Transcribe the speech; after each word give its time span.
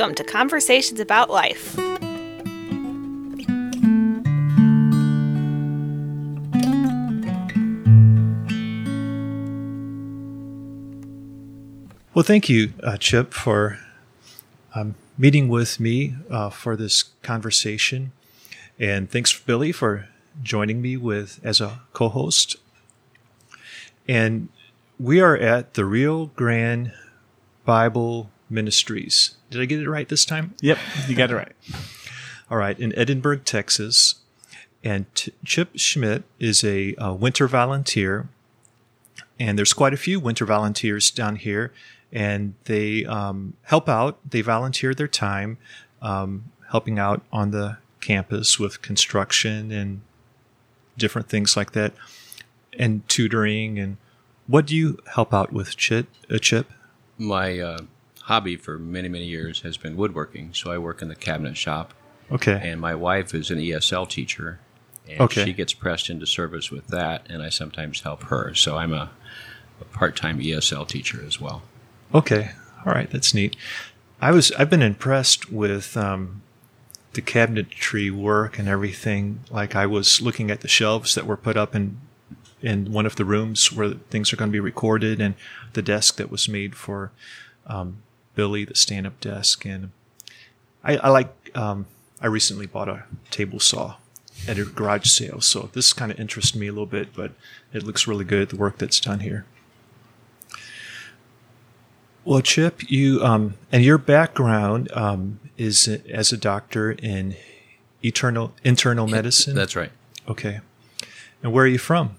Welcome 0.00 0.14
to 0.14 0.24
Conversations 0.24 0.98
About 0.98 1.28
Life. 1.28 1.76
Well, 12.14 12.22
thank 12.22 12.48
you, 12.48 12.72
uh, 12.82 12.96
Chip, 12.96 13.34
for 13.34 13.78
um, 14.74 14.94
meeting 15.18 15.50
with 15.50 15.78
me 15.78 16.14
uh, 16.30 16.48
for 16.48 16.76
this 16.76 17.02
conversation, 17.22 18.12
and 18.78 19.10
thanks, 19.10 19.38
Billy, 19.38 19.70
for 19.70 20.08
joining 20.42 20.80
me 20.80 20.96
with 20.96 21.40
as 21.44 21.60
a 21.60 21.82
co-host. 21.92 22.56
And 24.08 24.48
we 24.98 25.20
are 25.20 25.36
at 25.36 25.74
the 25.74 25.84
Rio 25.84 26.30
Grande 26.36 26.92
Bible 27.66 28.30
Ministries. 28.50 29.36
Did 29.50 29.60
I 29.60 29.64
get 29.64 29.80
it 29.80 29.88
right 29.88 30.08
this 30.08 30.24
time? 30.24 30.54
Yep, 30.60 30.78
you 31.08 31.14
got 31.14 31.30
it 31.30 31.36
right. 31.36 31.52
All 32.50 32.58
right, 32.58 32.78
in 32.78 32.96
Edinburg, 32.98 33.44
Texas. 33.44 34.16
And 34.82 35.14
T- 35.14 35.32
Chip 35.44 35.70
Schmidt 35.76 36.24
is 36.38 36.64
a, 36.64 36.94
a 36.98 37.12
winter 37.12 37.46
volunteer. 37.46 38.28
And 39.38 39.58
there's 39.58 39.72
quite 39.72 39.94
a 39.94 39.98
few 39.98 40.18
winter 40.18 40.44
volunteers 40.44 41.10
down 41.10 41.36
here. 41.36 41.72
And 42.12 42.54
they 42.64 43.04
um, 43.04 43.54
help 43.64 43.88
out, 43.88 44.18
they 44.28 44.40
volunteer 44.40 44.94
their 44.94 45.06
time 45.06 45.58
um, 46.02 46.50
helping 46.70 46.98
out 46.98 47.22
on 47.32 47.50
the 47.50 47.78
campus 48.00 48.58
with 48.58 48.82
construction 48.82 49.70
and 49.70 50.00
different 50.96 51.28
things 51.28 51.56
like 51.56 51.72
that, 51.72 51.92
and 52.78 53.06
tutoring. 53.08 53.78
And 53.78 53.96
what 54.46 54.66
do 54.66 54.76
you 54.76 54.98
help 55.14 55.32
out 55.34 55.52
with, 55.52 55.76
Chip? 55.76 56.08
Uh, 56.30 56.38
Chip? 56.38 56.70
My 57.18 57.58
uh, 57.58 57.78
hobby 58.22 58.56
for 58.56 58.78
many, 58.78 59.08
many 59.08 59.24
years 59.26 59.62
has 59.62 59.76
been 59.76 59.96
woodworking. 59.96 60.52
So 60.54 60.70
I 60.70 60.78
work 60.78 61.02
in 61.02 61.08
the 61.08 61.14
cabinet 61.16 61.56
shop. 61.56 61.94
Okay. 62.30 62.60
And 62.62 62.80
my 62.80 62.94
wife 62.94 63.34
is 63.34 63.50
an 63.50 63.58
ESL 63.58 64.08
teacher. 64.08 64.60
And 65.08 65.20
Okay. 65.22 65.44
she 65.44 65.52
gets 65.52 65.72
pressed 65.72 66.08
into 66.10 66.26
service 66.26 66.70
with 66.70 66.86
that, 66.88 67.26
and 67.28 67.42
I 67.42 67.48
sometimes 67.48 68.02
help 68.02 68.22
her. 68.24 68.54
So 68.54 68.76
I'm 68.76 68.92
a, 68.92 69.10
a 69.80 69.84
part 69.86 70.14
time 70.16 70.38
ESL 70.38 70.86
teacher 70.86 71.22
as 71.26 71.40
well. 71.40 71.62
Okay. 72.14 72.50
All 72.86 72.92
right. 72.92 73.10
That's 73.10 73.34
neat. 73.34 73.56
I 74.20 74.30
was, 74.30 74.52
I've 74.52 74.70
been 74.70 74.82
impressed 74.82 75.50
with, 75.50 75.96
um, 75.96 76.42
the 77.14 77.22
cabinetry 77.22 78.08
work 78.12 78.56
and 78.58 78.68
everything. 78.68 79.40
Like 79.50 79.74
I 79.74 79.86
was 79.86 80.20
looking 80.20 80.48
at 80.48 80.60
the 80.60 80.68
shelves 80.68 81.16
that 81.16 81.26
were 81.26 81.36
put 81.36 81.56
up 81.56 81.74
in, 81.74 81.98
in 82.62 82.92
one 82.92 83.06
of 83.06 83.16
the 83.16 83.24
rooms 83.24 83.72
where 83.72 83.94
things 84.10 84.32
are 84.32 84.36
going 84.36 84.50
to 84.50 84.52
be 84.52 84.60
recorded 84.60 85.20
and 85.20 85.34
the 85.72 85.82
desk 85.82 86.16
that 86.16 86.30
was 86.30 86.48
made 86.48 86.76
for, 86.76 87.10
um, 87.66 87.96
Billy, 88.40 88.64
the 88.64 88.74
stand 88.74 89.06
up 89.06 89.20
desk. 89.20 89.66
And 89.66 89.90
I, 90.82 90.96
I 90.96 91.10
like, 91.10 91.50
um, 91.54 91.84
I 92.22 92.26
recently 92.26 92.64
bought 92.64 92.88
a 92.88 93.04
table 93.30 93.60
saw 93.60 93.96
at 94.48 94.58
a 94.58 94.64
garage 94.64 95.10
sale. 95.10 95.42
So 95.42 95.68
this 95.74 95.92
kind 95.92 96.10
of 96.10 96.18
interests 96.18 96.54
me 96.56 96.66
a 96.66 96.72
little 96.72 96.86
bit, 96.86 97.14
but 97.14 97.32
it 97.74 97.82
looks 97.82 98.06
really 98.06 98.24
good, 98.24 98.48
the 98.48 98.56
work 98.56 98.78
that's 98.78 98.98
done 98.98 99.20
here. 99.20 99.44
Well, 102.24 102.40
Chip, 102.40 102.90
you 102.90 103.22
um, 103.22 103.58
and 103.70 103.84
your 103.84 103.98
background 103.98 104.90
um, 104.94 105.38
is 105.58 105.86
as 106.08 106.32
a 106.32 106.38
doctor 106.38 106.92
in 106.92 107.36
eternal 108.02 108.54
internal 108.64 109.06
medicine. 109.06 109.54
That's 109.54 109.76
right. 109.76 109.92
okay. 110.26 110.60
And 111.42 111.52
where 111.52 111.64
are 111.64 111.68
you 111.68 111.76
from? 111.78 112.16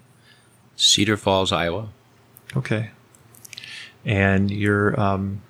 Cedar 0.75 1.17
Falls, 1.17 1.51
Iowa. 1.51 1.89
Okay. 2.55 2.91
And 4.05 4.51
you're 4.51 4.99
um, 4.99 5.41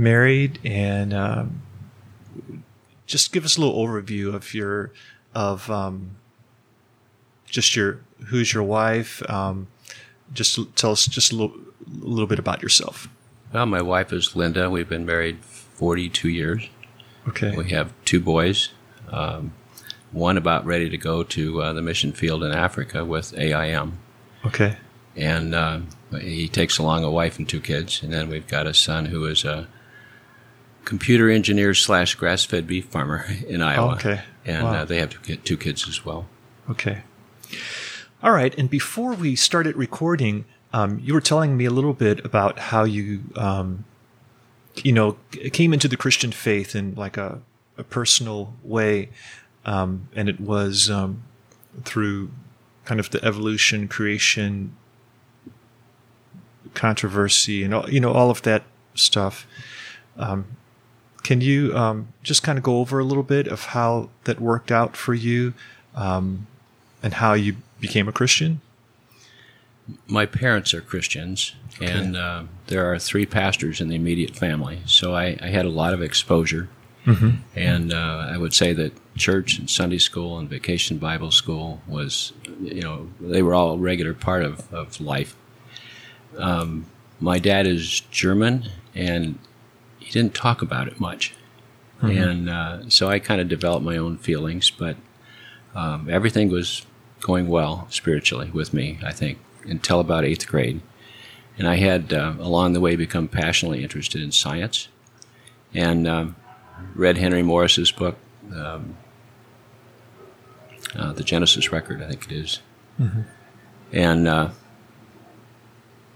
married, 0.00 0.58
and 0.64 1.12
um, 1.12 1.62
just 3.06 3.32
give 3.32 3.44
us 3.44 3.56
a 3.56 3.60
little 3.60 3.86
overview 3.86 4.34
of 4.34 4.52
your 4.54 4.92
of 5.34 5.70
um, 5.70 6.16
just 7.46 7.76
your 7.76 8.00
who's 8.26 8.52
your 8.52 8.62
wife. 8.62 9.22
Um, 9.30 9.68
just 10.32 10.58
tell 10.76 10.92
us 10.92 11.06
just 11.06 11.32
a 11.32 11.36
little, 11.36 11.56
a 11.56 12.04
little 12.04 12.26
bit 12.26 12.38
about 12.38 12.62
yourself. 12.62 13.08
Well, 13.52 13.66
my 13.66 13.82
wife 13.82 14.12
is 14.12 14.36
Linda. 14.36 14.70
We've 14.70 14.88
been 14.88 15.04
married 15.04 15.44
42 15.44 16.28
years. 16.28 16.68
Okay. 17.28 17.56
We 17.56 17.70
have 17.70 17.92
two 18.04 18.20
boys. 18.20 18.70
Um, 19.08 19.52
one 20.12 20.36
about 20.36 20.64
ready 20.64 20.88
to 20.88 20.96
go 20.96 21.22
to 21.24 21.62
uh, 21.62 21.72
the 21.72 21.82
mission 21.82 22.12
field 22.12 22.44
in 22.44 22.52
Africa 22.52 23.04
with 23.04 23.36
AIM. 23.36 23.98
Okay. 24.46 24.76
and 25.16 25.54
uh, 25.54 25.80
he 26.20 26.48
takes 26.48 26.78
along 26.78 27.04
a 27.04 27.10
wife 27.10 27.38
and 27.38 27.48
two 27.48 27.60
kids, 27.60 28.02
and 28.02 28.12
then 28.12 28.28
we've 28.28 28.46
got 28.46 28.66
a 28.66 28.72
son 28.72 29.06
who 29.06 29.26
is 29.26 29.44
a 29.44 29.68
computer 30.90 31.30
engineer 31.30 31.72
slash 31.72 32.16
grass 32.16 32.44
fed 32.44 32.66
beef 32.66 32.84
farmer 32.86 33.24
in 33.46 33.62
Iowa. 33.62 33.92
okay. 33.94 34.22
and 34.44 34.64
Wow. 34.64 34.72
uh, 34.74 34.84
they 34.84 34.96
have 34.98 35.14
two, 35.44 35.56
kids 35.56 35.86
as 35.88 36.04
well. 36.04 36.26
Okay. 36.68 37.02
All 38.24 38.32
right. 38.32 38.52
And 38.58 38.68
before 38.68 39.12
we 39.14 39.36
started 39.36 39.76
recording, 39.76 40.46
um, 40.72 40.98
you 40.98 41.14
were 41.14 41.20
telling 41.20 41.56
me 41.56 41.64
a 41.64 41.70
little 41.70 41.92
bit 41.94 42.24
about 42.24 42.58
how 42.58 42.82
you, 42.82 43.20
um, 43.36 43.84
you 44.82 44.90
know, 44.90 45.16
came 45.52 45.72
into 45.72 45.86
the 45.86 45.96
Christian 45.96 46.32
faith 46.32 46.74
in 46.74 46.96
like 46.96 47.16
a, 47.16 47.40
a 47.78 47.84
personal 47.84 48.52
way. 48.64 49.10
Um, 49.64 50.08
and 50.16 50.28
it 50.28 50.40
was 50.40 50.90
um, 50.90 51.22
through 51.84 52.30
kind 52.84 52.98
of 52.98 53.10
the 53.10 53.24
evolution, 53.24 53.86
creation, 53.86 54.74
controversy, 56.74 57.62
and 57.62 57.72
all, 57.74 57.88
you 57.88 58.00
know, 58.00 58.10
all 58.12 58.30
of 58.30 58.42
that 58.42 58.64
stuff. 58.96 59.46
Um, 60.16 60.56
can 61.22 61.40
you 61.40 61.76
um, 61.76 62.08
just 62.22 62.42
kind 62.42 62.58
of 62.58 62.64
go 62.64 62.78
over 62.78 62.98
a 62.98 63.04
little 63.04 63.22
bit 63.22 63.46
of 63.46 63.66
how 63.66 64.10
that 64.24 64.40
worked 64.40 64.70
out 64.72 64.96
for 64.96 65.14
you? 65.14 65.54
Um, 65.94 66.46
and 67.02 67.14
how 67.14 67.34
you 67.34 67.56
became 67.80 68.08
a 68.08 68.12
Christian. 68.12 68.60
My 70.06 70.26
parents 70.26 70.72
are 70.72 70.80
Christians, 70.80 71.54
and 71.80 72.16
uh, 72.16 72.44
there 72.68 72.92
are 72.92 72.98
three 72.98 73.26
pastors 73.26 73.80
in 73.80 73.88
the 73.88 73.96
immediate 73.96 74.36
family, 74.36 74.82
so 74.86 75.14
I, 75.14 75.36
I 75.40 75.48
had 75.48 75.64
a 75.64 75.70
lot 75.70 75.94
of 75.94 76.02
exposure. 76.02 76.68
And 77.56 77.92
uh, 77.92 78.28
I 78.30 78.36
would 78.36 78.54
say 78.54 78.72
that 78.74 78.92
church 79.16 79.58
and 79.58 79.68
Sunday 79.68 79.98
school 79.98 80.38
and 80.38 80.48
vacation 80.48 80.98
Bible 80.98 81.32
school 81.32 81.80
was, 81.88 82.32
you 82.60 82.82
know, 82.82 83.08
they 83.20 83.42
were 83.42 83.54
all 83.54 83.72
a 83.72 83.78
regular 83.78 84.14
part 84.14 84.44
of, 84.44 84.72
of 84.72 85.00
life. 85.00 85.34
Um, 86.36 86.86
my 87.18 87.38
dad 87.38 87.66
is 87.66 88.00
German, 88.12 88.68
and 88.94 89.38
he 90.00 90.10
didn't 90.10 90.34
talk 90.34 90.62
about 90.62 90.88
it 90.88 90.98
much. 90.98 91.34
And 92.30 92.48
uh, 92.48 92.88
so 92.88 93.08
I 93.08 93.18
kind 93.18 93.40
of 93.40 93.48
developed 93.48 93.84
my 93.84 93.96
own 93.98 94.16
feelings, 94.16 94.70
but 94.70 94.96
um, 95.74 96.08
everything 96.10 96.48
was 96.50 96.86
going 97.20 97.46
well 97.48 97.86
spiritually 97.90 98.50
with 98.50 98.72
me, 98.72 98.98
I 99.04 99.12
think, 99.12 99.38
until 99.64 100.00
about 100.00 100.24
eighth 100.24 100.46
grade. 100.48 100.80
And 101.58 101.68
I 101.68 101.76
had, 101.76 102.12
uh, 102.12 102.34
along 102.40 102.72
the 102.72 102.80
way, 102.80 102.96
become 102.96 103.28
passionately 103.28 103.82
interested 103.82 104.22
in 104.22 104.32
science 104.32 104.88
and 105.74 106.08
um, 106.08 106.36
read 106.94 107.18
Henry 107.18 107.42
Morris's 107.42 107.92
book, 107.92 108.16
um, 108.54 108.96
uh, 110.96 111.12
The 111.12 111.22
Genesis 111.22 111.70
Record, 111.70 112.02
I 112.02 112.08
think 112.08 112.24
it 112.24 112.32
is. 112.32 112.60
And 113.92 114.26
uh, 114.26 114.50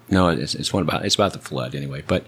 no, 0.09 0.29
it's, 0.29 0.55
it's 0.55 0.73
one 0.73 0.83
about 0.83 1.05
it's 1.05 1.15
about 1.15 1.33
the 1.35 1.39
flood 1.41 1.75
anyway. 1.75 2.03
But 2.07 2.25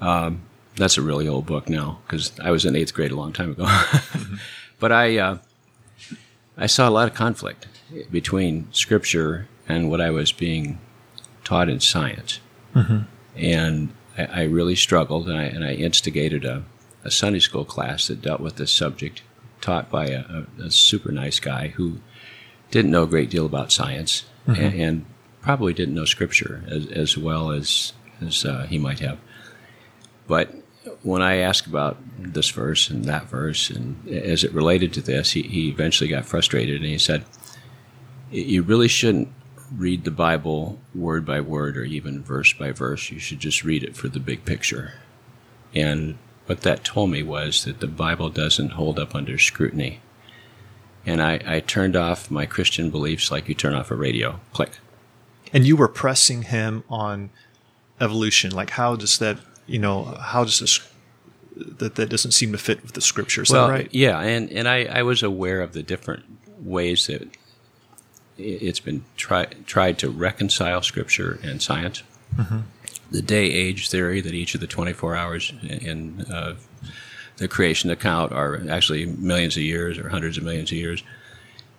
um, 0.00 0.42
that's 0.76 0.98
a 0.98 1.02
really 1.02 1.28
old 1.28 1.46
book 1.46 1.68
now 1.68 2.00
because 2.06 2.32
I 2.40 2.50
was 2.50 2.64
in 2.64 2.76
eighth 2.76 2.94
grade 2.94 3.12
a 3.12 3.16
long 3.16 3.32
time 3.32 3.52
ago. 3.52 3.66
But 4.80 4.92
I 4.92 5.18
uh, 5.18 5.38
I 6.58 6.66
saw 6.66 6.88
a 6.88 6.90
lot 6.90 7.08
of 7.08 7.14
conflict 7.14 7.68
between 8.10 8.68
scripture 8.72 9.48
and 9.68 9.88
what 9.88 10.00
I 10.00 10.10
was 10.10 10.32
being 10.32 10.78
taught 11.42 11.68
in 11.68 11.80
science, 11.80 12.40
and 13.36 13.94
I, 14.18 14.24
I 14.24 14.42
really 14.42 14.74
struggled. 14.74 15.28
And 15.28 15.38
I 15.38 15.44
and 15.44 15.64
I 15.64 15.72
instigated 15.72 16.44
a, 16.44 16.64
a 17.04 17.10
Sunday 17.10 17.38
school 17.38 17.64
class 17.64 18.08
that 18.08 18.20
dealt 18.20 18.40
with 18.40 18.56
this 18.56 18.72
subject, 18.72 19.22
taught 19.60 19.90
by 19.90 20.08
a, 20.08 20.24
a, 20.58 20.64
a 20.64 20.70
super 20.70 21.12
nice 21.12 21.40
guy 21.40 21.68
who 21.68 22.00
didn't 22.70 22.90
know 22.90 23.04
a 23.04 23.06
great 23.06 23.30
deal 23.30 23.46
about 23.46 23.72
science 23.72 24.24
and, 24.46 24.74
and 24.74 25.06
probably 25.40 25.72
didn't 25.72 25.94
know 25.94 26.04
scripture 26.04 26.64
as, 26.66 26.86
as 26.88 27.16
well 27.16 27.52
as 27.52 27.92
as 28.20 28.44
uh, 28.44 28.66
he 28.68 28.76
might 28.76 28.98
have. 28.98 29.18
But 30.26 30.54
when 31.02 31.22
I 31.22 31.36
asked 31.36 31.66
about 31.66 31.96
this 32.18 32.50
verse 32.50 32.90
and 32.90 33.04
that 33.04 33.24
verse, 33.24 33.70
and 33.70 34.06
as 34.08 34.44
it 34.44 34.52
related 34.52 34.92
to 34.94 35.00
this, 35.00 35.32
he, 35.32 35.42
he 35.42 35.68
eventually 35.68 36.08
got 36.08 36.24
frustrated 36.24 36.76
and 36.76 36.86
he 36.86 36.98
said, 36.98 37.24
You 38.30 38.62
really 38.62 38.88
shouldn't 38.88 39.28
read 39.74 40.04
the 40.04 40.10
Bible 40.10 40.78
word 40.94 41.24
by 41.24 41.40
word 41.40 41.76
or 41.76 41.84
even 41.84 42.22
verse 42.22 42.52
by 42.52 42.70
verse. 42.70 43.10
You 43.10 43.18
should 43.18 43.40
just 43.40 43.64
read 43.64 43.82
it 43.82 43.96
for 43.96 44.08
the 44.08 44.20
big 44.20 44.44
picture. 44.44 44.94
And 45.74 46.18
what 46.46 46.60
that 46.60 46.84
told 46.84 47.10
me 47.10 47.22
was 47.22 47.64
that 47.64 47.80
the 47.80 47.86
Bible 47.86 48.28
doesn't 48.28 48.70
hold 48.70 48.98
up 48.98 49.14
under 49.14 49.38
scrutiny. 49.38 50.00
And 51.06 51.20
I, 51.20 51.40
I 51.46 51.60
turned 51.60 51.96
off 51.96 52.30
my 52.30 52.46
Christian 52.46 52.90
beliefs 52.90 53.30
like 53.30 53.48
you 53.48 53.54
turn 53.54 53.74
off 53.74 53.90
a 53.90 53.94
radio. 53.94 54.40
Click. 54.52 54.78
And 55.52 55.66
you 55.66 55.76
were 55.76 55.88
pressing 55.88 56.42
him 56.42 56.84
on 56.88 57.30
evolution. 58.00 58.50
Like, 58.50 58.70
how 58.70 58.96
does 58.96 59.18
that, 59.18 59.38
you 59.66 59.78
know, 59.78 60.04
how 60.04 60.44
does 60.44 60.60
this 60.60 60.80
that 61.56 61.94
that 61.94 62.08
doesn't 62.08 62.32
seem 62.32 62.52
to 62.52 62.58
fit 62.58 62.82
with 62.82 62.92
the 62.92 63.00
scripture. 63.00 63.42
Is 63.42 63.50
well, 63.50 63.68
that 63.68 63.72
right? 63.72 63.88
Yeah, 63.92 64.20
and 64.20 64.50
and 64.50 64.68
I, 64.68 64.84
I 64.84 65.02
was 65.02 65.22
aware 65.22 65.60
of 65.60 65.72
the 65.72 65.82
different 65.82 66.24
ways 66.58 67.06
that 67.06 67.28
it's 68.36 68.80
been 68.80 69.04
try, 69.16 69.46
tried 69.66 69.98
to 69.98 70.10
reconcile 70.10 70.82
scripture 70.82 71.38
and 71.42 71.62
science. 71.62 72.02
Mm-hmm. 72.36 72.60
The 73.10 73.22
day 73.22 73.44
age 73.44 73.90
theory 73.90 74.20
that 74.20 74.34
each 74.34 74.54
of 74.54 74.60
the 74.60 74.66
24 74.66 75.14
hours 75.14 75.52
in 75.62 76.22
uh, 76.22 76.56
the 77.36 77.46
creation 77.46 77.90
account 77.90 78.32
are 78.32 78.68
actually 78.68 79.06
millions 79.06 79.56
of 79.56 79.62
years 79.62 79.98
or 79.98 80.08
hundreds 80.08 80.36
of 80.36 80.42
millions 80.42 80.72
of 80.72 80.78
years. 80.78 81.02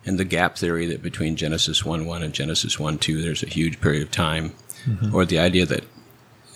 And 0.05 0.19
the 0.19 0.25
gap 0.25 0.55
theory 0.55 0.85
that 0.85 1.01
between 1.01 1.35
Genesis 1.35 1.83
1 1.83 2.05
1 2.05 2.23
and 2.23 2.33
Genesis 2.33 2.79
1 2.79 2.99
2, 2.99 3.21
there's 3.21 3.43
a 3.43 3.49
huge 3.49 3.81
period 3.81 4.03
of 4.03 4.11
time. 4.11 4.53
Mm-hmm. 4.85 5.15
Or 5.15 5.25
the 5.25 5.39
idea 5.39 5.65
that 5.65 5.83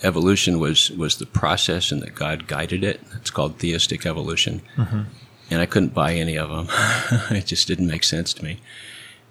evolution 0.02 0.58
was, 0.58 0.90
was 0.90 1.16
the 1.16 1.26
process 1.26 1.92
and 1.92 2.02
that 2.02 2.14
God 2.14 2.46
guided 2.46 2.84
it. 2.84 3.00
It's 3.16 3.30
called 3.30 3.58
theistic 3.58 4.06
evolution. 4.06 4.62
Mm-hmm. 4.76 5.02
And 5.50 5.60
I 5.60 5.66
couldn't 5.66 5.94
buy 5.94 6.14
any 6.14 6.36
of 6.36 6.48
them. 6.48 6.68
it 7.36 7.46
just 7.46 7.66
didn't 7.66 7.88
make 7.88 8.04
sense 8.04 8.32
to 8.34 8.44
me. 8.44 8.60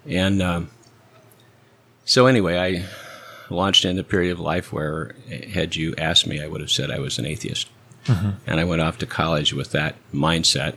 And 0.06 0.42
um, 0.42 0.70
so, 2.04 2.26
anyway, 2.26 2.58
I 2.58 2.84
launched 3.52 3.84
into 3.84 4.02
a 4.02 4.04
period 4.04 4.32
of 4.32 4.40
life 4.40 4.72
where, 4.72 5.14
had 5.52 5.76
you 5.76 5.94
asked 5.96 6.26
me, 6.26 6.42
I 6.42 6.46
would 6.46 6.60
have 6.60 6.70
said 6.70 6.90
I 6.90 6.98
was 6.98 7.18
an 7.18 7.26
atheist. 7.26 7.68
Mm-hmm. 8.06 8.30
And 8.46 8.60
I 8.60 8.64
went 8.64 8.82
off 8.82 8.98
to 8.98 9.06
college 9.06 9.52
with 9.52 9.72
that 9.72 9.96
mindset. 10.12 10.76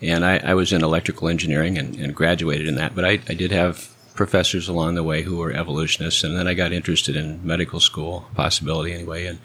And 0.00 0.24
I, 0.24 0.38
I 0.38 0.54
was 0.54 0.72
in 0.72 0.82
electrical 0.82 1.28
engineering 1.28 1.78
and, 1.78 1.96
and, 1.96 2.14
graduated 2.14 2.66
in 2.66 2.74
that, 2.74 2.94
but 2.94 3.04
I, 3.04 3.20
I 3.28 3.34
did 3.34 3.52
have 3.52 3.91
professors 4.14 4.68
along 4.68 4.94
the 4.94 5.02
way 5.02 5.22
who 5.22 5.36
were 5.36 5.52
evolutionists. 5.52 6.24
And 6.24 6.36
then 6.36 6.46
I 6.46 6.54
got 6.54 6.72
interested 6.72 7.16
in 7.16 7.44
medical 7.46 7.80
school, 7.80 8.26
possibility 8.34 8.92
anyway, 8.92 9.26
and 9.26 9.38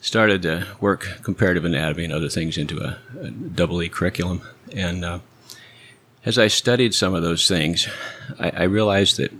started 0.00 0.42
to 0.42 0.66
work 0.80 1.18
comparative 1.22 1.64
anatomy 1.64 2.04
and 2.04 2.12
other 2.12 2.28
things 2.28 2.58
into 2.58 2.78
a, 2.80 2.98
a 3.20 3.30
double 3.30 3.82
E 3.82 3.88
curriculum. 3.88 4.42
And 4.72 5.04
uh, 5.04 5.18
as 6.24 6.38
I 6.38 6.48
studied 6.48 6.94
some 6.94 7.14
of 7.14 7.22
those 7.22 7.48
things, 7.48 7.88
I, 8.38 8.50
I 8.50 8.62
realized 8.64 9.16
that 9.16 9.32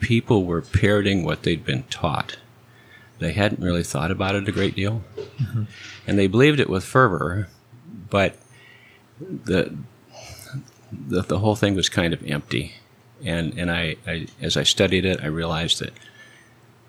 people 0.00 0.44
were 0.44 0.62
parroting 0.62 1.24
what 1.24 1.42
they'd 1.42 1.64
been 1.64 1.84
taught. 1.84 2.36
They 3.18 3.32
hadn't 3.32 3.62
really 3.62 3.82
thought 3.82 4.10
about 4.10 4.36
it 4.36 4.48
a 4.48 4.52
great 4.52 4.76
deal, 4.76 5.02
mm-hmm. 5.16 5.64
and 6.06 6.18
they 6.18 6.28
believed 6.28 6.60
it 6.60 6.70
with 6.70 6.84
fervor, 6.84 7.48
but 8.10 8.36
the, 9.20 9.76
the 10.92 11.22
the 11.22 11.38
whole 11.40 11.56
thing 11.56 11.74
was 11.74 11.88
kind 11.88 12.14
of 12.14 12.24
empty. 12.24 12.74
And 13.24 13.58
and 13.58 13.70
I, 13.70 13.96
I 14.06 14.26
as 14.40 14.56
I 14.56 14.62
studied 14.62 15.04
it, 15.04 15.20
I 15.22 15.26
realized 15.26 15.80
that 15.80 15.92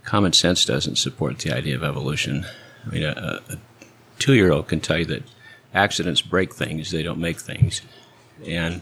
common 0.04 0.34
sense 0.34 0.66
doesn't 0.66 0.98
support 0.98 1.40
the 1.40 1.56
idea 1.56 1.76
of 1.76 1.84
evolution. 1.84 2.46
I 2.86 2.90
mean, 2.90 3.04
a, 3.04 3.42
a 3.50 3.58
two 4.20 4.34
year 4.34 4.52
old 4.52 4.68
can 4.68 4.80
tell 4.80 5.00
you 5.00 5.06
that 5.06 5.24
accidents 5.74 6.22
break 6.22 6.54
things; 6.54 6.92
they 6.92 7.04
don't 7.04 7.20
make 7.20 7.40
things, 7.40 7.82
and 8.46 8.82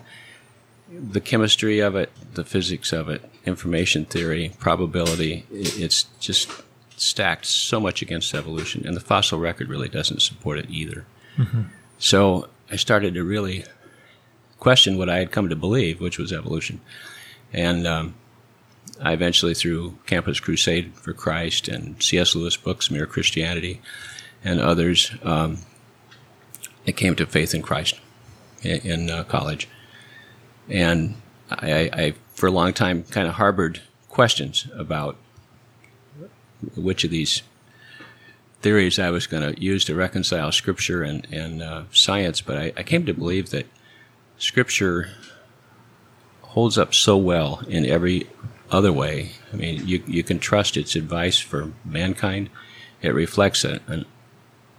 the 0.90 1.22
chemistry 1.22 1.80
of 1.80 1.96
it, 1.96 2.12
the 2.34 2.46
physics 2.46 2.94
of 2.94 3.10
it, 3.10 3.22
information 3.46 4.06
theory, 4.06 4.54
probability, 4.60 5.46
it's 5.52 6.04
just 6.20 6.50
stacked 6.96 7.46
so 7.46 7.80
much 7.80 8.02
against 8.02 8.34
evolution, 8.34 8.86
and 8.86 8.96
the 8.96 9.02
fossil 9.02 9.40
record 9.40 9.70
really 9.70 9.90
doesn't 9.90 10.22
support 10.22 10.58
it 10.58 10.70
either. 10.70 11.06
Mm-hmm. 11.38 11.64
So 12.00 12.48
I 12.72 12.76
started 12.76 13.14
to 13.16 13.24
really 13.24 13.66
question 14.60 14.98
what 14.98 15.10
I 15.10 15.18
had 15.18 15.32
come 15.32 15.50
to 15.50 15.56
believe, 15.56 16.02
which 16.02 16.18
was 16.18 16.32
evolution. 16.32 16.82
And 17.54 17.88
um, 17.88 18.16
I 19.02 19.14
eventually, 19.14 19.54
through 19.54 19.98
Campus 20.06 20.40
Crusade 20.40 20.94
for 20.96 21.14
Christ 21.14 21.68
and 21.68 22.02
C.S. 22.02 22.36
Lewis 22.36 22.58
books, 22.58 22.92
Mere 22.92 23.06
Christianity, 23.06 23.82
and 24.44 24.60
others, 24.60 25.12
um, 25.24 25.60
it 26.86 26.98
came 26.98 27.16
to 27.16 27.26
faith 27.26 27.54
in 27.54 27.62
Christ 27.62 28.00
in, 28.62 28.80
in 28.82 29.10
uh, 29.10 29.24
college. 29.24 29.68
And 30.70 31.16
I, 31.50 31.90
I, 31.94 32.14
for 32.34 32.48
a 32.48 32.52
long 32.52 32.74
time, 32.74 33.04
kind 33.04 33.28
of 33.28 33.36
harbored 33.36 33.82
questions 34.10 34.68
about 34.76 35.16
which 36.76 37.04
of 37.04 37.12
these 37.12 37.44
theories 38.62 38.98
I 38.98 39.12
was 39.12 39.28
going 39.28 39.54
to 39.54 39.62
use 39.62 39.86
to 39.86 39.96
reconcile 39.96 40.52
Scripture 40.52 41.04
and, 41.04 41.28
and 41.32 41.62
uh, 41.62 41.84
science. 41.92 42.42
But 42.42 42.58
I, 42.58 42.74
I 42.78 42.84
came 42.84 43.06
to 43.06 43.14
believe 43.14 43.52
that 43.52 43.68
Scripture 44.38 45.12
holds 46.58 46.76
up 46.76 46.92
so 46.92 47.16
well 47.16 47.62
in 47.68 47.86
every 47.86 48.28
other 48.72 48.92
way. 48.92 49.30
I 49.54 49.56
mean, 49.58 49.88
you, 49.88 50.02
you 50.08 50.24
can 50.24 50.40
trust 50.40 50.76
its 50.76 50.96
advice 50.96 51.38
for 51.38 51.72
mankind. 51.86 52.50
It 53.00 53.14
reflects 53.14 53.64
a, 53.64 53.80
an 53.86 54.08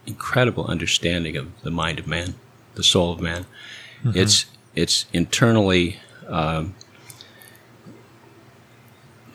incredible 0.05 0.67
understanding 0.67 1.37
of 1.37 1.47
the 1.63 1.71
mind 1.71 2.01
of 2.01 2.09
man, 2.09 2.35
the 2.75 2.83
soul 2.83 3.13
of 3.13 3.21
man. 3.21 3.47
Mm-hmm. 4.03 4.19
It's 4.19 4.47
it's 4.75 5.07
internally 5.13 6.01
um, 6.27 6.75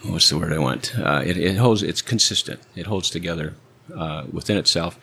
what's 0.03 0.29
the 0.29 0.37
word 0.37 0.51
I 0.51 0.59
want? 0.59 0.93
Uh, 0.99 1.23
it, 1.25 1.37
it, 1.37 1.55
holds. 1.55 1.81
It's 1.81 2.01
consistent. 2.01 2.59
It 2.75 2.87
holds 2.87 3.09
together 3.09 3.53
uh, 3.95 4.25
within 4.29 4.57
itself. 4.57 4.99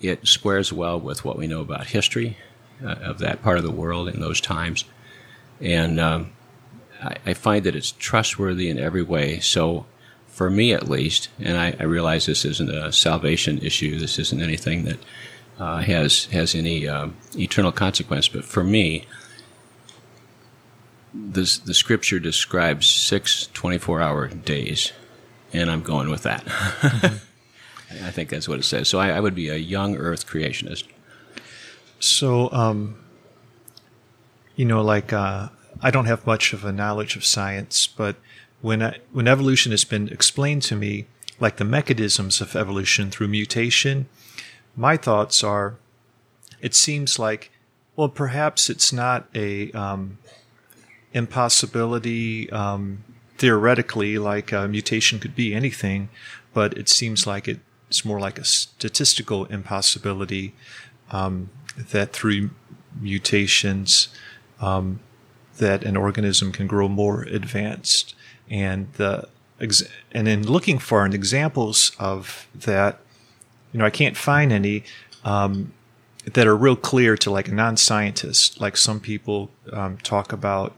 It 0.00 0.26
squares 0.26 0.72
well 0.72 0.98
with 0.98 1.24
what 1.24 1.38
we 1.38 1.46
know 1.46 1.60
about 1.60 1.86
history 1.86 2.36
uh, 2.84 2.96
of 3.10 3.18
that 3.20 3.44
part 3.44 3.58
of 3.58 3.62
the 3.62 3.70
world 3.70 4.08
in 4.08 4.20
those 4.20 4.40
times, 4.40 4.84
and 5.60 6.00
um, 6.00 6.32
I, 7.04 7.16
I, 7.26 7.34
find 7.34 7.64
that 7.64 7.76
it's 7.76 7.92
trustworthy 7.92 8.68
in 8.70 8.78
every 8.78 9.02
way. 9.02 9.40
So, 9.40 9.86
for 10.26 10.50
me 10.50 10.72
at 10.72 10.88
least, 10.88 11.28
and 11.38 11.56
I, 11.56 11.76
I 11.78 11.84
realize 11.84 12.26
this 12.26 12.44
isn't 12.44 12.70
a 12.70 12.90
salvation 12.92 13.58
issue. 13.58 13.98
This 13.98 14.18
isn't 14.18 14.42
anything 14.42 14.84
that 14.84 14.98
uh, 15.58 15.78
has 15.78 16.24
has 16.26 16.54
any 16.54 16.88
um, 16.88 17.16
eternal 17.36 17.70
consequence. 17.70 18.26
But 18.26 18.44
for 18.44 18.64
me, 18.64 19.06
the, 21.12 21.60
the 21.64 21.74
scripture 21.74 22.18
describes 22.18 22.86
six 22.86 23.48
24 23.52 24.00
hour 24.00 24.28
days, 24.28 24.92
and 25.52 25.70
I'm 25.70 25.82
going 25.82 26.10
with 26.10 26.24
that. 26.24 26.44
I 28.02 28.10
think 28.10 28.30
that's 28.30 28.48
what 28.48 28.58
it 28.58 28.64
says. 28.64 28.88
So 28.88 28.98
I, 28.98 29.10
I 29.10 29.20
would 29.20 29.34
be 29.34 29.48
a 29.48 29.56
young 29.56 29.96
earth 29.96 30.26
creationist. 30.26 30.84
So, 32.00 32.50
um, 32.50 32.96
you 34.56 34.64
know, 34.64 34.82
like 34.82 35.12
uh, 35.12 35.48
I 35.84 35.90
don't 35.90 36.06
have 36.06 36.26
much 36.26 36.54
of 36.54 36.64
a 36.64 36.72
knowledge 36.72 37.14
of 37.14 37.26
science, 37.26 37.86
but 37.86 38.16
when 38.62 38.82
I, 38.82 38.96
when 39.12 39.28
evolution 39.28 39.70
has 39.70 39.84
been 39.84 40.08
explained 40.08 40.62
to 40.62 40.76
me, 40.76 41.04
like 41.38 41.58
the 41.58 41.64
mechanisms 41.64 42.40
of 42.40 42.56
evolution 42.56 43.10
through 43.10 43.28
mutation, 43.28 44.06
my 44.74 44.96
thoughts 44.96 45.44
are, 45.44 45.76
it 46.62 46.74
seems 46.74 47.18
like, 47.18 47.50
well, 47.96 48.08
perhaps 48.08 48.70
it's 48.70 48.94
not 48.94 49.28
a 49.34 49.70
um, 49.72 50.16
impossibility. 51.12 52.50
Um, 52.50 53.04
theoretically, 53.36 54.16
like 54.16 54.52
a 54.52 54.66
mutation 54.66 55.18
could 55.18 55.36
be 55.36 55.54
anything, 55.54 56.08
but 56.54 56.78
it 56.78 56.88
seems 56.88 57.26
like 57.26 57.46
it's 57.46 58.06
more 58.06 58.18
like 58.18 58.38
a 58.38 58.44
statistical 58.44 59.44
impossibility 59.46 60.54
um, 61.10 61.50
that 61.76 62.14
through 62.14 62.50
mutations 62.98 64.08
um, 64.62 65.00
that 65.58 65.84
an 65.84 65.96
organism 65.96 66.52
can 66.52 66.66
grow 66.66 66.88
more 66.88 67.22
advanced. 67.22 68.14
And 68.50 68.92
the 68.94 69.28
and 70.12 70.28
in 70.28 70.46
looking 70.46 70.78
for 70.78 71.06
examples 71.06 71.92
of 71.98 72.46
that, 72.54 72.98
you 73.72 73.78
know, 73.78 73.86
I 73.86 73.90
can't 73.90 74.16
find 74.16 74.52
any 74.52 74.84
um, 75.24 75.72
that 76.32 76.46
are 76.46 76.56
real 76.56 76.76
clear 76.76 77.16
to 77.18 77.30
like 77.30 77.48
a 77.48 77.52
non-scientist. 77.52 78.60
Like 78.60 78.76
some 78.76 79.00
people 79.00 79.50
um, 79.72 79.98
talk 79.98 80.32
about 80.32 80.72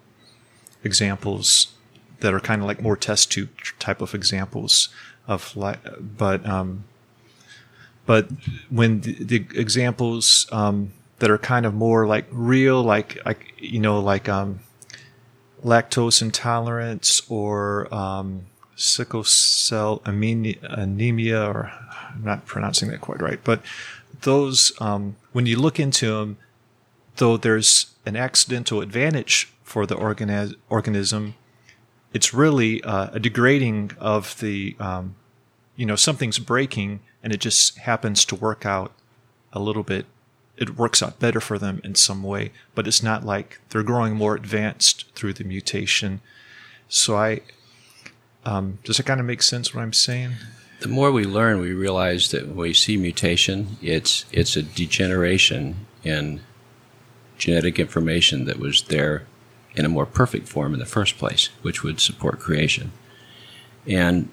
examples 0.85 1.73
that 2.21 2.33
are 2.33 2.41
kind 2.41 2.63
of 2.63 2.69
like 2.69 2.81
more 2.81 2.97
test 2.97 3.33
tube 3.33 3.51
type 3.79 4.01
of 4.01 4.15
examples 4.15 4.89
of 5.27 5.57
like, 5.57 5.79
but, 6.01 6.47
um, 6.47 6.85
but 8.07 8.31
when 8.71 9.01
the, 9.01 9.13
the 9.25 9.47
examples, 9.55 10.47
um, 10.53 10.93
that 11.19 11.31
are 11.31 11.39
kind 11.39 11.67
of 11.67 11.75
more 11.75 12.07
like 12.07 12.27
real, 12.31 12.83
like, 12.83 13.19
like, 13.25 13.55
you 13.59 13.81
know, 13.81 14.01
like, 14.01 14.29
um, 14.29 14.61
lactose 15.67 16.23
intolerance 16.23 17.21
or, 17.29 17.93
um, 17.93 18.47
sickle 18.77 19.25
cell 19.25 20.01
anemia, 20.05 21.45
or 21.45 21.73
I'm 22.15 22.23
not 22.23 22.47
pronouncing 22.47 22.89
that 22.91 23.01
quite 23.01 23.21
right, 23.21 23.41
but 23.43 23.61
those, 24.23 24.73
um, 24.81 25.17
when 25.33 25.47
you 25.47 25.59
look 25.59 25.81
into 25.81 26.19
them, 26.19 26.39
though 27.17 27.37
there's 27.37 27.95
an 28.05 28.17
accidental 28.17 28.81
advantage 28.81 29.53
for 29.65 29.87
the 29.87 29.97
organi- 29.97 30.55
organism, 30.69 31.35
it's 32.13 32.33
really 32.33 32.83
uh, 32.85 33.09
a 33.13 33.19
degrading 33.19 33.91
of 33.99 34.39
the, 34.39 34.77
um, 34.79 35.17
you 35.75 35.85
know, 35.85 35.97
something's 35.97 36.39
breaking 36.39 37.01
and 37.23 37.33
it 37.33 37.41
just 37.41 37.79
happens 37.79 38.25
to 38.27 38.37
work 38.37 38.65
out 38.65 38.93
a 39.53 39.59
little 39.59 39.83
bit. 39.83 40.07
It 40.57 40.77
works 40.77 41.03
out 41.03 41.19
better 41.19 41.41
for 41.41 41.59
them 41.59 41.81
in 41.85 41.95
some 41.95 42.23
way, 42.23 42.53
but 42.75 42.87
it's 42.87 43.03
not 43.03 43.25
like 43.25 43.61
they're 43.71 43.83
growing 43.83 44.15
more 44.15 44.35
advanced 44.35 45.05
through 45.15 45.35
the 45.35 45.45
mutation. 45.45 46.21
So 46.89 47.17
I, 47.17 47.43
um, 48.45 48.79
does 48.85 48.99
it 48.99 49.07
kind 49.07 49.21
of 49.21 49.27
make 49.27 49.43
sense 49.43 49.75
what 49.75 49.83
I'm 49.83 49.93
saying? 49.93 50.33
the 50.81 50.89
more 50.89 51.11
we 51.11 51.25
learn, 51.25 51.61
we 51.61 51.73
realize 51.73 52.31
that 52.31 52.47
when 52.47 52.57
we 52.57 52.75
see 52.75 52.97
mutation, 52.97 53.77
it's 53.81 54.25
it's 54.31 54.57
a 54.57 54.63
degeneration 54.63 55.87
in 56.05 56.41
genetic 57.39 57.79
information 57.79 58.45
that 58.45 58.59
was 58.59 58.83
there 58.85 59.27
in 59.75 59.85
a 59.85 59.89
more 59.89 60.07
perfect 60.07 60.49
form 60.49 60.75
in 60.75 60.81
the 60.81 60.87
first 60.87 61.19
place, 61.19 61.49
which 61.63 61.83
would 61.83 62.01
support 62.01 62.41
creation. 62.41 62.93
And 63.87 64.31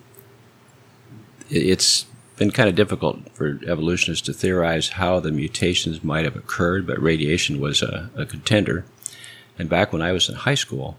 it's 1.50 2.06
been 2.38 2.52
kind 2.52 2.70
of 2.70 2.76
difficult 2.76 3.30
for 3.36 3.60
evolutionists 3.68 4.26
to 4.26 4.34
theorize 4.34 4.90
how 4.90 5.20
the 5.20 5.32
mutations 5.32 6.04
might 6.04 6.26
have 6.26 6.36
occurred, 6.36 6.88
but 6.88 7.02
radiation 7.02 7.60
was 7.60 7.82
a, 7.82 8.10
a 8.16 8.26
contender. 8.26 8.86
And 9.58 9.70
back 9.70 9.94
when 9.94 10.02
I 10.02 10.12
was 10.12 10.30
in 10.30 10.36
high 10.36 10.56
school, 10.56 10.98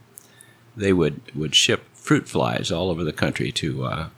they 0.77 0.93
would, 0.93 1.21
would 1.35 1.55
ship 1.55 1.85
fruit 1.95 2.29
flies 2.29 2.71
all 2.71 2.91
over 2.91 3.03
the 3.03 3.13
country 3.13 3.51
to 3.51 3.85
uh, 3.85 4.09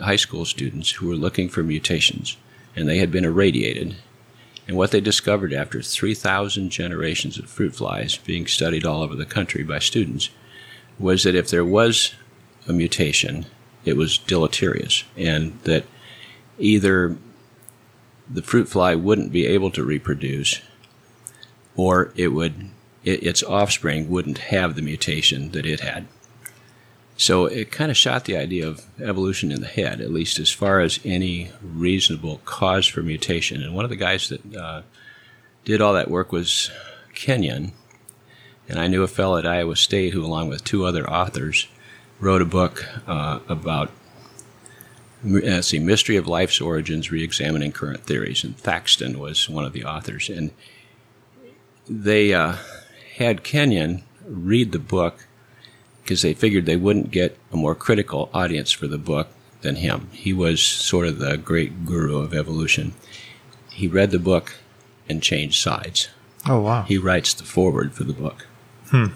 high 0.00 0.16
school 0.16 0.44
students 0.44 0.90
who 0.90 1.08
were 1.08 1.14
looking 1.14 1.48
for 1.48 1.62
mutations, 1.62 2.36
and 2.76 2.88
they 2.88 2.98
had 2.98 3.10
been 3.10 3.24
irradiated. 3.24 3.96
And 4.68 4.76
what 4.76 4.92
they 4.92 5.00
discovered 5.00 5.52
after 5.52 5.82
3,000 5.82 6.70
generations 6.70 7.38
of 7.38 7.50
fruit 7.50 7.74
flies 7.74 8.16
being 8.16 8.46
studied 8.46 8.84
all 8.84 9.02
over 9.02 9.16
the 9.16 9.26
country 9.26 9.64
by 9.64 9.80
students 9.80 10.30
was 10.98 11.24
that 11.24 11.34
if 11.34 11.50
there 11.50 11.64
was 11.64 12.14
a 12.68 12.72
mutation, 12.72 13.46
it 13.84 13.96
was 13.96 14.18
deleterious, 14.18 15.04
and 15.16 15.58
that 15.64 15.84
either 16.60 17.16
the 18.28 18.42
fruit 18.42 18.68
fly 18.68 18.94
wouldn't 18.94 19.32
be 19.32 19.46
able 19.46 19.70
to 19.72 19.82
reproduce, 19.82 20.60
or 21.76 22.12
it 22.16 22.28
would 22.28 22.70
it, 23.04 23.22
its 23.22 23.42
offspring 23.42 24.08
wouldn't 24.08 24.38
have 24.38 24.74
the 24.74 24.82
mutation 24.82 25.50
that 25.52 25.66
it 25.66 25.80
had. 25.80 26.06
So 27.16 27.44
it 27.44 27.70
kind 27.70 27.90
of 27.90 27.98
shot 27.98 28.24
the 28.24 28.36
idea 28.36 28.66
of 28.66 28.86
evolution 28.98 29.52
in 29.52 29.60
the 29.60 29.66
head, 29.66 30.00
at 30.00 30.10
least 30.10 30.38
as 30.38 30.50
far 30.50 30.80
as 30.80 31.00
any 31.04 31.50
reasonable 31.62 32.40
cause 32.46 32.86
for 32.86 33.02
mutation. 33.02 33.62
And 33.62 33.74
one 33.74 33.84
of 33.84 33.90
the 33.90 33.96
guys 33.96 34.30
that 34.30 34.56
uh, 34.56 34.82
did 35.66 35.82
all 35.82 35.92
that 35.92 36.10
work 36.10 36.32
was 36.32 36.70
Kenyon. 37.14 37.72
And 38.70 38.78
I 38.78 38.86
knew 38.86 39.02
a 39.02 39.08
fellow 39.08 39.36
at 39.36 39.46
Iowa 39.46 39.76
State 39.76 40.14
who, 40.14 40.24
along 40.24 40.48
with 40.48 40.64
two 40.64 40.86
other 40.86 41.08
authors, 41.10 41.66
wrote 42.20 42.40
a 42.40 42.46
book 42.46 42.86
uh, 43.06 43.40
about 43.48 43.90
let's 45.24 45.68
see, 45.68 45.78
Mystery 45.78 46.16
of 46.16 46.26
Life's 46.26 46.60
Origins, 46.60 47.08
Reexamining 47.08 47.74
Current 47.74 48.04
Theories. 48.04 48.44
And 48.44 48.56
Thaxton 48.56 49.18
was 49.18 49.48
one 49.48 49.64
of 49.64 49.72
the 49.72 49.84
authors. 49.84 50.28
And 50.28 50.50
they 51.88 52.32
uh, 52.32 52.56
had 53.16 53.42
Kenyon 53.42 54.02
read 54.26 54.72
the 54.72 54.78
book 54.78 55.26
because 56.02 56.22
they 56.22 56.34
figured 56.34 56.66
they 56.66 56.76
wouldn't 56.76 57.10
get 57.10 57.36
a 57.52 57.56
more 57.56 57.74
critical 57.74 58.30
audience 58.32 58.72
for 58.72 58.86
the 58.86 58.98
book 58.98 59.28
than 59.62 59.76
him. 59.76 60.08
He 60.12 60.32
was 60.32 60.62
sort 60.62 61.06
of 61.06 61.18
the 61.18 61.36
great 61.36 61.84
guru 61.84 62.18
of 62.18 62.34
evolution. 62.34 62.94
He 63.70 63.86
read 63.86 64.10
the 64.10 64.18
book 64.18 64.54
and 65.08 65.22
changed 65.22 65.60
sides. 65.60 66.08
Oh 66.46 66.60
wow! 66.60 66.82
He 66.84 66.96
writes 66.96 67.34
the 67.34 67.44
foreword 67.44 67.92
for 67.92 68.04
the 68.04 68.14
book, 68.14 68.46
Hmm. 68.88 69.06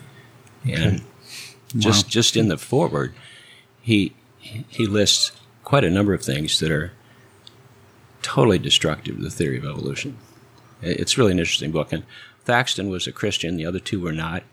and 0.68 1.02
just 1.76 2.06
just 2.08 2.36
in 2.36 2.48
the 2.48 2.58
foreword, 2.58 3.14
he 3.80 4.12
he 4.38 4.86
lists 4.86 5.32
quite 5.64 5.84
a 5.84 5.90
number 5.90 6.14
of 6.14 6.22
things 6.22 6.60
that 6.60 6.70
are 6.70 6.92
totally 8.22 8.58
destructive 8.58 9.16
to 9.16 9.22
the 9.22 9.30
theory 9.30 9.58
of 9.58 9.64
evolution. 9.64 10.16
It's 10.82 11.18
really 11.18 11.32
an 11.32 11.38
interesting 11.38 11.72
book. 11.72 11.92
And 11.92 12.04
Thaxton 12.44 12.88
was 12.88 13.06
a 13.06 13.12
Christian; 13.12 13.56
the 13.56 13.66
other 13.66 13.80
two 13.80 14.00
were 14.00 14.12
not. 14.12 14.44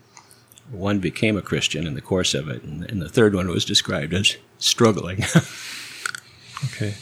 One 0.70 1.00
became 1.00 1.36
a 1.36 1.42
Christian 1.42 1.86
in 1.86 1.94
the 1.94 2.00
course 2.00 2.32
of 2.34 2.48
it, 2.48 2.62
and, 2.62 2.84
and 2.84 3.02
the 3.02 3.08
third 3.08 3.34
one 3.34 3.48
was 3.48 3.64
described 3.64 4.14
as 4.14 4.36
struggling. 4.58 5.24
Okay. 6.64 6.94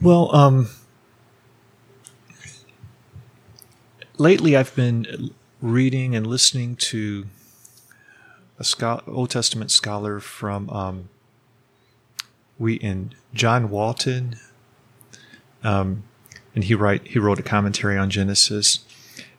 Well, 0.00 0.34
um, 0.34 0.68
lately 4.16 4.56
I've 4.56 4.74
been 4.74 5.30
reading 5.60 6.14
and 6.14 6.26
listening 6.26 6.76
to 6.76 7.26
a 8.58 9.00
Old 9.06 9.30
Testament 9.30 9.70
scholar 9.70 10.20
from 10.20 10.70
um, 10.70 11.08
Wheaton, 12.58 13.14
John 13.32 13.70
Walton, 13.70 14.36
um, 15.62 16.04
and 16.54 16.64
he 16.64 16.74
write 16.74 17.08
he 17.08 17.18
wrote 17.18 17.38
a 17.38 17.42
commentary 17.42 17.98
on 17.98 18.10
Genesis, 18.10 18.80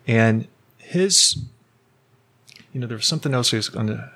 and 0.07 0.47
his, 0.77 1.37
you 2.73 2.79
know, 2.79 2.87
there 2.87 2.97
was 2.97 3.07
something 3.07 3.33
else 3.33 3.53
I 3.53 3.57
was 3.57 3.69
going 3.69 3.87
to 3.87 4.11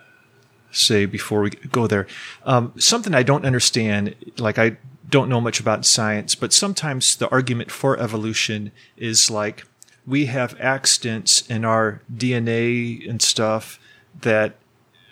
say 0.71 1.05
before 1.05 1.41
we 1.41 1.49
go 1.49 1.87
there. 1.87 2.07
Um, 2.43 2.73
something 2.77 3.15
I 3.15 3.23
don't 3.23 3.45
understand, 3.45 4.15
like 4.37 4.59
I 4.59 4.77
don't 5.09 5.29
know 5.29 5.41
much 5.41 5.59
about 5.59 5.85
science, 5.85 6.35
but 6.35 6.53
sometimes 6.53 7.15
the 7.15 7.29
argument 7.29 7.71
for 7.71 7.97
evolution 7.97 8.71
is 8.97 9.31
like 9.31 9.65
we 10.05 10.25
have 10.25 10.59
accidents 10.59 11.47
in 11.49 11.65
our 11.65 12.01
DNA 12.13 13.07
and 13.09 13.21
stuff 13.21 13.79
that 14.21 14.55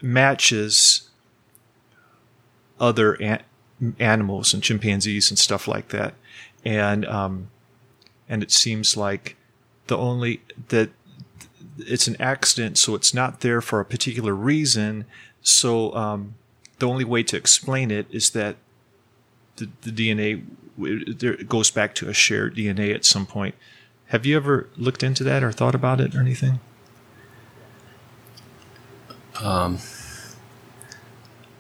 matches 0.02 1.10
other 2.80 3.18
animals 4.00 4.54
and 4.54 4.64
chimpanzees 4.64 5.30
and 5.30 5.38
stuff 5.38 5.68
like 5.68 5.90
that, 5.90 6.14
and 6.66 7.06
um, 7.06 7.50
and 8.28 8.44
it 8.44 8.52
seems 8.52 8.98
like 8.98 9.36
the 9.88 9.98
only 9.98 10.42
that 10.70 10.90
it's 11.80 12.08
an 12.08 12.16
accident, 12.20 12.78
so 12.78 12.96
it's 12.96 13.14
not 13.14 13.42
there 13.42 13.62
for 13.62 13.80
a 13.80 13.86
particular 13.86 14.34
reason. 14.34 15.06
So 15.42 15.94
um, 15.94 16.36
the 16.80 16.88
only 16.88 17.04
way 17.04 17.24
to 17.24 17.38
explain 17.38 17.92
it 17.92 18.08
is 18.10 18.32
that 18.32 18.56
the, 19.58 19.70
the 19.82 19.92
DNA 19.92 20.44
there 20.78 21.36
goes 21.36 21.72
back 21.72 21.96
to 21.96 22.10
a 22.10 22.14
shared 22.14 22.56
DNA 22.56 22.94
at 22.94 23.06
some 23.06 23.26
point. 23.26 23.56
Have 24.08 24.26
you 24.26 24.36
ever 24.36 24.70
looked 24.78 25.04
into 25.04 25.24
that 25.24 25.44
or 25.44 25.52
thought 25.52 25.76
about 25.76 26.00
it 26.00 26.16
or 26.16 26.20
anything? 26.20 26.60
um, 29.42 29.78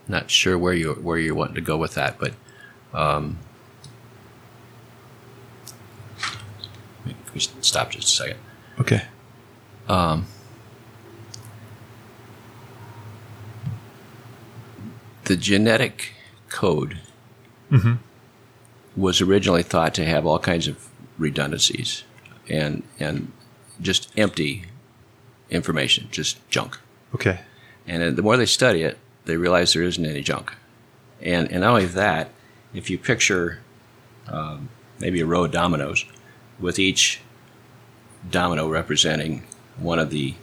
not 0.09 0.29
sure 0.31 0.57
where 0.57 0.73
you 0.73 0.93
where 0.93 1.17
you're 1.17 1.35
wanting 1.35 1.55
to 1.55 1.61
go 1.61 1.77
with 1.77 1.93
that, 1.95 2.17
but 2.19 2.33
um, 2.93 3.37
let 7.05 7.15
me 7.35 7.41
stop 7.61 7.91
just 7.91 8.07
a 8.07 8.11
second. 8.11 8.39
Okay. 8.79 9.03
Um, 9.87 10.25
the 15.25 15.35
genetic 15.37 16.13
code 16.49 16.99
Mm-hmm. 17.71 17.95
was 18.95 19.19
originally 19.19 19.61
thought 19.61 19.93
to 19.95 20.05
have 20.05 20.25
all 20.25 20.39
kinds 20.39 20.69
of 20.69 20.87
redundancies 21.17 22.05
and 22.49 22.81
and 22.97 23.29
just 23.81 24.09
empty 24.17 24.63
information, 25.49 26.07
just 26.11 26.37
junk. 26.49 26.77
Okay. 27.13 27.39
And 27.85 28.15
the 28.15 28.21
more 28.21 28.37
they 28.37 28.45
study 28.45 28.83
it, 28.83 28.97
they 29.27 29.37
realize 29.37 29.73
there 29.73 29.83
isn't 29.83 30.05
any 30.05 30.21
junk. 30.21 30.53
And 31.21 31.51
and 31.51 31.61
not 31.61 31.69
only 31.69 31.85
that, 31.85 32.31
if 32.73 32.89
you 32.89 32.97
picture 32.97 33.59
um, 34.27 34.69
maybe 34.99 35.21
a 35.21 35.25
row 35.25 35.45
of 35.45 35.51
dominoes, 35.51 36.05
with 36.59 36.79
each 36.79 37.21
domino 38.29 38.67
representing 38.67 39.43
one 39.77 39.99
of 39.99 40.09
the 40.09 40.33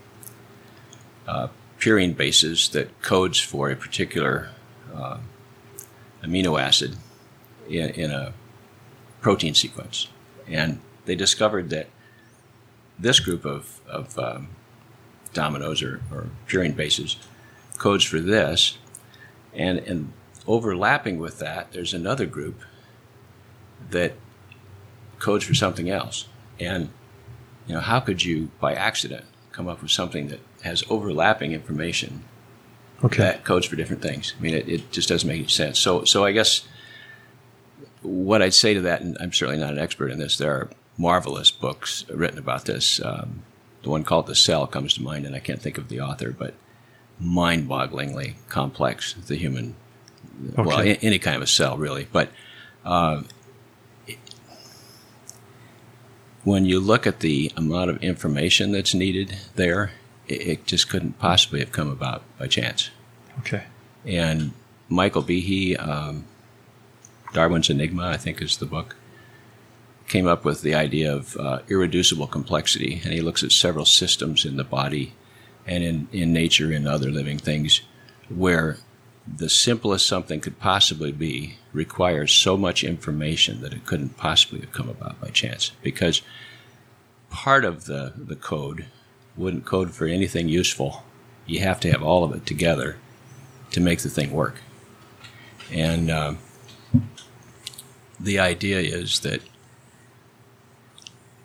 uh, 1.26 1.48
purine 1.78 2.16
bases 2.16 2.68
that 2.70 3.02
codes 3.02 3.40
for 3.40 3.70
a 3.70 3.76
particular 3.76 4.50
uh, 4.94 5.18
amino 6.22 6.60
acid 6.60 6.96
in, 7.68 7.90
in 7.90 8.10
a 8.10 8.32
protein 9.20 9.54
sequence. 9.54 10.08
And 10.46 10.80
they 11.04 11.14
discovered 11.14 11.70
that 11.70 11.88
this 12.98 13.20
group 13.20 13.44
of, 13.44 13.80
of 13.88 14.18
um, 14.18 14.48
dominoes 15.32 15.82
or, 15.82 16.00
or 16.12 16.28
purine 16.46 16.76
bases 16.76 17.16
codes 17.78 18.04
for 18.04 18.20
this. 18.20 18.78
And, 19.52 19.78
and 19.80 20.12
overlapping 20.46 21.18
with 21.18 21.38
that, 21.38 21.72
there's 21.72 21.94
another 21.94 22.26
group 22.26 22.60
that 23.90 24.14
codes 25.18 25.44
for 25.44 25.54
something 25.54 25.88
else. 25.88 26.28
And, 26.58 26.90
you 27.66 27.74
know, 27.74 27.80
how 27.80 28.00
could 28.00 28.24
you, 28.24 28.50
by 28.60 28.74
accident, 28.74 29.24
come 29.52 29.68
up 29.68 29.82
with 29.82 29.90
something 29.90 30.28
that 30.28 30.40
has 30.62 30.82
overlapping 30.90 31.52
information 31.52 32.24
Okay. 33.02 33.22
that 33.22 33.44
codes 33.44 33.66
for 33.66 33.76
different 33.76 34.02
things? 34.02 34.34
I 34.38 34.42
mean, 34.42 34.54
it, 34.54 34.68
it 34.68 34.92
just 34.92 35.08
doesn't 35.08 35.28
make 35.28 35.38
any 35.38 35.48
sense. 35.48 35.78
So, 35.78 36.04
so 36.04 36.24
I 36.24 36.32
guess 36.32 36.66
what 38.02 38.42
I'd 38.42 38.54
say 38.54 38.74
to 38.74 38.80
that, 38.82 39.00
and 39.00 39.16
I'm 39.20 39.32
certainly 39.32 39.60
not 39.60 39.72
an 39.72 39.78
expert 39.78 40.10
in 40.10 40.18
this, 40.18 40.36
there 40.36 40.52
are 40.52 40.70
marvelous 40.98 41.50
books 41.50 42.04
written 42.08 42.38
about 42.38 42.64
this. 42.66 43.00
Um, 43.02 43.42
the 43.82 43.90
one 43.90 44.04
called 44.04 44.26
The 44.26 44.34
Cell 44.34 44.66
comes 44.66 44.94
to 44.94 45.02
mind, 45.02 45.26
and 45.26 45.34
I 45.34 45.38
can't 45.40 45.60
think 45.60 45.78
of 45.78 45.88
the 45.88 46.00
author, 46.00 46.30
but 46.30 46.54
mind 47.20 47.68
bogglingly 47.68 48.34
complex, 48.48 49.14
the 49.14 49.36
human, 49.36 49.76
well, 50.56 50.80
Okay. 50.80 50.92
a- 50.92 50.98
any 50.98 51.18
kind 51.18 51.36
of 51.36 51.42
a 51.42 51.46
cell, 51.46 51.76
really. 51.76 52.06
But 52.12 52.30
uh, 52.84 53.22
when 56.42 56.64
you 56.66 56.80
look 56.80 57.06
at 57.06 57.20
the 57.20 57.50
amount 57.56 57.90
of 57.90 58.02
information 58.02 58.72
that's 58.72 58.94
needed 58.94 59.36
there, 59.54 59.92
it, 60.28 60.40
it 60.46 60.66
just 60.66 60.88
couldn't 60.88 61.18
possibly 61.18 61.60
have 61.60 61.72
come 61.72 61.88
about 61.90 62.22
by 62.38 62.46
chance. 62.46 62.90
Okay. 63.40 63.64
And 64.04 64.52
Michael 64.88 65.22
Behe 65.22 65.76
um, 65.80 66.24
Darwin's 67.32 67.70
Enigma, 67.70 68.06
I 68.08 68.16
think, 68.16 68.42
is 68.42 68.58
the 68.58 68.66
book. 68.66 68.96
Came 70.06 70.26
up 70.26 70.44
with 70.44 70.60
the 70.60 70.74
idea 70.74 71.12
of 71.14 71.36
uh, 71.38 71.60
irreducible 71.68 72.26
complexity, 72.26 73.00
and 73.02 73.12
he 73.14 73.22
looks 73.22 73.42
at 73.42 73.50
several 73.52 73.86
systems 73.86 74.44
in 74.44 74.56
the 74.56 74.64
body 74.64 75.14
and 75.66 75.82
in, 75.82 76.08
in 76.12 76.32
nature 76.32 76.72
and 76.72 76.86
other 76.86 77.10
living 77.10 77.38
things 77.38 77.80
where 78.28 78.78
the 79.26 79.48
simplest 79.48 80.06
something 80.06 80.40
could 80.40 80.58
possibly 80.58 81.12
be 81.12 81.56
requires 81.72 82.32
so 82.32 82.56
much 82.56 82.84
information 82.84 83.62
that 83.62 83.72
it 83.72 83.86
couldn't 83.86 84.16
possibly 84.16 84.60
have 84.60 84.72
come 84.72 84.88
about 84.88 85.20
by 85.20 85.28
chance. 85.28 85.72
Because 85.82 86.22
part 87.30 87.64
of 87.64 87.86
the, 87.86 88.12
the 88.16 88.36
code 88.36 88.86
wouldn't 89.36 89.64
code 89.64 89.92
for 89.92 90.06
anything 90.06 90.48
useful. 90.48 91.02
You 91.46 91.60
have 91.60 91.80
to 91.80 91.90
have 91.90 92.02
all 92.02 92.24
of 92.24 92.34
it 92.34 92.46
together 92.46 92.96
to 93.70 93.80
make 93.80 94.00
the 94.00 94.10
thing 94.10 94.30
work. 94.30 94.56
And 95.72 96.10
uh, 96.10 96.34
the 98.20 98.38
idea 98.38 98.78
is 98.78 99.20
that 99.20 99.40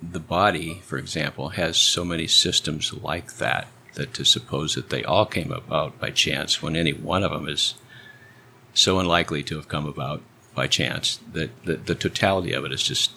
the 0.01 0.19
body, 0.19 0.81
for 0.83 0.97
example, 0.97 1.49
has 1.49 1.77
so 1.77 2.05
many 2.05 2.27
systems 2.27 2.93
like 2.93 3.37
that 3.37 3.67
that 3.99 4.13
to 4.13 4.23
suppose 4.23 4.75
that 4.75 4.89
they 4.89 5.03
all 5.03 5.25
came 5.25 5.51
about 5.51 5.99
by 5.99 6.09
chance 6.09 6.61
when 6.61 6.75
any 6.75 6.93
one 6.93 7.21
of 7.21 7.31
them 7.31 7.47
is 7.47 7.75
so 8.73 8.97
unlikely 8.97 9.43
to 9.43 9.57
have 9.57 9.67
come 9.67 9.85
about 9.85 10.21
by 10.55 10.67
chance 10.67 11.19
that 11.33 11.49
the, 11.65 11.75
the 11.75 11.95
totality 11.95 12.53
of 12.53 12.63
it 12.63 12.71
is 12.71 12.81
just 12.81 13.11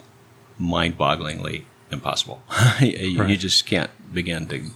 mind-bogglingly 0.59 1.65
impossible. 1.91 2.43
you, 2.81 3.21
right. 3.21 3.31
you, 3.31 3.37
just 3.37 3.65
can't 3.65 3.91
begin 4.13 4.47
to, 4.49 4.71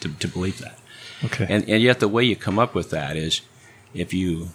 to, 0.00 0.08
to 0.08 0.28
believe 0.28 0.58
that. 0.58 0.78
Okay. 1.24 1.46
And, 1.48 1.68
and 1.68 1.82
yet 1.82 1.98
the 1.98 2.08
way 2.08 2.22
you 2.22 2.36
come 2.36 2.58
up 2.58 2.74
with 2.74 2.90
that 2.90 3.16
is 3.16 3.40
if 3.92 4.14
you 4.14 4.50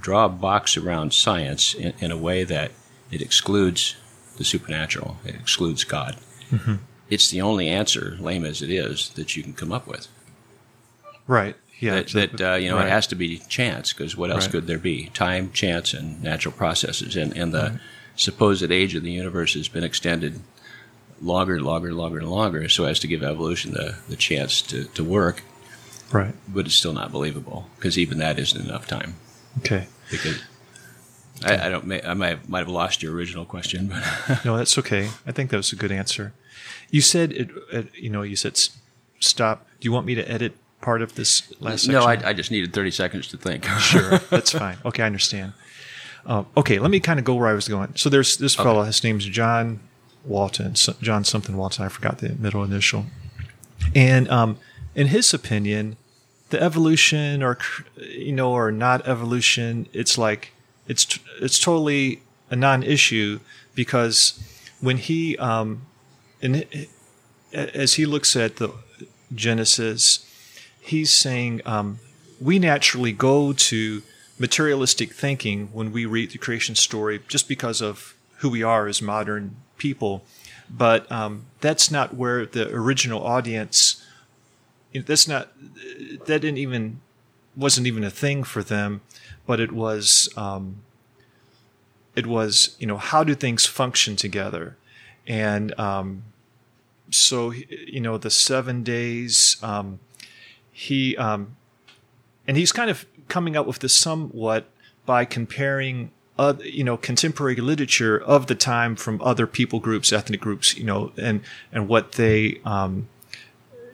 draw 0.00 0.24
a 0.24 0.30
box 0.30 0.76
around 0.76 1.12
science 1.12 1.74
in, 1.74 1.92
in 2.00 2.10
a 2.10 2.16
way 2.16 2.44
that 2.44 2.70
it 3.10 3.20
excludes 3.20 3.96
the 4.38 4.44
supernatural, 4.44 5.18
it 5.24 5.34
excludes 5.34 5.84
God. 5.84 6.16
Mm-hmm. 6.50 6.76
It's 7.10 7.30
the 7.30 7.42
only 7.42 7.68
answer, 7.68 8.16
lame 8.18 8.44
as 8.44 8.62
it 8.62 8.70
is, 8.70 9.10
that 9.10 9.36
you 9.36 9.42
can 9.42 9.52
come 9.52 9.72
up 9.72 9.86
with. 9.86 10.08
Right. 11.26 11.56
Yeah. 11.80 12.02
That, 12.02 12.36
that 12.36 12.52
uh, 12.52 12.54
you 12.56 12.70
know 12.70 12.76
right. 12.76 12.86
it 12.86 12.90
has 12.90 13.06
to 13.08 13.14
be 13.14 13.38
chance 13.38 13.92
because 13.92 14.16
what 14.16 14.30
else 14.30 14.44
right. 14.44 14.52
could 14.52 14.66
there 14.66 14.78
be? 14.78 15.06
Time, 15.08 15.50
chance, 15.52 15.92
and 15.92 16.22
natural 16.22 16.52
processes, 16.52 17.16
and 17.16 17.36
and 17.36 17.52
the 17.52 17.62
right. 17.62 17.80
supposed 18.14 18.70
age 18.70 18.94
of 18.94 19.02
the 19.02 19.10
universe 19.10 19.54
has 19.54 19.68
been 19.68 19.84
extended 19.84 20.40
longer, 21.20 21.60
longer, 21.60 21.92
longer, 21.92 22.18
and 22.18 22.30
longer, 22.30 22.68
so 22.68 22.84
as 22.84 22.98
to 23.00 23.06
give 23.06 23.22
evolution 23.22 23.72
the 23.72 23.96
the 24.08 24.16
chance 24.16 24.62
to 24.62 24.84
to 24.84 25.04
work. 25.04 25.42
Right. 26.12 26.34
But 26.48 26.66
it's 26.66 26.76
still 26.76 26.92
not 26.92 27.10
believable 27.10 27.68
because 27.76 27.98
even 27.98 28.18
that 28.18 28.38
isn't 28.38 28.64
enough 28.64 28.86
time. 28.86 29.16
Okay. 29.58 29.88
Because 30.10 30.40
I, 31.44 31.66
I, 31.66 31.68
don't. 31.68 31.90
I 32.04 32.14
might 32.14 32.48
might 32.48 32.60
have 32.60 32.68
lost 32.68 33.02
your 33.02 33.12
original 33.12 33.44
question, 33.44 33.88
but 33.88 34.44
no, 34.44 34.56
that's 34.56 34.78
okay. 34.78 35.10
I 35.26 35.32
think 35.32 35.50
that 35.50 35.56
was 35.56 35.72
a 35.72 35.76
good 35.76 35.92
answer. 35.92 36.32
You 36.90 37.00
said 37.00 37.32
it, 37.32 37.50
it. 37.72 37.94
You 37.94 38.10
know, 38.10 38.22
you 38.22 38.36
said 38.36 38.58
stop. 39.20 39.66
Do 39.80 39.86
you 39.86 39.92
want 39.92 40.06
me 40.06 40.14
to 40.14 40.30
edit 40.30 40.56
part 40.80 41.02
of 41.02 41.14
this 41.14 41.52
last 41.60 41.84
section? 41.84 41.92
No, 41.92 42.06
I, 42.06 42.20
I 42.24 42.32
just 42.32 42.50
needed 42.50 42.72
30 42.72 42.90
seconds 42.90 43.28
to 43.28 43.36
think. 43.36 43.64
sure, 43.80 44.18
that's 44.30 44.52
fine. 44.52 44.78
Okay, 44.84 45.02
I 45.02 45.06
understand. 45.06 45.52
Uh, 46.24 46.44
okay, 46.56 46.78
let 46.78 46.90
me 46.90 47.00
kind 47.00 47.18
of 47.18 47.24
go 47.24 47.34
where 47.34 47.48
I 47.48 47.52
was 47.52 47.68
going. 47.68 47.94
So 47.94 48.08
there's 48.08 48.36
this 48.36 48.54
fellow, 48.54 48.80
okay. 48.80 48.86
his 48.86 49.04
name's 49.04 49.26
John 49.26 49.80
Walton, 50.24 50.74
John 51.00 51.24
something 51.24 51.56
Walton, 51.56 51.84
I 51.84 51.88
forgot 51.88 52.18
the 52.18 52.30
middle 52.30 52.64
initial. 52.64 53.06
And 53.94 54.28
um, 54.28 54.58
in 54.94 55.08
his 55.08 55.32
opinion, 55.32 55.96
the 56.50 56.60
evolution 56.60 57.42
or, 57.42 57.58
you 57.96 58.32
know, 58.32 58.52
or 58.52 58.72
not 58.72 59.06
evolution, 59.06 59.88
it's 59.92 60.18
like, 60.18 60.52
it's, 60.88 61.18
it's 61.40 61.60
totally 61.60 62.22
a 62.50 62.56
non-issue 62.56 63.38
because 63.74 64.42
when 64.80 64.96
he, 64.96 65.36
um, 65.38 65.82
and 66.42 66.66
as 67.52 67.94
he 67.94 68.06
looks 68.06 68.34
at 68.34 68.56
the 68.56 68.72
Genesis, 69.34 70.25
he's 70.86 71.12
saying 71.12 71.60
um, 71.66 71.98
we 72.40 72.58
naturally 72.58 73.12
go 73.12 73.52
to 73.52 74.02
materialistic 74.38 75.12
thinking 75.12 75.68
when 75.72 75.90
we 75.90 76.06
read 76.06 76.30
the 76.30 76.38
creation 76.38 76.74
story 76.74 77.20
just 77.26 77.48
because 77.48 77.80
of 77.80 78.14
who 78.38 78.50
we 78.50 78.62
are 78.62 78.86
as 78.86 79.02
modern 79.02 79.56
people. 79.78 80.22
But 80.70 81.10
um, 81.10 81.46
that's 81.60 81.90
not 81.90 82.14
where 82.14 82.46
the 82.46 82.72
original 82.72 83.24
audience. 83.24 84.04
That's 84.94 85.26
not. 85.28 85.52
That 86.26 86.40
didn't 86.40 86.58
even 86.58 87.00
wasn't 87.56 87.86
even 87.86 88.04
a 88.04 88.10
thing 88.10 88.44
for 88.44 88.62
them, 88.62 89.00
but 89.46 89.60
it 89.60 89.72
was. 89.72 90.28
Um, 90.36 90.82
it 92.14 92.26
was 92.26 92.76
you 92.78 92.86
know 92.86 92.96
how 92.96 93.22
do 93.24 93.34
things 93.34 93.66
function 93.66 94.16
together, 94.16 94.76
and 95.26 95.78
um, 95.78 96.24
so 97.10 97.52
you 97.52 98.00
know 98.00 98.18
the 98.18 98.30
seven 98.30 98.82
days. 98.82 99.56
He 100.78 101.16
um, 101.16 101.56
and 102.46 102.58
he's 102.58 102.70
kind 102.70 102.90
of 102.90 103.06
coming 103.28 103.56
up 103.56 103.66
with 103.66 103.78
this 103.78 103.96
somewhat 103.96 104.68
by 105.06 105.24
comparing 105.24 106.10
uh, 106.38 106.52
you 106.62 106.84
know 106.84 106.98
contemporary 106.98 107.56
literature 107.56 108.18
of 108.18 108.46
the 108.46 108.54
time 108.54 108.94
from 108.94 109.18
other 109.22 109.46
people 109.46 109.80
groups 109.80 110.12
ethnic 110.12 110.38
groups 110.38 110.76
you 110.76 110.84
know 110.84 111.12
and 111.16 111.40
and 111.72 111.88
what 111.88 112.12
they 112.12 112.60
um, 112.66 113.08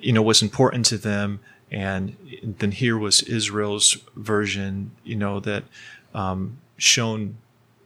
you 0.00 0.12
know 0.12 0.22
was 0.22 0.42
important 0.42 0.84
to 0.86 0.98
them. 0.98 1.38
And 1.70 2.16
then 2.42 2.72
here 2.72 2.98
was 2.98 3.22
Israel's 3.22 3.98
version 4.16 4.90
you 5.04 5.14
know 5.14 5.38
that 5.38 5.62
um, 6.12 6.58
shown 6.78 7.36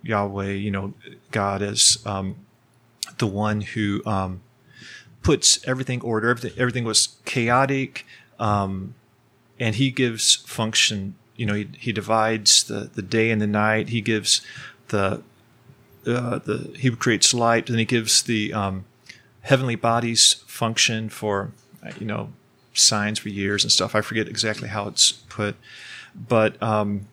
Yahweh 0.05 0.53
you 0.53 0.71
know 0.71 0.95
God 1.33 1.61
as 1.61 1.99
um, 2.07 2.37
the 3.19 3.27
one 3.27 3.61
who 3.61 4.01
um, 4.07 4.41
puts 5.23 5.63
everything 5.69 6.01
order 6.01 6.31
everything 6.31 6.59
everything 6.59 6.85
was 6.85 7.19
chaotic 7.27 8.07
um, 8.39 8.95
and 9.59 9.75
he 9.77 9.91
gives 9.91 10.37
function. 10.37 11.15
You 11.37 11.47
know, 11.47 11.55
he, 11.55 11.69
he 11.79 11.93
divides 11.93 12.65
the, 12.65 12.91
the 12.93 13.03
day 13.03 13.31
and 13.31 13.41
the 13.41 13.47
night. 13.47 13.91
He 13.91 14.01
gives 14.01 14.41
the 14.89 15.23
uh, 16.07 16.39
the 16.39 16.71
he 16.79 16.91
creates 16.91 17.35
light, 17.35 17.69
and 17.69 17.79
he 17.79 17.85
gives 17.85 18.23
the 18.23 18.53
um, 18.53 18.85
heavenly 19.43 19.77
bodies 19.77 20.43
function 20.47 21.09
for 21.09 21.53
you 21.99 22.07
know 22.07 22.33
signs 22.75 23.19
for 23.19 23.29
years 23.29 23.65
and 23.65 23.73
stuff. 23.73 23.95
I 23.95 24.01
forget 24.01 24.29
exactly 24.29 24.69
how 24.69 24.89
it's 24.89 25.13
put, 25.13 25.57
but 26.15 26.61
um, 26.63 27.09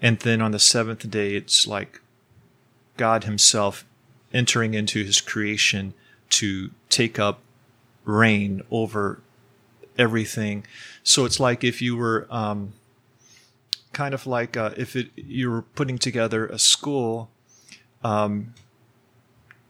and 0.00 0.18
then 0.20 0.40
on 0.40 0.52
the 0.52 0.58
seventh 0.58 1.08
day, 1.10 1.34
it's 1.34 1.66
like 1.66 2.00
God 2.96 3.24
Himself 3.24 3.84
entering 4.32 4.74
into 4.74 5.04
His 5.04 5.20
creation 5.20 5.94
to 6.30 6.70
take 6.88 7.18
up 7.18 7.40
reign 8.04 8.62
over 8.70 9.20
everything. 9.98 10.66
So 11.02 11.24
it's 11.24 11.40
like 11.40 11.64
if 11.64 11.80
you 11.80 11.96
were 11.96 12.26
um, 12.30 12.72
kind 13.92 14.14
of 14.14 14.26
like 14.26 14.56
uh, 14.56 14.70
if 14.76 14.96
it, 14.96 15.10
you 15.16 15.50
were 15.50 15.62
putting 15.62 15.98
together 15.98 16.46
a 16.46 16.58
school, 16.58 17.30
um, 18.02 18.54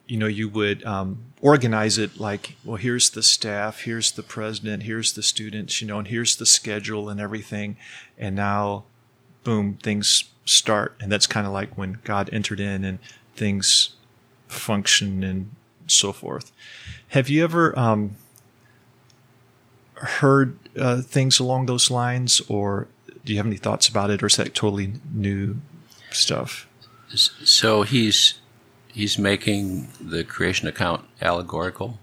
you 0.07 0.19
know, 0.19 0.27
you 0.27 0.49
would 0.49 0.85
um, 0.85 1.25
organize 1.41 1.97
it 1.99 2.19
like, 2.19 2.57
well, 2.65 2.77
here's 2.77 3.11
the 3.11 3.23
staff, 3.23 3.83
here's 3.83 4.13
the 4.13 4.23
president, 4.23 4.83
here's 4.83 5.15
the 5.15 5.23
students, 5.23 5.81
you 5.81 5.87
know, 5.87 5.99
and 5.99 6.09
here's 6.09 6.37
the 6.37 6.47
schedule 6.47 7.09
and 7.09 7.21
everything. 7.21 7.77
And 8.19 8.37
now, 8.37 8.85
boom, 9.45 9.79
things 9.83 10.25
start. 10.45 10.95
And 11.01 11.11
that's 11.11 11.27
kind 11.27 11.47
of 11.47 11.53
like 11.53 11.79
when 11.79 12.01
God 12.05 12.29
entered 12.33 12.61
in 12.61 12.85
and 12.85 12.99
things 13.35 13.95
function 14.47 15.25
and 15.25 15.51
so 15.87 16.13
forth. 16.13 16.53
Have 17.09 17.29
you 17.29 17.43
ever 17.43 17.79
um, 17.79 18.17
heard 19.95 20.59
uh, 20.79 21.01
things 21.01 21.39
along 21.39 21.67
those 21.67 21.91
lines, 21.91 22.41
or 22.49 22.89
do 23.25 23.33
you 23.33 23.39
have 23.39 23.47
any 23.47 23.57
thoughts 23.57 23.89
about 23.89 24.11
it, 24.11 24.23
or 24.23 24.27
is 24.27 24.37
that 24.37 24.55
totally 24.55 24.95
new 25.13 25.57
stuff? 26.11 26.67
So 27.15 27.83
he's 27.83 28.35
he's 28.93 29.19
making 29.19 29.89
the 30.01 30.25
creation 30.25 30.69
account 30.69 31.05
allegorical. 31.21 31.99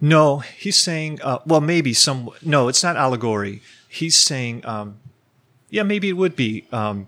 No, 0.00 0.38
he's 0.38 0.80
saying, 0.80 1.20
uh, 1.22 1.38
well, 1.46 1.60
maybe 1.60 1.94
some. 1.94 2.30
No, 2.42 2.68
it's 2.68 2.82
not 2.82 2.96
allegory. 2.96 3.62
He's 3.88 4.16
saying, 4.16 4.66
um, 4.66 4.98
yeah, 5.70 5.82
maybe 5.82 6.08
it 6.08 6.14
would 6.14 6.36
be. 6.36 6.66
Um, 6.72 7.06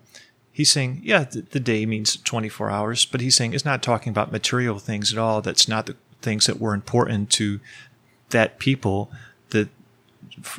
he's 0.52 0.70
saying, 0.70 1.02
yeah, 1.04 1.24
the, 1.24 1.42
the, 1.42 1.60
day 1.60 1.84
means 1.84 2.16
24 2.16 2.70
hours, 2.70 3.04
but 3.04 3.20
he's 3.20 3.36
saying 3.36 3.52
it's 3.52 3.64
not 3.64 3.82
talking 3.82 4.10
about 4.10 4.30
material 4.30 4.78
things 4.78 5.12
at 5.12 5.18
all. 5.18 5.42
That's 5.42 5.68
not 5.68 5.86
the 5.86 5.96
things 6.22 6.46
that 6.46 6.60
were 6.60 6.74
important 6.74 7.30
to 7.32 7.60
that 8.30 8.58
people. 8.58 9.10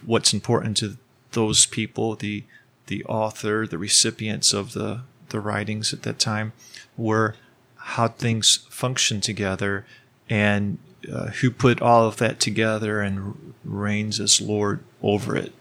What's 0.05 0.33
important 0.33 0.77
to 0.77 0.97
those 1.31 1.65
people, 1.65 2.15
the 2.15 2.43
the 2.87 3.03
author, 3.05 3.67
the 3.67 3.77
recipients 3.77 4.53
of 4.53 4.73
the 4.73 5.01
the 5.29 5.39
writings 5.39 5.93
at 5.93 6.03
that 6.03 6.19
time, 6.19 6.53
were 6.95 7.35
how 7.75 8.07
things 8.07 8.65
function 8.69 9.21
together, 9.21 9.85
and 10.29 10.77
uh, 11.11 11.27
who 11.27 11.51
put 11.51 11.81
all 11.81 12.05
of 12.05 12.17
that 12.17 12.39
together 12.39 13.01
and 13.01 13.53
reigns 13.63 14.19
as 14.19 14.41
Lord 14.41 14.79
over 15.01 15.35
it. 15.35 15.53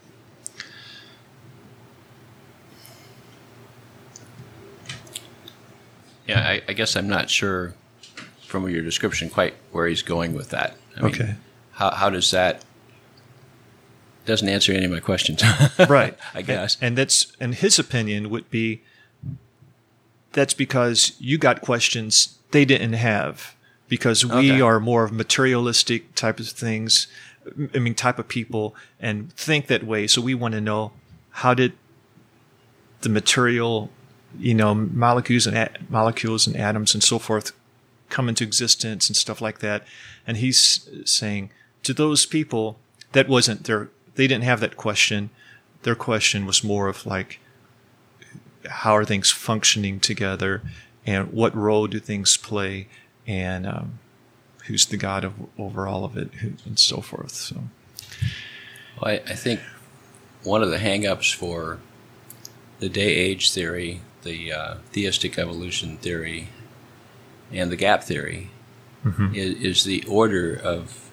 Yeah, 6.27 6.41
I, 6.41 6.63
I 6.69 6.73
guess 6.73 6.97
I'm 6.97 7.09
not 7.09 7.31
sure 7.31 7.75
from 8.47 8.69
your 8.69 8.83
description 8.83 9.31
quite 9.31 9.55
where 9.71 9.87
he's 9.87 10.03
going 10.03 10.35
with 10.35 10.51
that. 10.51 10.77
I 10.97 11.03
mean, 11.03 11.15
Okay. 11.15 11.35
How, 11.73 11.91
how 11.91 12.11
does 12.11 12.31
that 12.31 12.65
doesn't 14.27 14.49
answer 14.49 14.73
any 14.73 14.85
of 14.85 14.91
my 14.91 15.01
questions? 15.01 15.43
right 15.89 16.17
I 16.35 16.43
guess. 16.43 16.77
and, 16.77 16.85
and 16.89 16.99
that's 16.99 17.33
and 17.41 17.55
his 17.55 17.79
opinion 17.79 18.31
would 18.31 18.51
be 18.51 18.83
that's 20.33 20.55
because 20.55 21.13
you 21.19 21.39
got 21.39 21.61
questions 21.63 22.39
they 22.51 22.65
didn't 22.65 22.93
have 22.95 23.55
because 23.89 24.25
we 24.25 24.51
Okay. 24.53 24.61
are 24.61 24.81
more 24.81 25.05
of 25.05 25.13
materialistic 25.13 26.15
type 26.15 26.39
of 26.41 26.49
things 26.49 27.07
i 27.75 27.79
mean 27.79 27.95
type 27.95 28.19
of 28.19 28.27
people 28.29 28.75
and 29.01 29.33
think 29.35 29.69
that 29.69 29.85
way 29.85 30.07
so 30.07 30.21
we 30.21 30.35
want 30.35 30.53
to 30.53 30.61
know 30.61 30.93
how 31.31 31.55
did 31.55 31.73
the 33.03 33.09
material 33.09 33.91
you 34.39 34.53
know 34.55 34.75
molecules 34.75 35.47
and 35.47 35.57
a- 35.57 35.71
molecules 35.89 36.47
and 36.47 36.57
atoms 36.57 36.93
and 36.95 37.03
so 37.03 37.19
forth 37.19 37.53
come 38.09 38.29
into 38.29 38.45
existence 38.45 39.09
and 39.09 39.17
stuff 39.17 39.41
like 39.41 39.61
that 39.61 39.85
and 40.27 40.37
he's 40.39 40.89
saying 41.05 41.51
to 41.83 41.95
those 41.95 42.27
people 42.27 42.79
that 43.13 43.29
wasn't 43.29 43.65
their 43.65 43.89
they 44.17 44.27
didn't 44.27 44.45
have 44.45 44.61
that 44.61 44.77
question. 44.77 45.31
Their 45.83 45.95
question 45.95 46.47
was 46.47 46.65
more 46.65 46.89
of 46.89 47.07
like 47.07 47.41
how 48.69 48.97
are 48.97 49.05
things 49.05 49.31
functioning 49.31 50.01
together 50.01 50.63
and 51.07 51.33
what 51.33 51.55
role 51.55 51.87
do 51.87 52.01
things 52.01 52.37
play 52.37 52.89
and 53.27 53.67
um, 53.67 53.99
who's 54.65 54.87
the 54.87 54.97
god 54.97 55.25
of, 55.25 55.35
over 55.57 55.87
all 55.87 56.05
of 56.05 56.17
it 56.17 56.31
and 56.65 56.79
so 56.79 57.01
forth 57.01 57.31
so. 57.31 57.57
Well, 59.01 59.13
I, 59.13 59.15
I 59.31 59.35
think 59.35 59.61
one 60.43 60.63
of 60.63 60.71
the 60.71 60.79
hangups 60.79 61.35
for 61.35 61.79
the 62.79 62.89
day 62.89 63.15
age 63.15 63.53
theory, 63.53 64.01
the 64.23 64.53
uh, 64.53 64.75
theistic 64.93 65.39
evolution 65.39 65.97
theory, 65.99 66.49
and 67.53 67.71
the 67.71 67.77
gap 67.77 68.03
theory 68.03 68.51
is, 69.35 69.61
is 69.61 69.85
the 69.85 70.05
order 70.09 70.55
of 70.55 71.11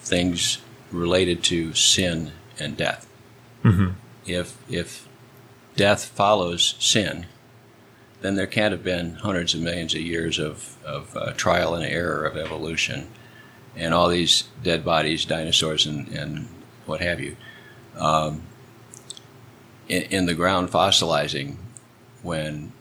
things 0.00 0.58
related 0.92 1.42
to 1.44 1.74
sin 1.74 2.32
and 2.58 2.76
death. 2.76 3.06
If 4.26 4.56
if 4.68 5.08
death 5.76 6.04
follows 6.06 6.74
sin, 6.78 7.26
then 8.22 8.34
there 8.34 8.46
can't 8.46 8.72
have 8.72 8.82
been 8.82 9.14
hundreds 9.14 9.54
of 9.54 9.60
millions 9.60 9.94
of 9.94 10.00
years 10.00 10.38
of, 10.38 10.76
of 10.84 11.16
uh, 11.16 11.32
trial 11.32 11.74
and 11.74 11.84
error 11.84 12.24
of 12.24 12.36
evolution 12.36 13.08
and 13.76 13.92
all 13.92 14.08
these 14.08 14.44
dead 14.62 14.84
bodies, 14.84 15.26
dinosaurs, 15.26 15.84
and, 15.86 16.08
and 16.08 16.48
what 16.86 17.00
have 17.00 17.20
you, 17.20 17.36
um, 17.98 18.42
in, 19.88 20.02
in 20.04 20.26
the 20.26 20.34
ground 20.34 20.70
fossilizing 20.70 21.56
when 22.22 22.72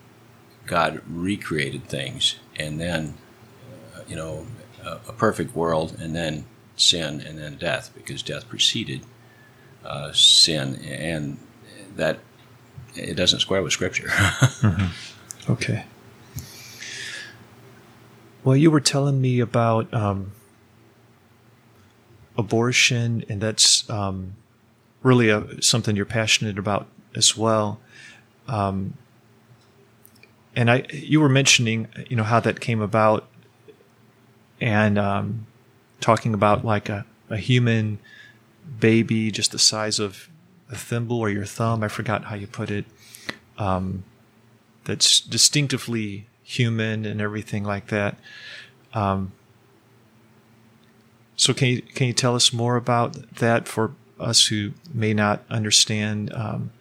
God 0.66 1.02
recreated 1.08 1.84
things, 1.86 2.38
and 2.56 2.80
then, 2.80 3.16
uh, 3.94 4.00
you 4.08 4.16
know, 4.16 4.48
a, 4.84 4.92
a 5.10 5.14
perfect 5.14 5.56
world, 5.56 5.98
and 6.00 6.16
then 6.16 6.46
sin, 6.76 7.22
and 7.22 7.38
then 7.40 7.58
death, 7.58 7.92
because 7.96 8.22
death 8.22 8.48
preceded 8.50 9.02
uh, 9.84 10.12
sin, 10.12 10.76
and 10.86 11.38
that 11.96 12.20
it 12.96 13.16
doesn't 13.16 13.40
square 13.40 13.62
with 13.64 13.74
Scripture. 13.74 14.10
Okay. 15.48 15.86
Well, 18.44 18.56
you 18.56 18.72
were 18.72 18.80
telling 18.80 19.22
me 19.22 19.40
about 19.40 19.94
um, 19.94 20.32
abortion, 22.38 23.24
and 23.30 23.42
that's 23.42 23.88
um, 23.90 24.36
really 25.04 25.30
a, 25.30 25.62
something 25.62 25.96
you're 25.96 26.06
passionate 26.06 26.58
about 26.58 26.88
as 27.16 27.38
well. 27.38 27.80
Um, 28.48 28.96
and 30.56 30.72
I, 30.72 30.86
you 30.92 31.22
were 31.22 31.30
mentioning, 31.30 31.88
you 32.10 32.16
know, 32.16 32.24
how 32.24 32.40
that 32.40 32.60
came 32.60 32.82
about, 32.82 33.28
and 34.60 34.98
um, 34.98 35.46
talking 36.06 36.36
about 36.36 36.64
like 36.64 36.88
a, 36.88 37.04
a 37.32 37.38
human 37.38 37.98
baby, 38.80 39.32
just 39.32 39.52
the 39.52 39.58
size 39.58 39.98
of 39.98 40.30
a 40.70 40.76
thimble 40.76 41.20
or 41.20 41.32
your 41.32 41.46
thumb. 41.46 41.84
I 41.84 41.88
forgot 41.88 42.26
how 42.26 42.36
you 42.36 42.46
put 42.46 42.70
it 42.70 42.86
that's 44.84 45.20
distinctively 45.20 46.28
human 46.44 47.06
and 47.06 47.20
everything 47.20 47.64
like 47.64 47.88
that. 47.88 48.18
Um, 48.94 49.32
so 51.36 51.56
can 51.56 51.70
you 51.70 51.82
can 51.82 52.06
you 52.06 52.14
tell 52.14 52.36
us 52.36 52.54
more 52.54 52.76
about 52.76 53.38
that 53.38 53.68
for 53.68 53.94
us 54.20 54.46
who 54.46 54.74
may 54.94 55.14
not 55.14 55.44
understand, 55.50 56.32
um, 56.34 56.72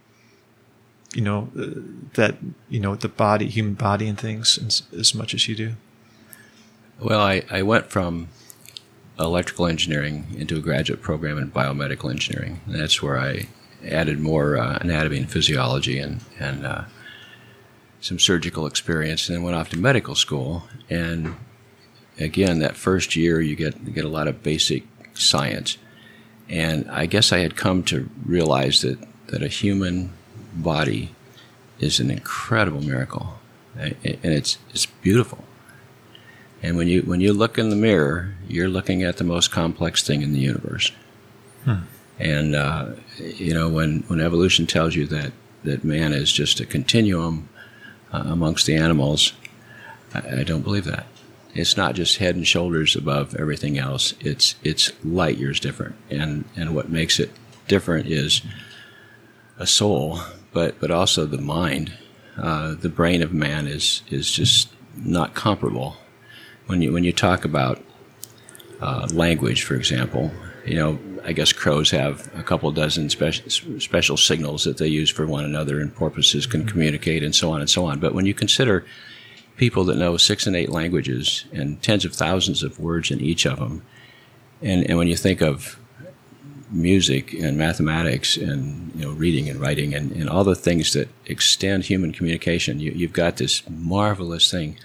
you 1.14 1.22
know, 1.22 1.48
uh, 1.58 1.80
that 2.12 2.36
you 2.68 2.78
know 2.78 2.94
the 2.94 3.08
body, 3.08 3.48
human 3.48 3.74
body, 3.74 4.06
and 4.06 4.20
things 4.20 4.58
as, 4.58 4.82
as 4.92 5.14
much 5.14 5.32
as 5.32 5.48
you 5.48 5.56
do? 5.56 5.72
Well, 7.00 7.20
I, 7.20 7.42
I 7.50 7.62
went 7.62 7.86
from 7.90 8.28
electrical 9.18 9.66
engineering 9.66 10.26
into 10.36 10.56
a 10.56 10.60
graduate 10.60 11.02
program 11.02 11.38
in 11.38 11.50
biomedical 11.50 12.10
engineering. 12.10 12.60
And 12.66 12.74
that's 12.74 13.02
where 13.02 13.18
I 13.18 13.48
added 13.86 14.18
more 14.18 14.56
uh, 14.56 14.78
anatomy 14.80 15.18
and 15.18 15.30
physiology 15.30 15.98
and, 15.98 16.20
and 16.38 16.66
uh, 16.66 16.84
some 18.00 18.18
surgical 18.18 18.66
experience, 18.66 19.28
and 19.28 19.36
then 19.36 19.44
went 19.44 19.56
off 19.56 19.70
to 19.70 19.78
medical 19.78 20.14
school. 20.14 20.64
And 20.90 21.36
again, 22.18 22.58
that 22.58 22.76
first 22.76 23.16
year, 23.16 23.40
you 23.40 23.56
get, 23.56 23.80
you 23.84 23.92
get 23.92 24.04
a 24.04 24.08
lot 24.08 24.28
of 24.28 24.42
basic 24.42 24.84
science. 25.14 25.78
And 26.48 26.90
I 26.90 27.06
guess 27.06 27.32
I 27.32 27.38
had 27.38 27.56
come 27.56 27.82
to 27.84 28.10
realize 28.26 28.82
that, 28.82 28.98
that 29.28 29.42
a 29.42 29.48
human 29.48 30.12
body 30.54 31.14
is 31.78 32.00
an 32.00 32.10
incredible 32.10 32.82
miracle. 32.82 33.38
And 33.76 33.96
it's, 34.04 34.58
it's 34.70 34.86
beautiful. 34.86 35.44
And 36.64 36.78
when 36.78 36.88
you 36.88 37.02
when 37.02 37.20
you 37.20 37.34
look 37.34 37.58
in 37.58 37.68
the 37.68 37.76
mirror, 37.76 38.32
you're 38.48 38.70
looking 38.70 39.02
at 39.02 39.18
the 39.18 39.24
most 39.24 39.50
complex 39.50 40.02
thing 40.02 40.22
in 40.22 40.32
the 40.32 40.40
universe. 40.40 40.92
And 42.18 42.54
uh, 42.54 42.92
you 43.18 43.52
know 43.52 43.68
when 43.68 44.02
when 44.08 44.18
evolution 44.18 44.66
tells 44.66 44.96
you 44.96 45.06
that 45.08 45.32
that 45.64 45.84
man 45.84 46.14
is 46.14 46.32
just 46.32 46.60
a 46.60 46.66
continuum 46.66 47.50
uh, 48.14 48.22
amongst 48.24 48.64
the 48.64 48.76
animals, 48.76 49.34
I, 50.14 50.40
I 50.40 50.42
don't 50.42 50.62
believe 50.62 50.86
that. 50.86 51.04
It's 51.52 51.76
not 51.76 51.94
just 51.94 52.16
head 52.16 52.34
and 52.34 52.46
shoulders 52.46 52.96
above 52.96 53.34
everything 53.36 53.76
else. 53.76 54.14
It's 54.20 54.54
it's 54.62 54.90
light 55.04 55.36
years 55.36 55.60
different. 55.60 55.96
And 56.08 56.46
and 56.56 56.74
what 56.74 56.88
makes 56.88 57.20
it 57.20 57.30
different 57.68 58.06
is 58.06 58.40
a 59.58 59.66
soul, 59.66 60.20
but 60.54 60.80
but 60.80 60.90
also 60.90 61.26
the 61.26 61.36
mind. 61.36 61.92
Uh, 62.38 62.74
the 62.74 62.88
brain 62.88 63.20
of 63.20 63.34
man 63.34 63.66
is 63.66 64.02
is 64.08 64.30
just 64.30 64.70
not 64.96 65.34
comparable 65.34 65.98
when 66.66 66.82
you 66.82 66.92
when 66.92 67.04
you 67.04 67.12
talk 67.12 67.44
about 67.44 67.82
uh, 68.80 69.08
language, 69.12 69.62
for 69.62 69.74
example, 69.74 70.30
you 70.64 70.76
know, 70.76 70.98
I 71.24 71.32
guess 71.32 71.52
crows 71.52 71.90
have 71.90 72.30
a 72.36 72.42
couple 72.42 72.70
dozen 72.72 73.10
special 73.10 73.80
special 73.80 74.16
signals 74.16 74.64
that 74.64 74.78
they 74.78 74.88
use 74.88 75.10
for 75.10 75.26
one 75.26 75.44
another, 75.44 75.80
and 75.80 75.94
porpoises 75.94 76.46
can 76.46 76.66
communicate, 76.66 77.22
and 77.22 77.34
so 77.34 77.52
on 77.52 77.60
and 77.60 77.70
so 77.70 77.86
on. 77.86 78.00
But 78.00 78.14
when 78.14 78.26
you 78.26 78.34
consider 78.34 78.84
people 79.56 79.84
that 79.84 79.96
know 79.96 80.16
six 80.16 80.46
and 80.46 80.56
eight 80.56 80.70
languages 80.70 81.44
and 81.52 81.80
tens 81.82 82.04
of 82.04 82.14
thousands 82.14 82.62
of 82.62 82.80
words 82.80 83.10
in 83.10 83.20
each 83.20 83.46
of 83.46 83.58
them, 83.58 83.82
and 84.62 84.88
and 84.88 84.98
when 84.98 85.08
you 85.08 85.16
think 85.16 85.40
of 85.40 85.78
music 86.70 87.32
and 87.34 87.56
mathematics 87.56 88.36
and 88.36 88.90
you 88.94 89.02
know 89.02 89.12
reading 89.12 89.48
and 89.48 89.60
writing 89.60 89.94
and, 89.94 90.10
and 90.12 90.28
all 90.28 90.44
the 90.44 90.54
things 90.54 90.92
that 90.94 91.08
extend 91.26 91.84
human 91.84 92.12
communication, 92.12 92.80
you, 92.80 92.90
you've 92.92 93.12
got 93.12 93.36
this 93.36 93.62
marvelous 93.68 94.50
thing 94.50 94.76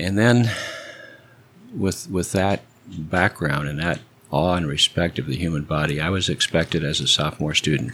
and 0.00 0.18
then 0.18 0.50
with 1.76 2.10
with 2.10 2.32
that 2.32 2.62
background 2.88 3.68
and 3.68 3.78
that 3.78 4.00
awe 4.30 4.54
and 4.54 4.66
respect 4.66 5.18
of 5.18 5.26
the 5.26 5.36
human 5.36 5.62
body, 5.62 6.00
I 6.00 6.10
was 6.10 6.28
expected 6.28 6.84
as 6.84 7.00
a 7.00 7.06
sophomore 7.06 7.54
student 7.54 7.92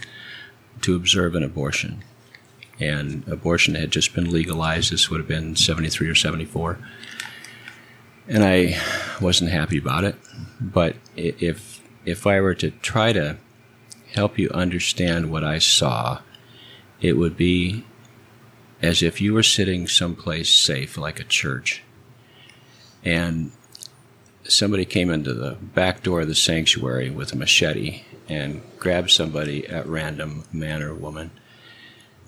to 0.82 0.94
observe 0.94 1.34
an 1.34 1.42
abortion. 1.42 2.02
And 2.78 3.26
abortion 3.26 3.74
had 3.74 3.90
just 3.90 4.14
been 4.14 4.30
legalized. 4.30 4.92
This 4.92 5.08
would 5.08 5.18
have 5.18 5.28
been 5.28 5.56
73 5.56 6.08
or 6.08 6.14
74. 6.14 6.78
And 8.28 8.44
I 8.44 8.78
wasn't 9.20 9.50
happy 9.50 9.78
about 9.78 10.04
it. 10.04 10.16
But 10.60 10.96
if, 11.16 11.80
if 12.04 12.26
I 12.26 12.40
were 12.40 12.54
to 12.56 12.70
try 12.70 13.14
to 13.14 13.38
help 14.12 14.38
you 14.38 14.50
understand 14.50 15.30
what 15.30 15.42
I 15.42 15.58
saw, 15.58 16.20
it 17.00 17.14
would 17.14 17.36
be 17.36 17.84
as 18.82 19.02
if 19.02 19.22
you 19.22 19.32
were 19.32 19.42
sitting 19.42 19.88
someplace 19.88 20.50
safe, 20.50 20.98
like 20.98 21.18
a 21.18 21.24
church, 21.24 21.82
and 23.06 23.52
somebody 24.42 24.84
came 24.84 25.10
into 25.10 25.32
the 25.32 25.52
back 25.52 26.02
door 26.02 26.22
of 26.22 26.28
the 26.28 26.34
sanctuary 26.34 27.08
with 27.08 27.32
a 27.32 27.36
machete 27.36 28.02
and 28.28 28.60
grabbed 28.80 29.10
somebody 29.10 29.66
at 29.68 29.86
random, 29.86 30.44
man 30.52 30.82
or 30.82 30.92
woman, 30.92 31.30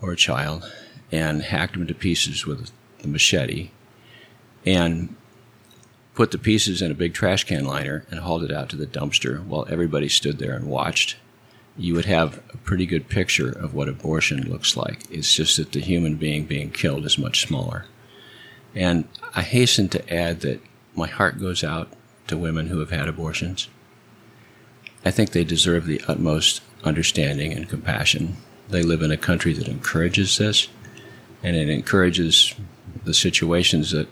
or 0.00 0.12
a 0.12 0.16
child, 0.16 0.70
and 1.10 1.42
hacked 1.42 1.72
them 1.72 1.86
to 1.88 1.94
pieces 1.94 2.46
with 2.46 2.70
the 3.00 3.08
machete, 3.08 3.70
and 4.64 5.16
put 6.14 6.30
the 6.30 6.38
pieces 6.38 6.80
in 6.80 6.92
a 6.92 6.94
big 6.94 7.12
trash 7.12 7.42
can 7.42 7.64
liner 7.64 8.04
and 8.08 8.20
hauled 8.20 8.44
it 8.44 8.52
out 8.52 8.68
to 8.68 8.76
the 8.76 8.86
dumpster 8.86 9.44
while 9.44 9.66
everybody 9.68 10.08
stood 10.08 10.38
there 10.38 10.54
and 10.54 10.68
watched. 10.68 11.16
You 11.76 11.94
would 11.94 12.04
have 12.04 12.40
a 12.52 12.56
pretty 12.58 12.86
good 12.86 13.08
picture 13.08 13.50
of 13.50 13.74
what 13.74 13.88
abortion 13.88 14.48
looks 14.48 14.76
like. 14.76 15.10
It's 15.10 15.34
just 15.34 15.56
that 15.56 15.72
the 15.72 15.80
human 15.80 16.14
being 16.14 16.44
being 16.44 16.70
killed 16.70 17.04
is 17.04 17.18
much 17.18 17.46
smaller. 17.46 17.86
And 18.78 19.08
I 19.34 19.42
hasten 19.42 19.88
to 19.88 20.14
add 20.14 20.42
that 20.42 20.60
my 20.94 21.08
heart 21.08 21.40
goes 21.40 21.64
out 21.64 21.88
to 22.28 22.38
women 22.38 22.68
who 22.68 22.78
have 22.78 22.90
had 22.90 23.08
abortions. 23.08 23.68
I 25.04 25.10
think 25.10 25.32
they 25.32 25.42
deserve 25.42 25.86
the 25.86 26.00
utmost 26.06 26.62
understanding 26.84 27.52
and 27.52 27.68
compassion. 27.68 28.36
They 28.68 28.84
live 28.84 29.02
in 29.02 29.10
a 29.10 29.16
country 29.16 29.52
that 29.54 29.66
encourages 29.66 30.38
this, 30.38 30.68
and 31.42 31.56
it 31.56 31.68
encourages 31.68 32.54
the 33.04 33.14
situations 33.14 33.90
that 33.90 34.06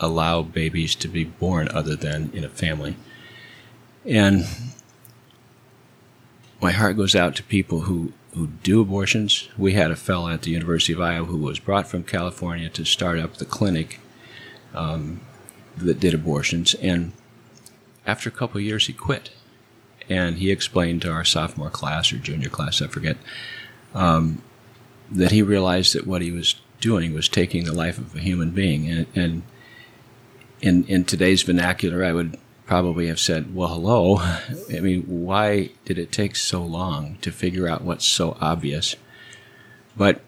allow 0.00 0.42
babies 0.42 0.96
to 0.96 1.06
be 1.06 1.22
born 1.22 1.68
other 1.68 1.94
than 1.94 2.32
in 2.34 2.42
a 2.42 2.48
family. 2.48 2.96
And 4.04 4.44
my 6.60 6.72
heart 6.72 6.96
goes 6.96 7.14
out 7.14 7.36
to 7.36 7.44
people 7.44 7.82
who, 7.82 8.12
who 8.34 8.46
do 8.62 8.80
abortions. 8.80 9.48
We 9.58 9.72
had 9.72 9.90
a 9.90 9.96
fellow 9.96 10.30
at 10.30 10.42
the 10.42 10.50
University 10.50 10.92
of 10.92 11.00
Iowa 11.00 11.26
who 11.26 11.38
was 11.38 11.58
brought 11.58 11.88
from 11.88 12.04
California 12.04 12.68
to 12.70 12.84
start 12.84 13.18
up 13.18 13.36
the 13.36 13.44
clinic 13.44 14.00
um, 14.74 15.20
that 15.76 16.00
did 16.00 16.14
abortions. 16.14 16.74
And 16.74 17.12
after 18.06 18.28
a 18.28 18.32
couple 18.32 18.60
years, 18.60 18.86
he 18.86 18.92
quit. 18.92 19.30
And 20.08 20.38
he 20.38 20.50
explained 20.50 21.02
to 21.02 21.10
our 21.10 21.24
sophomore 21.24 21.70
class 21.70 22.12
or 22.12 22.18
junior 22.18 22.48
class, 22.48 22.82
I 22.82 22.88
forget, 22.88 23.16
um, 23.94 24.42
that 25.10 25.30
he 25.30 25.42
realized 25.42 25.94
that 25.94 26.06
what 26.06 26.22
he 26.22 26.32
was 26.32 26.56
doing 26.80 27.14
was 27.14 27.28
taking 27.28 27.64
the 27.64 27.72
life 27.72 27.98
of 27.98 28.14
a 28.14 28.20
human 28.20 28.50
being. 28.50 28.88
And, 28.88 29.06
and 29.14 29.42
in, 30.60 30.84
in 30.84 31.04
today's 31.04 31.42
vernacular, 31.42 32.04
I 32.04 32.12
would 32.12 32.38
probably 32.70 33.08
have 33.08 33.18
said, 33.18 33.52
well, 33.52 33.66
hello. 33.66 34.18
I 34.72 34.78
mean, 34.78 35.02
why 35.02 35.70
did 35.84 35.98
it 35.98 36.12
take 36.12 36.36
so 36.36 36.62
long 36.62 37.18
to 37.20 37.32
figure 37.32 37.66
out 37.66 37.82
what's 37.82 38.06
so 38.06 38.36
obvious? 38.40 38.94
But 39.96 40.20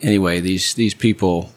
anyway, 0.00 0.40
these, 0.40 0.72
these 0.72 0.94
people, 0.94 1.52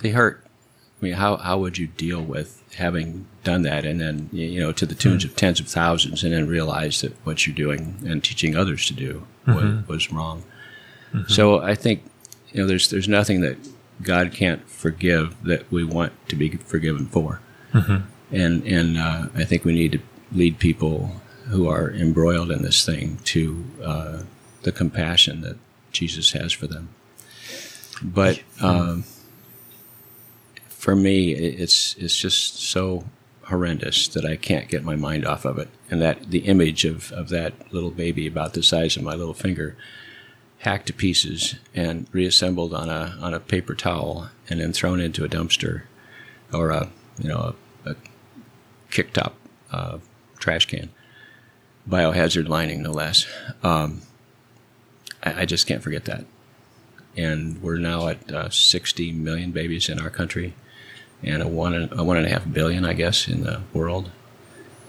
they 0.00 0.08
hurt. 0.08 0.42
I 0.46 1.04
mean, 1.04 1.12
how, 1.12 1.36
how 1.36 1.58
would 1.58 1.76
you 1.76 1.86
deal 1.86 2.22
with 2.22 2.62
having 2.76 3.26
done 3.44 3.60
that 3.60 3.84
and 3.84 4.00
then, 4.00 4.30
you 4.32 4.60
know, 4.60 4.72
to 4.72 4.86
the 4.86 4.94
tunes 4.94 5.22
hmm. 5.22 5.28
of 5.28 5.36
tens 5.36 5.60
of 5.60 5.68
thousands 5.68 6.24
and 6.24 6.32
then 6.32 6.48
realize 6.48 7.02
that 7.02 7.12
what 7.26 7.46
you're 7.46 7.54
doing 7.54 7.98
and 8.06 8.24
teaching 8.24 8.56
others 8.56 8.86
to 8.86 8.94
do 8.94 9.26
was, 9.46 9.56
hmm. 9.56 9.80
was 9.86 10.10
wrong? 10.10 10.44
Hmm. 11.10 11.24
So 11.28 11.60
I 11.60 11.74
think, 11.74 12.04
you 12.52 12.62
know, 12.62 12.66
there's, 12.66 12.88
there's 12.88 13.06
nothing 13.06 13.42
that 13.42 13.58
God 14.00 14.32
can't 14.32 14.66
forgive 14.66 15.36
that 15.44 15.70
we 15.70 15.84
want 15.84 16.14
to 16.30 16.36
be 16.36 16.48
forgiven 16.56 17.04
for 17.04 17.42
and 18.32 18.64
and 18.64 18.98
uh, 18.98 19.28
I 19.34 19.44
think 19.44 19.64
we 19.64 19.72
need 19.72 19.92
to 19.92 20.00
lead 20.32 20.58
people 20.58 21.20
who 21.48 21.68
are 21.68 21.90
embroiled 21.90 22.50
in 22.50 22.62
this 22.62 22.84
thing 22.84 23.18
to 23.24 23.64
uh, 23.84 24.22
the 24.62 24.72
compassion 24.72 25.42
that 25.42 25.56
Jesus 25.90 26.32
has 26.32 26.52
for 26.52 26.66
them. 26.66 26.88
But 28.02 28.42
um, 28.60 29.04
for 30.68 30.96
me, 30.96 31.32
it's 31.32 31.94
it's 31.96 32.18
just 32.18 32.60
so 32.60 33.04
horrendous 33.44 34.08
that 34.08 34.24
I 34.24 34.36
can't 34.36 34.68
get 34.68 34.84
my 34.84 34.96
mind 34.96 35.26
off 35.26 35.44
of 35.44 35.58
it, 35.58 35.68
and 35.90 36.00
that 36.00 36.30
the 36.30 36.40
image 36.40 36.84
of, 36.84 37.12
of 37.12 37.28
that 37.28 37.72
little 37.72 37.90
baby 37.90 38.26
about 38.26 38.54
the 38.54 38.62
size 38.62 38.96
of 38.96 39.02
my 39.02 39.14
little 39.14 39.34
finger 39.34 39.76
hacked 40.58 40.86
to 40.86 40.92
pieces 40.92 41.56
and 41.74 42.06
reassembled 42.12 42.72
on 42.72 42.88
a 42.88 43.16
on 43.20 43.34
a 43.34 43.40
paper 43.40 43.74
towel 43.74 44.30
and 44.48 44.60
then 44.60 44.72
thrown 44.72 45.00
into 45.00 45.24
a 45.24 45.28
dumpster 45.28 45.82
or 46.52 46.70
a 46.70 46.88
you 47.18 47.28
know 47.28 47.54
a, 47.84 47.90
a 47.90 47.96
kick 48.92 49.12
top 49.12 49.34
uh, 49.72 49.98
trash 50.38 50.66
can, 50.66 50.90
biohazard 51.88 52.48
lining, 52.48 52.82
no 52.82 52.92
less. 52.92 53.26
Um, 53.62 54.02
I, 55.22 55.42
I, 55.42 55.44
just 55.46 55.66
can't 55.66 55.82
forget 55.82 56.04
that. 56.04 56.24
And 57.16 57.60
we're 57.62 57.78
now 57.78 58.08
at 58.08 58.30
uh, 58.30 58.50
60 58.50 59.12
million 59.12 59.50
babies 59.50 59.88
in 59.88 59.98
our 59.98 60.10
country, 60.10 60.54
and 61.22 61.42
a 61.42 61.48
one 61.48 61.88
a 61.92 62.04
one 62.04 62.16
and 62.16 62.26
a 62.26 62.30
half 62.30 62.50
billion, 62.50 62.84
I 62.84 62.92
guess, 62.92 63.28
in 63.28 63.42
the 63.42 63.62
world, 63.72 64.10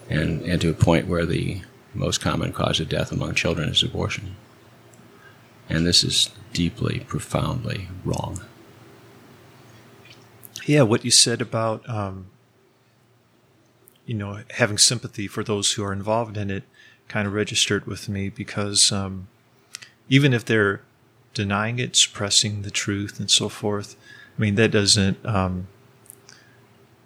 and 0.10 0.42
and 0.44 0.62
to 0.62 0.70
a 0.70 0.74
point 0.74 1.08
where 1.08 1.26
the 1.26 1.62
most 1.94 2.22
common 2.22 2.54
cause 2.54 2.80
of 2.80 2.90
death 2.90 3.12
among 3.12 3.36
children 3.36 3.70
is 3.70 3.84
abortion. 3.84 4.36
And 5.70 5.86
this 5.86 6.04
is 6.04 6.30
deeply, 6.52 7.02
profoundly 7.02 7.88
wrong. 8.04 8.42
Yeah, 10.66 10.84
what 10.84 11.04
you 11.04 11.12
said 11.12 11.42
about 11.42 11.88
um, 11.90 12.28
you 14.06 14.14
know, 14.14 14.42
having 14.52 14.78
sympathy 14.78 15.28
for 15.28 15.44
those 15.44 15.74
who 15.74 15.84
are 15.84 15.94
involved 15.94 16.38
in 16.38 16.50
it 16.50 16.64
kind 17.08 17.28
of 17.28 17.34
registered 17.34 17.86
with 17.86 18.10
me 18.10 18.30
because 18.30 18.92
um, 18.92 19.28
even 20.10 20.34
if 20.34 20.46
they're 20.46 20.82
denying 21.34 21.80
it, 21.80 21.96
suppressing 21.96 22.62
the 22.62 22.72
truth, 22.72 23.20
and 23.20 23.30
so 23.30 23.50
forth, 23.50 23.96
I 24.38 24.42
mean, 24.42 24.56
that 24.56 24.72
doesn't 24.72 25.24
um, 25.26 25.68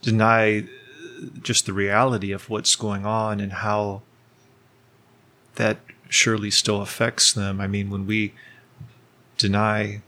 deny 0.02 0.66
just 1.42 1.66
the 1.66 1.74
reality 1.74 2.32
of 2.32 2.50
what's 2.50 2.76
going 2.76 3.06
on 3.06 3.40
and 3.40 3.52
how 3.52 4.02
that 5.56 5.80
surely 6.10 6.52
still 6.52 6.82
affects 6.82 7.34
them. 7.34 7.60
I 7.60 7.68
mean, 7.68 7.90
when 7.90 8.06
we 8.06 8.34
deny 9.38 10.02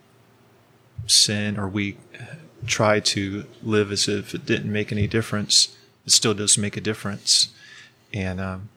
sin 1.07 1.57
or 1.57 1.67
we 1.67 1.97
try 2.65 2.99
to 2.99 3.45
live 3.63 3.91
as 3.91 4.07
if 4.07 4.33
it 4.33 4.45
didn't 4.45 4.71
make 4.71 4.91
any 4.91 5.07
difference, 5.07 5.75
it 6.05 6.11
still 6.11 6.33
does 6.33 6.57
make 6.57 6.77
a 6.77 6.81
difference. 6.81 7.49
And 8.13 8.39
um, 8.39 8.69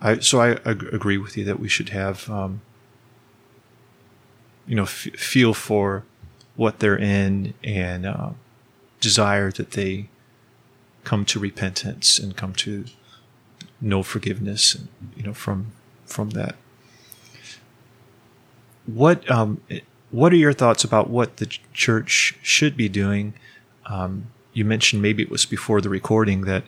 I 0.00 0.18
so 0.18 0.40
I 0.40 0.52
ag- 0.66 0.92
agree 0.92 1.18
with 1.18 1.36
you 1.36 1.44
that 1.44 1.60
we 1.60 1.68
should 1.68 1.90
have 1.90 2.28
um, 2.30 2.60
you 4.66 4.76
know 4.76 4.82
f- 4.84 5.08
feel 5.16 5.54
for 5.54 6.04
what 6.56 6.78
they're 6.78 6.98
in 6.98 7.54
and 7.62 8.06
uh, 8.06 8.30
desire 9.00 9.50
that 9.52 9.72
they 9.72 10.08
come 11.04 11.24
to 11.26 11.38
repentance 11.38 12.18
and 12.18 12.36
come 12.36 12.52
to 12.54 12.84
know 13.80 14.02
forgiveness 14.02 14.74
and 14.74 14.88
you 15.16 15.22
know 15.22 15.34
from 15.34 15.72
from 16.06 16.30
that 16.30 16.56
what 18.86 19.28
um, 19.30 19.60
what 20.10 20.32
are 20.32 20.36
your 20.36 20.52
thoughts 20.52 20.84
about 20.84 21.10
what 21.10 21.38
the 21.38 21.46
church 21.72 22.38
should 22.42 22.76
be 22.76 22.88
doing 22.88 23.34
um, 23.86 24.26
you 24.54 24.64
mentioned 24.64 25.02
maybe 25.02 25.22
it 25.22 25.30
was 25.30 25.44
before 25.44 25.80
the 25.80 25.90
recording 25.90 26.42
that 26.42 26.64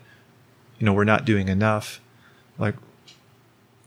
you 0.79 0.85
know 0.85 0.93
we're 0.93 1.05
not 1.05 1.25
doing 1.25 1.49
enough. 1.49 2.01
Like 2.59 2.75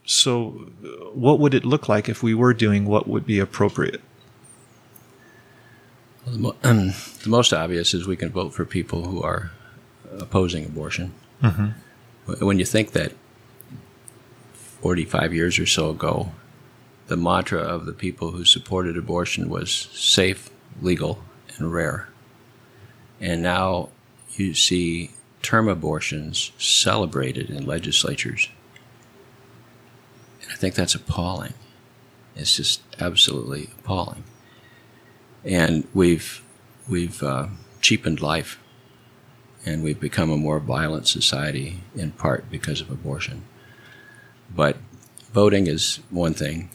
so 0.06 0.72
what 1.14 1.40
would 1.40 1.54
it 1.54 1.64
look 1.64 1.88
like 1.88 2.10
if 2.10 2.24
we 2.24 2.34
were 2.34 2.54
doing 2.54 2.86
what 2.86 3.08
would 3.08 3.26
be 3.26 3.38
appropriate? 3.38 4.02
Well, 6.26 6.34
the, 6.34 6.42
mo- 6.42 6.56
um, 6.64 6.88
the, 7.24 7.30
most 7.30 7.54
obvious 7.54 7.94
is 7.94 8.08
we 8.08 8.16
can 8.16 8.30
vote 8.30 8.54
for 8.54 8.66
people 8.66 9.06
who 9.06 9.22
are 9.22 9.52
opposing 10.18 10.66
abortion. 10.66 11.14
Mm-hmm. 11.44 12.46
when 12.46 12.60
you 12.60 12.66
think 12.66 12.92
that 12.92 13.14
45 14.54 15.34
years 15.34 15.58
or 15.58 15.66
so 15.66 15.92
ago 15.92 16.34
the 17.08 17.16
mantra 17.16 17.60
of 17.60 17.86
the 17.86 17.94
people 17.94 18.32
who 18.32 18.44
supported 18.44 18.98
abortion 18.98 19.48
was 19.48 19.72
safe 19.72 20.50
legal 20.82 21.24
and 21.58 21.72
rare 21.72 22.10
and 23.20 23.42
now 23.42 23.90
you 24.34 24.54
see 24.54 25.12
term 25.42 25.68
abortions 25.68 26.52
celebrated 26.58 27.50
in 27.50 27.66
legislatures. 27.66 28.50
And 30.42 30.52
I 30.52 30.56
think 30.56 30.76
that's 30.76 30.96
appalling. 30.96 31.54
It's 32.36 32.56
just 32.56 32.82
absolutely 33.00 33.70
appalling. 33.80 34.24
And 35.44 35.88
we've 35.94 36.42
we've 36.88 37.22
uh, 37.24 37.48
cheapened 37.82 38.22
life, 38.22 38.60
and 39.66 39.84
we've 39.84 40.00
become 40.00 40.32
a 40.32 40.38
more 40.38 40.60
violent 40.60 41.08
society 41.08 41.82
in 41.96 42.12
part 42.12 42.50
because 42.50 42.82
of 42.82 42.90
abortion. 42.90 43.44
But 44.54 44.78
voting 45.34 45.68
is 45.68 46.00
one 46.10 46.34
thing, 46.34 46.70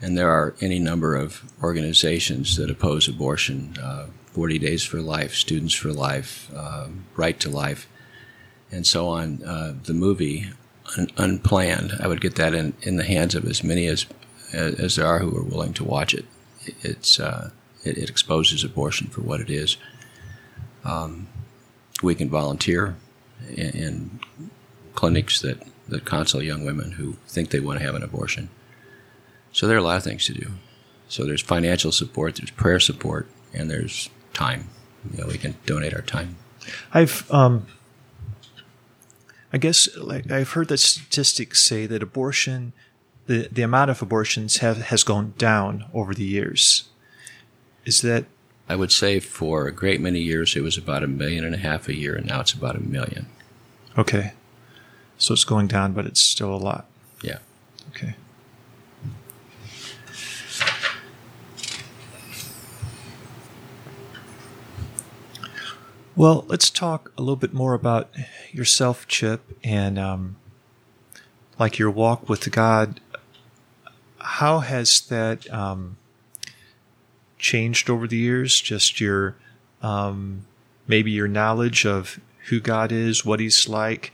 and 0.00 0.16
there 0.16 0.30
are 0.30 0.54
any 0.60 0.78
number 0.78 1.16
of 1.16 1.42
organizations 1.62 2.56
that 2.56 2.70
oppose 2.70 3.08
abortion. 3.08 3.76
Uh, 3.82 4.06
40 4.32 4.58
Days 4.58 4.84
for 4.84 5.00
Life, 5.00 5.34
Students 5.34 5.74
for 5.74 5.92
Life, 5.92 6.50
uh, 6.54 6.88
Right 7.16 7.38
to 7.40 7.50
Life, 7.50 7.88
and 8.70 8.86
so 8.86 9.08
on. 9.08 9.42
Uh, 9.42 9.74
the 9.82 9.92
movie, 9.92 10.50
un- 10.96 11.10
Unplanned, 11.16 11.94
I 12.00 12.06
would 12.06 12.20
get 12.20 12.36
that 12.36 12.54
in, 12.54 12.74
in 12.82 12.96
the 12.96 13.04
hands 13.04 13.34
of 13.34 13.44
as 13.44 13.64
many 13.64 13.86
as, 13.86 14.06
as 14.52 14.96
there 14.96 15.06
are 15.06 15.18
who 15.18 15.36
are 15.36 15.42
willing 15.42 15.72
to 15.74 15.84
watch 15.84 16.14
it. 16.14 16.24
It's, 16.82 17.18
uh, 17.18 17.50
it, 17.84 17.98
it, 17.98 18.10
exposes 18.10 18.62
abortion 18.62 19.08
for 19.08 19.22
what 19.22 19.40
it 19.40 19.50
is. 19.50 19.76
Um, 20.84 21.26
we 22.02 22.14
can 22.14 22.28
volunteer 22.28 22.96
in, 23.48 23.70
in 23.70 24.20
clinics 24.94 25.40
that, 25.40 25.62
that 25.88 26.04
counsel 26.04 26.42
young 26.42 26.64
women 26.64 26.92
who 26.92 27.16
think 27.26 27.50
they 27.50 27.60
want 27.60 27.80
to 27.80 27.84
have 27.84 27.94
an 27.94 28.02
abortion. 28.02 28.50
So 29.52 29.66
there 29.66 29.76
are 29.76 29.80
a 29.80 29.84
lot 29.84 29.96
of 29.96 30.04
things 30.04 30.26
to 30.26 30.34
do. 30.34 30.52
So 31.08 31.24
there's 31.24 31.42
financial 31.42 31.90
support, 31.90 32.36
there's 32.36 32.50
prayer 32.52 32.78
support, 32.78 33.28
and 33.52 33.68
there's 33.68 34.10
time. 34.32 34.68
You 35.12 35.22
know, 35.22 35.26
we 35.28 35.38
can 35.38 35.56
donate 35.66 35.94
our 35.94 36.02
time. 36.02 36.36
I've, 36.92 37.30
um, 37.30 37.66
I 39.52 39.58
guess, 39.58 39.88
like 39.96 40.30
I've 40.30 40.50
heard 40.52 40.68
that 40.68 40.78
statistics 40.78 41.62
say 41.62 41.86
that 41.86 42.02
abortion, 42.02 42.72
the 43.26 43.48
the 43.50 43.62
amount 43.62 43.90
of 43.90 44.02
abortions 44.02 44.58
have 44.58 44.78
has 44.82 45.04
gone 45.04 45.34
down 45.38 45.86
over 45.94 46.14
the 46.14 46.24
years. 46.24 46.88
Is 47.84 48.02
that 48.02 48.26
I 48.68 48.76
would 48.76 48.92
say 48.92 49.18
for 49.18 49.66
a 49.66 49.72
great 49.72 50.00
many 50.00 50.20
years 50.20 50.54
it 50.54 50.62
was 50.62 50.76
about 50.76 51.02
a 51.02 51.08
million 51.08 51.44
and 51.44 51.54
a 51.54 51.58
half 51.58 51.88
a 51.88 51.96
year, 51.96 52.14
and 52.14 52.26
now 52.26 52.40
it's 52.40 52.52
about 52.52 52.76
a 52.76 52.80
million. 52.80 53.26
Okay. 53.98 54.32
So 55.18 55.34
it's 55.34 55.44
going 55.44 55.66
down, 55.66 55.92
but 55.92 56.06
it's 56.06 56.20
still 56.20 56.54
a 56.54 56.56
lot. 56.56 56.86
Yeah. 57.22 57.38
Okay. 57.90 58.14
Well, 66.20 66.44
let's 66.48 66.68
talk 66.68 67.14
a 67.16 67.22
little 67.22 67.34
bit 67.34 67.54
more 67.54 67.72
about 67.72 68.10
yourself, 68.52 69.08
Chip, 69.08 69.56
and 69.64 69.98
um, 69.98 70.36
like 71.58 71.78
your 71.78 71.90
walk 71.90 72.28
with 72.28 72.50
God. 72.52 73.00
How 74.18 74.58
has 74.58 75.00
that 75.08 75.50
um, 75.50 75.96
changed 77.38 77.88
over 77.88 78.06
the 78.06 78.18
years? 78.18 78.60
Just 78.60 79.00
your 79.00 79.34
um, 79.80 80.44
maybe 80.86 81.10
your 81.10 81.26
knowledge 81.26 81.86
of 81.86 82.20
who 82.50 82.60
God 82.60 82.92
is, 82.92 83.24
what 83.24 83.40
He's 83.40 83.66
like, 83.66 84.12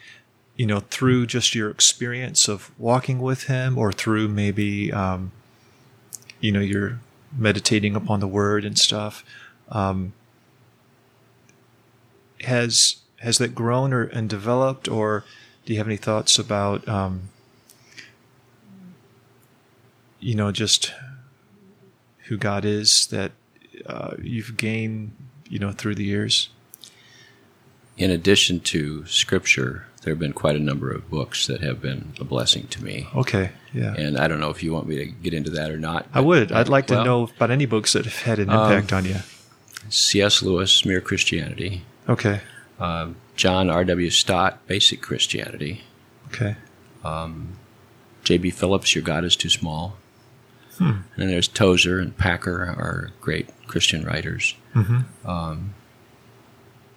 you 0.55 0.65
know, 0.65 0.79
through 0.79 1.27
just 1.27 1.57
your 1.57 1.71
experience 1.71 2.47
of 2.47 2.71
walking 2.79 3.19
with 3.19 3.49
Him, 3.49 3.77
or 3.77 3.91
through 3.91 4.29
maybe 4.29 4.93
um, 4.93 5.33
you 6.39 6.53
know 6.53 6.61
you're 6.61 7.01
meditating 7.37 7.97
upon 7.97 8.21
the 8.21 8.29
Word 8.29 8.65
and 8.65 8.79
stuff. 8.79 9.25
Um, 9.71 10.13
has 12.47 12.97
has 13.21 13.39
that 13.39 13.55
grown 13.55 13.93
or 13.93 14.05
and 14.05 14.29
developed, 14.29 14.89
or 14.89 15.25
do 15.65 15.73
you 15.73 15.79
have 15.79 15.87
any 15.87 15.97
thoughts 15.97 16.39
about 16.39 16.87
um, 16.89 17.29
you 20.21 20.35
know 20.35 20.51
just 20.53 20.93
who 22.25 22.37
God 22.37 22.65
is 22.65 23.07
that 23.09 23.33
uh, 23.87 24.15
you've 24.21 24.57
gained 24.57 25.13
you 25.49 25.59
know 25.59 25.73
through 25.73 25.95
the 25.95 26.05
years? 26.05 26.49
In 27.97 28.11
addition 28.11 28.61
to 28.61 29.07
scripture, 29.07 29.87
there 30.03 30.13
have 30.13 30.19
been 30.19 30.35
quite 30.35 30.55
a 30.55 30.61
number 30.61 30.91
of 30.91 31.09
books 31.09 31.47
that 31.47 31.63
have 31.63 31.81
been 31.81 32.13
a 32.21 32.25
blessing 32.25 32.67
to 32.69 32.85
me. 32.85 33.09
Okay, 33.15 33.51
yeah. 33.73 33.95
And 33.95 34.19
I 34.19 34.29
don't 34.29 34.39
know 34.39 34.51
if 34.51 34.63
you 34.63 34.73
want 34.73 34.87
me 34.87 34.97
to 34.97 35.07
get 35.07 35.33
into 35.33 35.51
that 35.53 35.71
or 35.71 35.79
not. 35.79 36.07
I 36.13 36.21
would. 36.21 36.53
I'd 36.53 36.69
like 36.69 36.91
well, 36.91 37.01
to 37.01 37.05
know 37.05 37.23
about 37.25 37.51
any 37.51 37.65
books 37.65 37.95
that 37.95 38.05
have 38.05 38.23
had 38.23 38.39
an 38.39 38.51
impact 38.51 38.93
Um, 38.93 38.99
on 38.99 39.05
you. 39.07 39.17
C.S. 39.89 40.43
Lewis, 40.43 40.85
Mere 40.85 41.01
Christianity. 41.01 41.85
Okay, 42.09 42.41
Um, 42.79 43.17
John 43.37 43.69
R.W. 43.71 44.11
Stott, 44.11 44.67
Basic 44.67 45.01
Christianity. 45.03 45.83
okay, 46.29 46.57
J.B. 48.25 48.51
Phillips, 48.51 48.95
Your 48.95 49.03
God 49.05 49.25
is 49.25 49.37
Too 49.37 49.49
Small. 49.51 49.97
And 50.79 51.05
then 51.17 51.29
there's 51.29 51.49
Tozer 51.49 51.99
and 52.01 52.17
Packer 52.19 52.57
are 52.63 53.11
great 53.23 53.49
Christian 53.67 54.05
writers. 54.05 54.55
Um, 55.25 55.73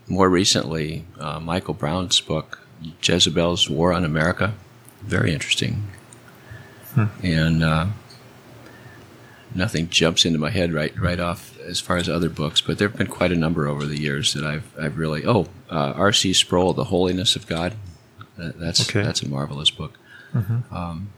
more 0.08 0.28
recently, 0.30 1.06
uh, 1.19 1.39
Michael 1.39 1.74
Brown's 1.76 2.19
book, 2.19 2.60
Jezebel's 3.02 3.69
War 3.69 3.93
on 3.93 4.04
America, 4.04 4.54
very 5.02 5.32
interesting. 5.34 5.84
And 7.24 7.63
uh, 7.63 7.88
nothing 9.55 9.89
jumps 9.89 10.25
into 10.25 10.39
my 10.39 10.49
head 10.49 10.73
right 10.73 10.97
right 10.99 11.19
off 11.19 11.57
as 11.62 11.79
far 11.79 11.97
as 11.97 12.07
other 12.09 12.29
books, 12.29 12.62
but 12.62 12.77
there 12.77 12.88
have 12.88 12.97
been 12.97 13.07
quite 13.07 13.31
a 13.31 13.35
number 13.35 13.67
over 13.67 13.85
the 13.85 13.99
years 13.99 14.33
that 14.33 14.43
I've 14.43 14.71
I've 14.79 14.97
really 14.97 15.25
oh 15.25 15.47
uh, 15.69 15.93
R.C. 15.95 16.33
Sproul, 16.33 16.73
The 16.73 16.85
Holiness 16.85 17.35
of 17.35 17.47
God, 17.47 17.73
that, 18.38 18.59
that's 18.59 18.89
Okay. 18.89 19.03
that's 19.03 19.21
a 19.21 19.27
marvelous 19.29 19.69
book. 19.69 19.97
Um, 20.71 21.09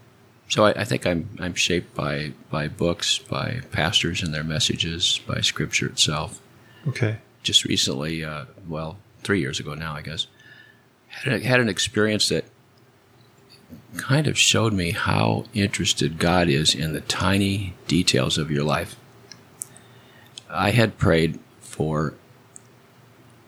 so 0.50 0.66
I, 0.66 0.72
I 0.82 0.84
think 0.86 1.06
I'm 1.06 1.30
I'm 1.40 1.54
shaped 1.54 1.94
by 1.96 2.34
by 2.50 2.68
books, 2.68 3.18
by 3.20 3.62
pastors 3.72 4.22
and 4.24 4.34
their 4.34 4.44
messages, 4.44 5.20
by 5.28 5.42
Scripture 5.42 5.88
itself. 5.88 6.40
okay, 6.88 7.18
Just 7.44 7.66
recently, 7.66 8.24
uh, 8.24 8.46
well, 8.68 8.98
three 9.24 9.40
years 9.42 9.60
ago 9.60 9.74
now, 9.76 9.94
I 9.94 10.02
guess, 10.02 10.28
had, 11.08 11.34
a, 11.34 11.40
had 11.46 11.60
an 11.60 11.70
experience 11.70 12.30
that 12.30 12.46
kind 13.98 14.28
of 14.28 14.38
showed 14.38 14.74
me 14.74 14.92
how 14.92 15.46
interested 15.54 16.20
God 16.20 16.50
is 16.50 16.74
in 16.74 16.94
the 16.94 17.02
tiny 17.02 17.74
details 17.88 18.38
of 18.38 18.52
your 18.52 18.64
life. 18.64 18.96
I 20.50 20.72
had 20.72 20.98
prayed 20.98 21.40
for 21.60 22.14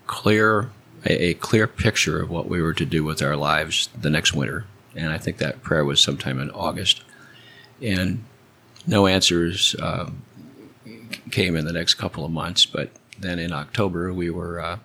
clear 0.07 0.71
a, 1.05 1.33
clear 1.35 1.67
picture 1.67 2.21
of 2.21 2.29
what 2.29 2.47
we 2.47 2.61
were 2.61 2.73
to 2.73 2.85
do 2.85 3.03
with 3.03 3.21
our 3.21 3.35
lives 3.35 3.89
the 3.99 4.09
next 4.09 4.33
winter, 4.33 4.65
and 4.95 5.11
I 5.11 5.17
think 5.17 5.37
that 5.37 5.61
prayer 5.61 5.83
was 5.83 5.99
sometime 5.99 6.39
in 6.39 6.49
August, 6.51 7.03
and 7.81 8.23
no 8.87 9.07
answers 9.07 9.75
um, 9.81 10.21
came 11.31 11.55
in 11.57 11.65
the 11.65 11.73
next 11.73 11.95
couple 11.95 12.23
of 12.23 12.31
months. 12.31 12.65
But 12.65 12.91
then 13.19 13.39
in 13.39 13.51
October, 13.51 14.13
we 14.13 14.29
were 14.29 14.61
uh, 14.61 14.79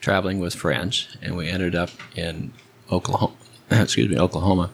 traveling 0.00 0.38
with 0.38 0.54
friends, 0.54 1.16
and 1.20 1.36
we 1.36 1.48
ended 1.48 1.74
up 1.74 1.90
in 2.14 2.52
Oklahoma. 2.90 3.34
Excuse 3.70 4.08
me, 4.08 4.18
Oklahoma, 4.18 4.70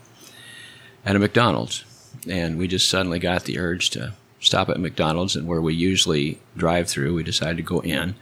at 1.05 1.17
a 1.17 1.19
McDonald's, 1.19 1.85
and 2.29 2.59
we 2.59 2.69
just 2.69 2.89
suddenly 2.89 3.19
got 3.19 3.45
the 3.45 3.59
urge 3.59 3.91
to 3.91 4.13
stop 4.41 4.69
at 4.69 4.81
McDonald's, 4.81 5.37
and 5.37 5.47
where 5.47 5.61
we 5.61 5.75
usually 5.75 6.39
drive 6.57 6.89
through, 6.89 7.15
we 7.15 7.23
decided 7.23 7.57
to 7.57 7.63
go 7.63 7.81
in. 7.81 8.15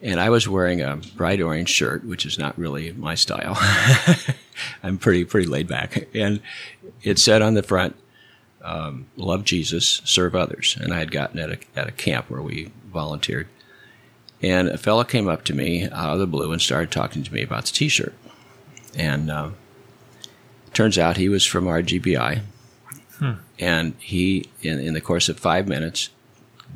And 0.00 0.20
I 0.20 0.30
was 0.30 0.48
wearing 0.48 0.80
a 0.80 1.00
bright 1.16 1.40
orange 1.40 1.70
shirt, 1.70 2.04
which 2.04 2.24
is 2.26 2.38
not 2.38 2.58
really 2.58 2.92
my 2.92 3.14
style. 3.14 3.56
I'm 4.82 4.98
pretty 4.98 5.24
pretty 5.24 5.48
laid 5.48 5.66
back, 5.66 6.08
and 6.14 6.40
it 7.02 7.18
said 7.18 7.42
on 7.42 7.54
the 7.54 7.62
front, 7.62 7.96
um, 8.62 9.06
"Love 9.16 9.44
Jesus, 9.44 10.02
serve 10.04 10.36
others." 10.36 10.76
And 10.80 10.92
I 10.92 10.98
had 10.98 11.10
gotten 11.10 11.40
at 11.40 11.50
a 11.50 11.58
at 11.74 11.88
a 11.88 11.92
camp 11.92 12.30
where 12.30 12.42
we 12.42 12.70
volunteered, 12.92 13.48
and 14.40 14.68
a 14.68 14.78
fellow 14.78 15.02
came 15.02 15.28
up 15.28 15.44
to 15.46 15.54
me 15.54 15.84
out 15.84 16.12
of 16.12 16.20
the 16.20 16.26
blue 16.28 16.52
and 16.52 16.62
started 16.62 16.92
talking 16.92 17.24
to 17.24 17.32
me 17.32 17.42
about 17.42 17.64
the 17.66 17.72
T-shirt. 17.72 18.14
And 18.94 19.30
um, 19.30 19.56
turns 20.78 20.96
out 20.96 21.16
he 21.16 21.28
was 21.28 21.44
from 21.44 21.64
RGBI, 21.64 22.40
hmm. 23.18 23.32
and 23.58 23.94
he, 23.98 24.48
in, 24.62 24.78
in 24.78 24.94
the 24.94 25.00
course 25.00 25.28
of 25.28 25.36
five 25.36 25.66
minutes, 25.66 26.10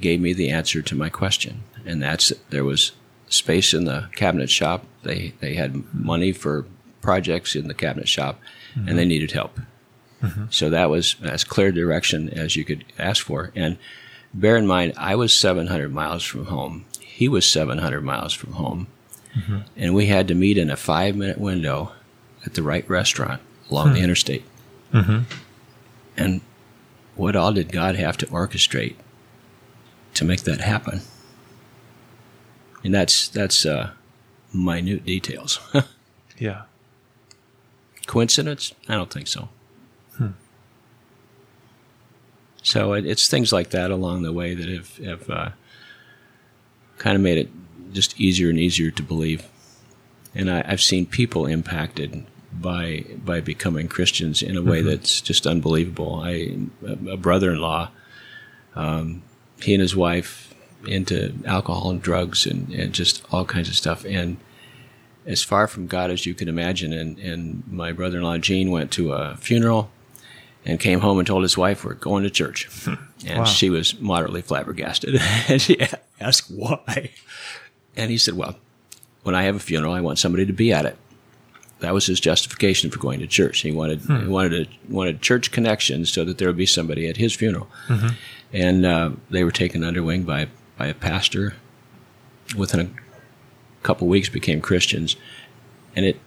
gave 0.01 0.21
me 0.21 0.33
the 0.33 0.51
answer 0.51 0.83
to 0.83 0.97
my 0.97 1.09
question, 1.09 1.63
and 1.87 2.03
that's 2.03 2.33
there 2.51 2.65
was 2.65 2.91
space 3.29 3.73
in 3.73 3.85
the 3.85 4.09
cabinet 4.17 4.51
shop. 4.51 4.85
They 5.05 5.35
they 5.39 5.55
had 5.55 5.95
money 5.95 6.33
for 6.33 6.67
projects 7.01 7.55
in 7.55 7.69
the 7.69 7.75
cabinet 7.75 8.09
shop, 8.09 8.41
and 8.75 8.87
mm-hmm. 8.87 8.97
they 8.97 9.05
needed 9.05 9.31
help. 9.31 9.61
Mm-hmm. 10.21 10.47
So 10.51 10.69
that 10.69 10.91
was 10.91 11.15
as 11.23 11.45
clear 11.45 11.71
direction 11.71 12.29
as 12.29 12.57
you 12.57 12.65
could 12.65 12.85
ask 12.99 13.25
for. 13.25 13.53
And 13.55 13.79
bear 14.35 14.57
in 14.57 14.67
mind, 14.67 14.95
I 14.97 15.15
was 15.15 15.33
700 15.33 15.93
miles 15.93 16.25
from 16.25 16.47
home. 16.47 16.87
He 16.99 17.29
was 17.29 17.49
700 17.49 18.01
miles 18.01 18.33
from 18.33 18.55
home, 18.55 18.89
mm-hmm. 19.33 19.59
and 19.77 19.95
we 19.95 20.07
had 20.07 20.27
to 20.27 20.35
meet 20.35 20.59
in 20.59 20.71
a 20.71 20.77
five 20.77 21.15
minute 21.15 21.39
window 21.39 21.93
at 22.45 22.55
the 22.55 22.65
right 22.65 22.89
restaurant 22.91 23.41
along 23.73 23.95
the 23.95 24.01
interstate. 24.01 24.45
And 26.17 26.41
what 27.17 27.35
all 27.35 27.53
did 27.53 27.73
God 27.73 27.97
have 27.97 28.17
to 28.19 28.27
orchestrate 28.27 28.95
to 30.15 30.25
make 30.25 30.43
that 30.43 30.61
happen? 30.61 31.01
And 32.85 32.95
that's 32.95 33.29
that's 33.29 33.65
uh, 33.67 33.91
minute 34.53 35.05
details. 35.05 35.59
yeah, 36.39 36.63
Coincidence? 38.07 38.75
I 38.89 38.95
don't 38.95 39.13
think 39.13 39.27
so. 39.27 39.49
So 42.63 42.93
it, 42.93 43.05
it's 43.05 43.29
things 43.29 43.53
like 43.53 43.71
that 43.71 43.91
along 43.91 44.23
the 44.23 44.33
way 44.33 44.55
that 44.55 44.69
have, 44.69 44.97
have 44.99 45.31
uh, 45.31 45.51
kind 46.99 47.17
of 47.17 47.23
made 47.23 47.39
it 47.39 47.51
just 47.93 48.19
easier 48.21 48.49
and 48.51 48.59
easier 48.59 48.91
to 48.93 49.03
believe. 49.03 49.49
And 50.35 50.51
I, 50.51 50.65
I've 50.67 50.81
seen 50.81 51.07
people 51.07 51.47
impacted 51.47 52.25
by 52.53 53.05
by 53.25 53.41
becoming 53.41 53.89
Christians 53.89 54.43
in 54.43 54.57
a 54.57 54.63
way 54.63 54.83
that's 54.83 55.21
just 55.21 55.47
unbelievable. 55.47 56.21
I 56.23 56.57
a 57.09 57.17
brother-in-law, 57.17 57.91
um, 58.75 59.23
he 59.61 59.75
and 59.75 59.81
his 59.81 59.97
wife 59.97 60.55
into 60.87 61.33
alcohol 61.47 61.91
and 61.91 62.03
drugs 62.03 62.45
and, 62.47 62.69
and 62.73 62.93
just 62.93 63.23
all 63.31 63.45
kinds 63.45 63.69
of 63.69 63.75
stuff 63.77 64.05
and 64.05 64.37
as 65.25 65.43
far 65.45 65.69
from 65.69 65.87
God 65.87 66.11
as 66.11 66.27
you 66.27 66.35
can 66.35 66.49
imagine. 66.49 66.93
And, 66.93 67.17
and 67.19 67.63
my 67.71 67.93
brother 67.93 68.19
in 68.19 68.25
law, 68.25 68.39
Gene, 68.39 68.71
went 68.73 68.91
to 68.93 69.13
a 69.13 69.37
funeral 69.37 69.91
and 70.65 70.81
came 70.81 70.99
home 71.01 71.19
and 71.19 71.27
told 71.27 71.43
his 71.43 71.57
wife, 71.57 71.85
We're 71.85 71.95
going 71.95 72.25
to 72.25 72.31
church. 72.31 72.69
And 73.25 73.39
Wow. 73.39 73.45
she 73.45 73.71
was 73.71 73.97
moderately 74.01 74.43
flabbergasted. 74.43 75.15
and 75.49 75.63
she 75.63 75.79
asked 76.19 76.51
why. 76.51 77.11
And 77.95 78.11
he 78.11 78.19
said, 78.19 78.35
Well, 78.35 78.57
when 79.23 79.37
I 79.37 79.45
have 79.45 79.55
a 79.55 79.61
funeral, 79.61 79.93
I 79.93 80.01
want 80.01 80.19
somebody 80.19 80.45
to 80.45 80.53
be 80.53 80.73
at 80.73 80.85
it. 80.87 80.97
That 81.83 81.93
was 81.93 82.07
his 82.07 82.19
justification 82.21 82.91
for 82.91 82.99
going 82.99 83.21
to 83.21 83.27
church. 83.27 83.61
He 83.61 83.71
wanted 83.73 84.01
he 84.01 84.29
wanted 84.29 84.67
a, 84.67 84.93
wanted 84.93 85.21
church 85.21 85.51
connections 85.51 86.11
so 86.13 86.25
that 86.25 86.39
there 86.39 86.49
would 86.49 86.57
be 86.57 86.67
somebody 86.67 87.07
at 87.09 87.19
his 87.19 87.35
funeral. 87.35 87.69
And 88.53 88.87
uh, 88.87 89.11
they 89.31 89.45
were 89.45 89.51
taken 89.51 89.85
under 89.85 90.03
wing 90.03 90.23
by 90.23 90.49
by 90.79 90.87
a 90.87 90.95
pastor. 90.95 91.55
Within 92.57 92.81
a 92.81 93.83
couple 93.83 94.09
weeks, 94.09 94.29
became 94.29 94.61
Christians, 94.61 95.17
and 95.97 96.05
it 96.05 96.21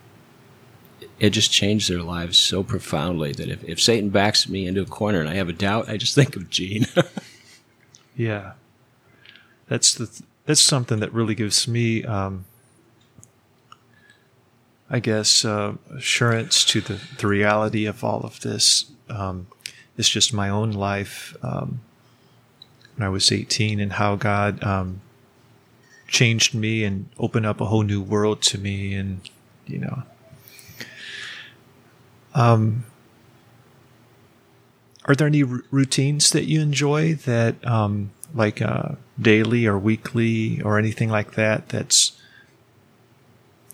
it 1.19 1.29
just 1.31 1.51
changed 1.51 1.89
their 1.89 2.01
lives 2.01 2.37
so 2.37 2.63
profoundly 2.63 3.31
that 3.31 3.47
if, 3.49 3.63
if 3.63 3.81
Satan 3.81 4.09
backs 4.09 4.49
me 4.49 4.67
into 4.67 4.81
a 4.81 4.85
corner 4.85 5.19
and 5.19 5.29
I 5.29 5.35
have 5.35 5.49
a 5.49 5.53
doubt, 5.53 5.89
I 5.89 5.97
just 5.97 6.15
think 6.15 6.35
of 6.35 6.49
Gene. 6.49 6.87
yeah. 8.15 8.53
That's 9.67 9.93
the 9.93 10.07
th- 10.07 10.21
that's 10.45 10.61
something 10.61 10.99
that 10.99 11.13
really 11.13 11.33
gives 11.35 11.67
me, 11.67 12.03
um, 12.03 12.45
I 14.89 14.99
guess, 14.99 15.43
uh, 15.43 15.75
assurance 15.95 16.63
to 16.65 16.81
the, 16.81 17.01
the 17.17 17.27
reality 17.27 17.85
of 17.85 18.03
all 18.03 18.21
of 18.21 18.39
this. 18.41 18.85
Um, 19.09 19.47
it's 19.97 20.09
just 20.09 20.33
my 20.33 20.49
own 20.49 20.71
life 20.71 21.35
um, 21.41 21.81
when 22.95 23.05
I 23.05 23.09
was 23.09 23.31
18 23.31 23.79
and 23.79 23.93
how 23.93 24.15
God 24.15 24.63
um, 24.63 25.01
changed 26.07 26.53
me 26.53 26.83
and 26.83 27.09
opened 27.17 27.45
up 27.45 27.61
a 27.61 27.65
whole 27.65 27.83
new 27.83 28.01
world 28.01 28.41
to 28.43 28.57
me. 28.59 28.93
And, 28.93 29.21
you 29.65 29.79
know, 29.79 30.03
um, 32.35 32.85
are 35.05 35.15
there 35.15 35.27
any 35.27 35.43
r- 35.43 35.61
routines 35.71 36.31
that 36.31 36.45
you 36.45 36.61
enjoy 36.61 37.15
that, 37.15 37.65
um, 37.65 38.11
like 38.33 38.61
uh, 38.61 38.89
daily 39.19 39.65
or 39.65 39.79
weekly 39.79 40.61
or 40.61 40.77
anything 40.77 41.09
like 41.09 41.33
that, 41.35 41.69
that's 41.69 42.19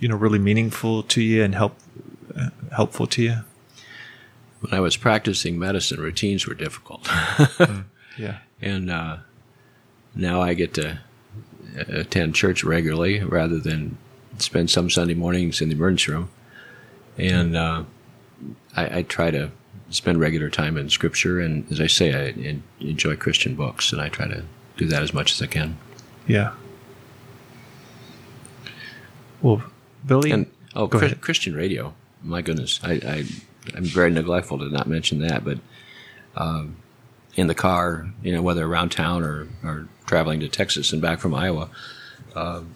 you 0.02 0.10
know 0.10 0.18
really 0.18 0.40
meaningful 0.40 1.04
to 1.04 1.22
you 1.22 1.44
and 1.44 1.56
help 1.56 1.78
uh, 2.36 2.50
helpful 2.76 3.08
to 3.08 3.24
you? 3.24 3.36
When 4.60 4.74
I 4.74 4.82
was 4.82 4.98
practicing 4.98 5.58
medicine, 5.58 6.02
routines 6.02 6.46
were 6.46 6.54
difficult. 6.54 7.08
Yeah, 8.18 8.40
and 8.62 8.92
uh, 8.92 9.18
now 10.14 10.42
I 10.42 10.54
get 10.54 10.74
to 10.74 11.00
attend 11.88 12.36
church 12.36 12.64
regularly 12.64 13.24
rather 13.24 13.58
than 13.58 13.98
spend 14.38 14.70
some 14.70 14.90
Sunday 14.90 15.14
mornings 15.14 15.62
in 15.62 15.70
the 15.70 15.76
emergency 15.76 16.12
room. 16.12 16.30
And 17.18 17.56
uh, 17.56 17.84
I, 18.76 19.00
I, 19.00 19.02
try 19.04 19.32
to 19.32 19.52
spend 19.90 20.20
regular 20.20 20.50
time 20.50 20.78
in 20.78 20.90
Scripture, 20.90 21.40
and 21.40 21.70
as 21.72 21.82
I 21.82 21.88
say, 21.88 22.14
I 22.14 22.60
enjoy 22.80 23.16
Christian 23.16 23.56
books, 23.56 23.92
and 23.92 24.02
I 24.02 24.10
try 24.10 24.28
to 24.28 24.44
do 24.78 24.86
that 24.88 25.04
as 25.04 25.14
much 25.14 25.34
as 25.34 25.42
I 25.42 25.48
can. 25.48 25.78
Yeah. 26.28 26.54
Well, 29.42 29.62
Billy, 30.06 30.32
and 30.32 30.46
oh, 30.76 30.88
Christian 30.88 31.56
radio. 31.56 31.94
My 32.24 32.42
goodness, 32.42 32.80
I, 32.84 32.94
I 32.94 33.26
I'm 33.76 33.86
very 33.86 34.12
neglectful 34.12 34.60
to 34.60 34.70
not 34.70 34.88
mention 34.88 35.20
that, 35.20 35.44
but 35.44 35.60
um, 36.36 36.78
in 37.36 37.48
the 37.48 37.56
car, 37.56 38.08
you 38.24 38.32
know, 38.34 38.42
whether 38.42 38.66
around 38.66 38.90
town 38.90 39.24
or, 39.24 39.48
or 39.64 39.88
traveling 40.06 40.40
to 40.42 40.50
Texas 40.50 40.92
and 40.92 41.02
back 41.02 41.20
from 41.20 41.34
Iowa, 41.34 41.70
um, 42.36 42.72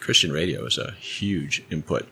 Christian 0.00 0.32
radio 0.32 0.64
is 0.66 0.78
a 0.78 0.92
huge 0.92 1.64
input. 1.70 2.08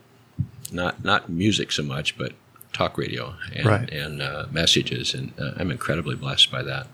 Not 0.71 1.05
not 1.05 1.29
music 1.29 1.71
so 1.73 1.83
much, 1.83 2.17
but 2.17 2.33
talk 2.73 2.97
radio 2.97 3.35
and, 3.55 3.67
right. 3.67 3.91
and 3.91 4.23
uh, 4.23 4.47
messages, 4.51 5.13
and 5.13 5.33
uh, 5.39 5.53
I'm 5.57 5.71
incredibly 5.71 6.17
blessed 6.17 6.51
by 6.51 6.63
that. 6.63 6.87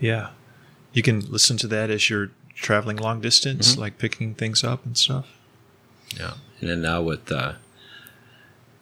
Yeah, 0.00 0.30
you 0.92 1.02
can 1.02 1.20
listen 1.30 1.58
to 1.58 1.66
that 1.68 1.90
as 1.90 2.08
you're 2.08 2.30
traveling 2.54 2.96
long 2.96 3.20
distance, 3.20 3.72
mm-hmm. 3.72 3.80
like 3.82 3.98
picking 3.98 4.34
things 4.34 4.64
up 4.64 4.86
and 4.86 4.96
stuff. 4.96 5.37
Yeah, 6.16 6.34
and 6.60 6.70
then 6.70 6.82
now 6.82 7.02
with 7.02 7.30
uh, 7.30 7.54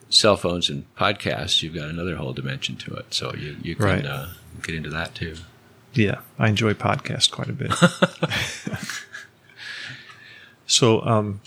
cell 0.08 0.36
phones 0.36 0.68
and 0.68 0.92
podcasts, 0.94 1.62
you've 1.62 1.74
got 1.74 1.88
another 1.88 2.16
whole 2.16 2.32
dimension 2.32 2.76
to 2.76 2.94
it. 2.94 3.12
So 3.14 3.34
you 3.34 3.56
you 3.62 3.74
can 3.74 3.84
right. 3.84 4.06
uh, 4.06 4.26
get 4.62 4.74
into 4.74 4.90
that 4.90 5.14
too. 5.14 5.36
Yeah, 5.94 6.20
I 6.38 6.48
enjoy 6.48 6.74
podcasts 6.74 7.30
quite 7.30 7.48
a 7.48 7.54
bit. 7.54 7.72
so, 10.66 11.00
um, 11.02 11.40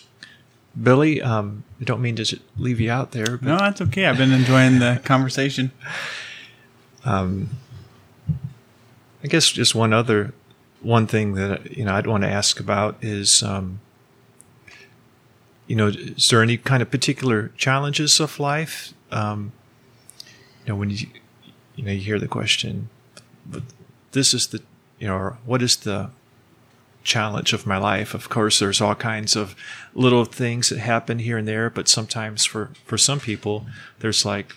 Billy, 0.82 1.22
um, 1.22 1.64
I 1.80 1.84
don't 1.84 2.02
mean 2.02 2.16
to 2.16 2.40
leave 2.58 2.80
you 2.80 2.90
out 2.90 3.12
there. 3.12 3.38
no, 3.42 3.58
that's 3.58 3.80
okay. 3.82 4.08
I've 4.08 4.18
been 4.18 4.32
enjoying 4.32 4.80
the 4.80 5.02
conversation. 5.04 5.72
Um, 7.06 7.52
I 9.24 9.28
guess 9.28 9.50
just 9.50 9.74
one 9.74 9.94
other 9.94 10.34
one 10.82 11.08
thing 11.08 11.36
that 11.36 11.78
you 11.78 11.86
know 11.86 11.94
I'd 11.94 12.06
want 12.06 12.24
to 12.24 12.30
ask 12.30 12.60
about 12.60 12.98
is 13.02 13.42
um, 13.42 13.80
you 15.70 15.76
know, 15.76 15.90
is 15.90 16.30
there 16.30 16.42
any 16.42 16.58
kind 16.58 16.82
of 16.82 16.90
particular 16.90 17.52
challenges 17.56 18.20
of 18.20 18.40
life? 18.40 18.92
Um, 19.12 19.52
you 20.66 20.74
know, 20.74 20.76
when 20.76 20.90
you, 20.90 21.06
you 21.76 21.84
know, 21.84 21.92
you 21.92 22.00
hear 22.00 22.18
the 22.18 22.28
question, 22.28 22.90
but 23.46 23.62
this 24.12 24.34
is 24.34 24.48
the, 24.48 24.64
you 24.98 25.08
know, 25.08 25.38
what 25.46 25.62
is 25.62 25.76
the 25.76 26.10
challenge 27.04 27.54
of 27.54 27.68
my 27.68 27.78
life? 27.78 28.16
Of 28.16 28.30
course, 28.30 28.58
there's 28.58 28.82
all 28.82 28.96
kinds 28.96 29.36
of 29.36 29.56
little 29.94 30.26
things 30.26 30.70
that 30.70 30.80
happen 30.80 31.20
here 31.20 31.38
and 31.38 31.48
there, 31.48 31.70
but 31.70 31.88
sometimes 31.88 32.46
for, 32.46 32.72
for 32.84 32.98
some 32.98 33.20
people, 33.20 33.68
there's 34.00 34.26
like, 34.26 34.56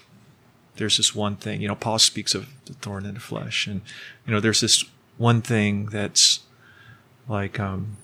there's 0.76 0.96
this 0.96 1.14
one 1.14 1.36
thing, 1.36 1.60
you 1.60 1.68
know, 1.68 1.74
Paul 1.74 1.98
speaks 1.98 2.34
of 2.34 2.48
the 2.64 2.72
thorn 2.72 3.04
in 3.04 3.14
the 3.14 3.20
flesh 3.20 3.66
and, 3.66 3.82
you 4.26 4.32
know, 4.32 4.40
there's 4.40 4.62
this 4.62 4.86
one 5.18 5.42
thing 5.42 5.86
that's 5.86 6.40
like, 7.28 7.60
um, 7.60 7.98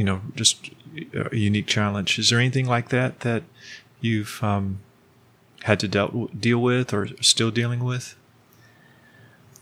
you 0.00 0.06
know, 0.06 0.22
just 0.34 0.70
a 1.12 1.36
unique 1.36 1.66
challenge. 1.66 2.18
Is 2.18 2.30
there 2.30 2.38
anything 2.38 2.64
like 2.64 2.88
that 2.88 3.20
that 3.20 3.42
you've 4.00 4.42
um, 4.42 4.78
had 5.64 5.78
to 5.80 5.88
dealt, 5.88 6.40
deal 6.40 6.58
with 6.58 6.94
or 6.94 7.08
still 7.20 7.50
dealing 7.50 7.84
with? 7.84 8.16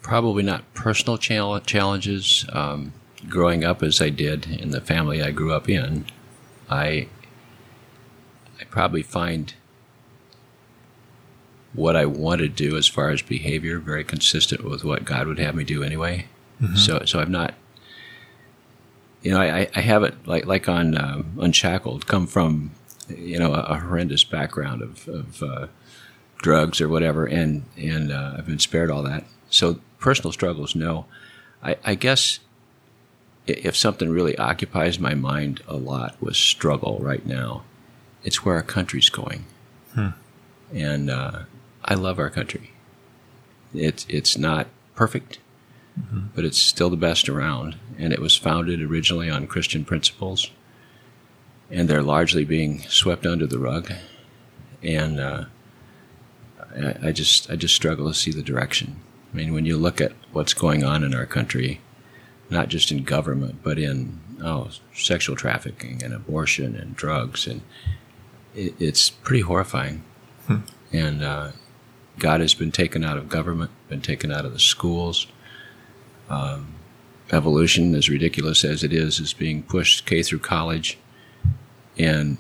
Probably 0.01 0.45
not 0.45 0.73
personal 0.75 1.19
challenges. 1.19 2.47
Um, 2.53 2.93
growing 3.29 3.65
up 3.65 3.83
as 3.83 4.01
I 4.01 4.11
did 4.11 4.47
in 4.47 4.71
the 4.71 4.81
family 4.81 5.21
I 5.21 5.33
grew 5.33 5.53
up 5.53 5.69
in, 5.69 6.07
I 6.71 7.09
I 8.61 8.65
probably 8.71 9.03
find 9.03 9.55
what 11.73 11.97
I 11.97 12.07
want 12.07 12.43
to 12.43 12.49
do 12.49 12.77
as 12.77 12.87
far 12.87 13.11
as 13.11 13.23
behavior 13.23 13.81
very 13.81 14.05
consistent 14.05 14.63
with 14.63 14.85
what 14.85 15.05
God 15.05 15.27
would 15.27 15.41
have 15.41 15.57
me 15.57 15.65
do 15.65 15.83
anyway. 15.83 16.27
Mm-hmm. 16.63 16.77
So 16.77 17.03
so 17.07 17.19
I've 17.19 17.29
not 17.29 17.55
you 19.29 19.35
know, 19.35 19.43
I, 19.43 19.69
I 19.75 19.83
have 19.83 20.05
it 20.05 20.15
like 20.27 20.47
like 20.47 20.71
on 20.71 20.97
um, 20.97 21.33
Unshackled, 21.39 22.07
come 22.07 22.27
from 22.27 22.71
you 23.11 23.39
know 23.39 23.53
a, 23.53 23.61
a 23.61 23.79
horrendous 23.79 24.25
background 24.25 24.81
of, 24.81 25.07
of 25.07 25.43
uh, 25.43 25.67
drugs 26.39 26.81
or 26.81 26.89
whatever, 26.89 27.27
and 27.27 27.67
and 27.77 28.11
uh, 28.11 28.37
I've 28.39 28.47
been 28.47 28.59
spared 28.59 28.91
all 28.91 29.03
that. 29.03 29.25
So 29.51 29.81
personal 29.99 30.33
struggles, 30.33 30.75
no. 30.75 31.05
I, 31.63 31.77
I 31.85 31.95
guess 31.95 32.41
if 33.47 33.77
something 33.77 34.09
really 34.09 34.39
occupies 34.39 34.99
my 34.99 35.13
mind 35.13 35.63
a 35.69 35.77
lot 35.77 36.17
was 36.23 36.39
struggle 36.39 36.99
right 37.03 37.27
now, 37.27 37.65
it's 38.25 38.47
where 38.47 38.55
our 38.55 38.63
country's 38.63 39.11
going, 39.11 39.45
hmm. 39.93 40.09
and 40.73 41.11
uh, 41.11 41.41
I 41.85 41.97
love 41.97 42.19
our 42.19 42.31
country. 42.31 42.71
It's 43.75 44.07
it's 44.09 44.39
not 44.39 44.69
perfect 44.95 45.39
mm-hmm. 45.99 46.27
but 46.35 46.45
it's 46.45 46.59
still 46.59 46.91
the 46.91 46.97
best 46.97 47.29
around. 47.29 47.77
And 47.99 48.13
it 48.13 48.21
was 48.21 48.37
founded 48.37 48.81
originally 48.83 49.29
on 49.31 49.47
Christian 49.47 49.85
principles, 49.85 50.51
and 51.71 51.89
they're 51.89 52.03
largely 52.03 52.45
being 52.45 52.81
swept 52.83 53.27
under 53.27 53.47
the 53.47 53.59
rug. 53.59 53.93
And 54.83 55.19
uh, 55.21 55.45
I, 56.77 57.09
I 57.09 57.13
just 57.13 57.51
I 57.51 57.57
just 57.57 57.75
struggle 57.75 58.09
to 58.09 58.15
see 58.15 58.33
the 58.33 58.43
direction. 58.43 59.01
I 59.33 59.37
mean, 59.37 59.53
when 59.53 59.67
you 59.67 59.77
look 59.77 60.01
at 60.01 60.13
what's 60.33 60.55
going 60.55 60.85
on 60.85 61.05
in 61.05 61.15
our 61.15 61.27
country, 61.27 61.81
not 62.51 62.69
just 62.69 62.91
in 62.91 63.05
government, 63.05 63.63
but 63.63 63.79
in 63.79 64.21
oh, 64.43 64.71
sexual 64.95 65.37
trafficking 65.37 66.03
and 66.03 66.15
abortion 66.15 66.75
and 66.77 66.97
drugs, 66.97 67.47
and 67.47 67.63
it, 68.55 68.75
it's 68.79 69.11
pretty 69.11 69.43
horrifying. 69.43 70.05
Hmm. 70.47 70.59
And 70.93 71.23
uh, 71.23 71.51
God 72.19 72.41
has 72.41 72.55
been 72.55 72.73
taken 72.73 73.05
out 73.05 73.19
of 73.19 73.29
government, 73.29 73.71
been 73.89 74.01
taken 74.01 74.33
out 74.33 74.45
of 74.45 74.53
the 74.53 74.59
schools, 74.59 75.27
um, 76.29 76.75
evolution, 77.33 77.95
as 77.95 78.09
ridiculous 78.09 78.65
as 78.65 78.83
it 78.83 78.93
is, 78.93 79.21
is 79.21 79.33
being 79.33 79.63
pushed 79.63 80.07
K 80.07 80.23
through 80.23 80.41
college, 80.41 80.99
and 81.99 82.39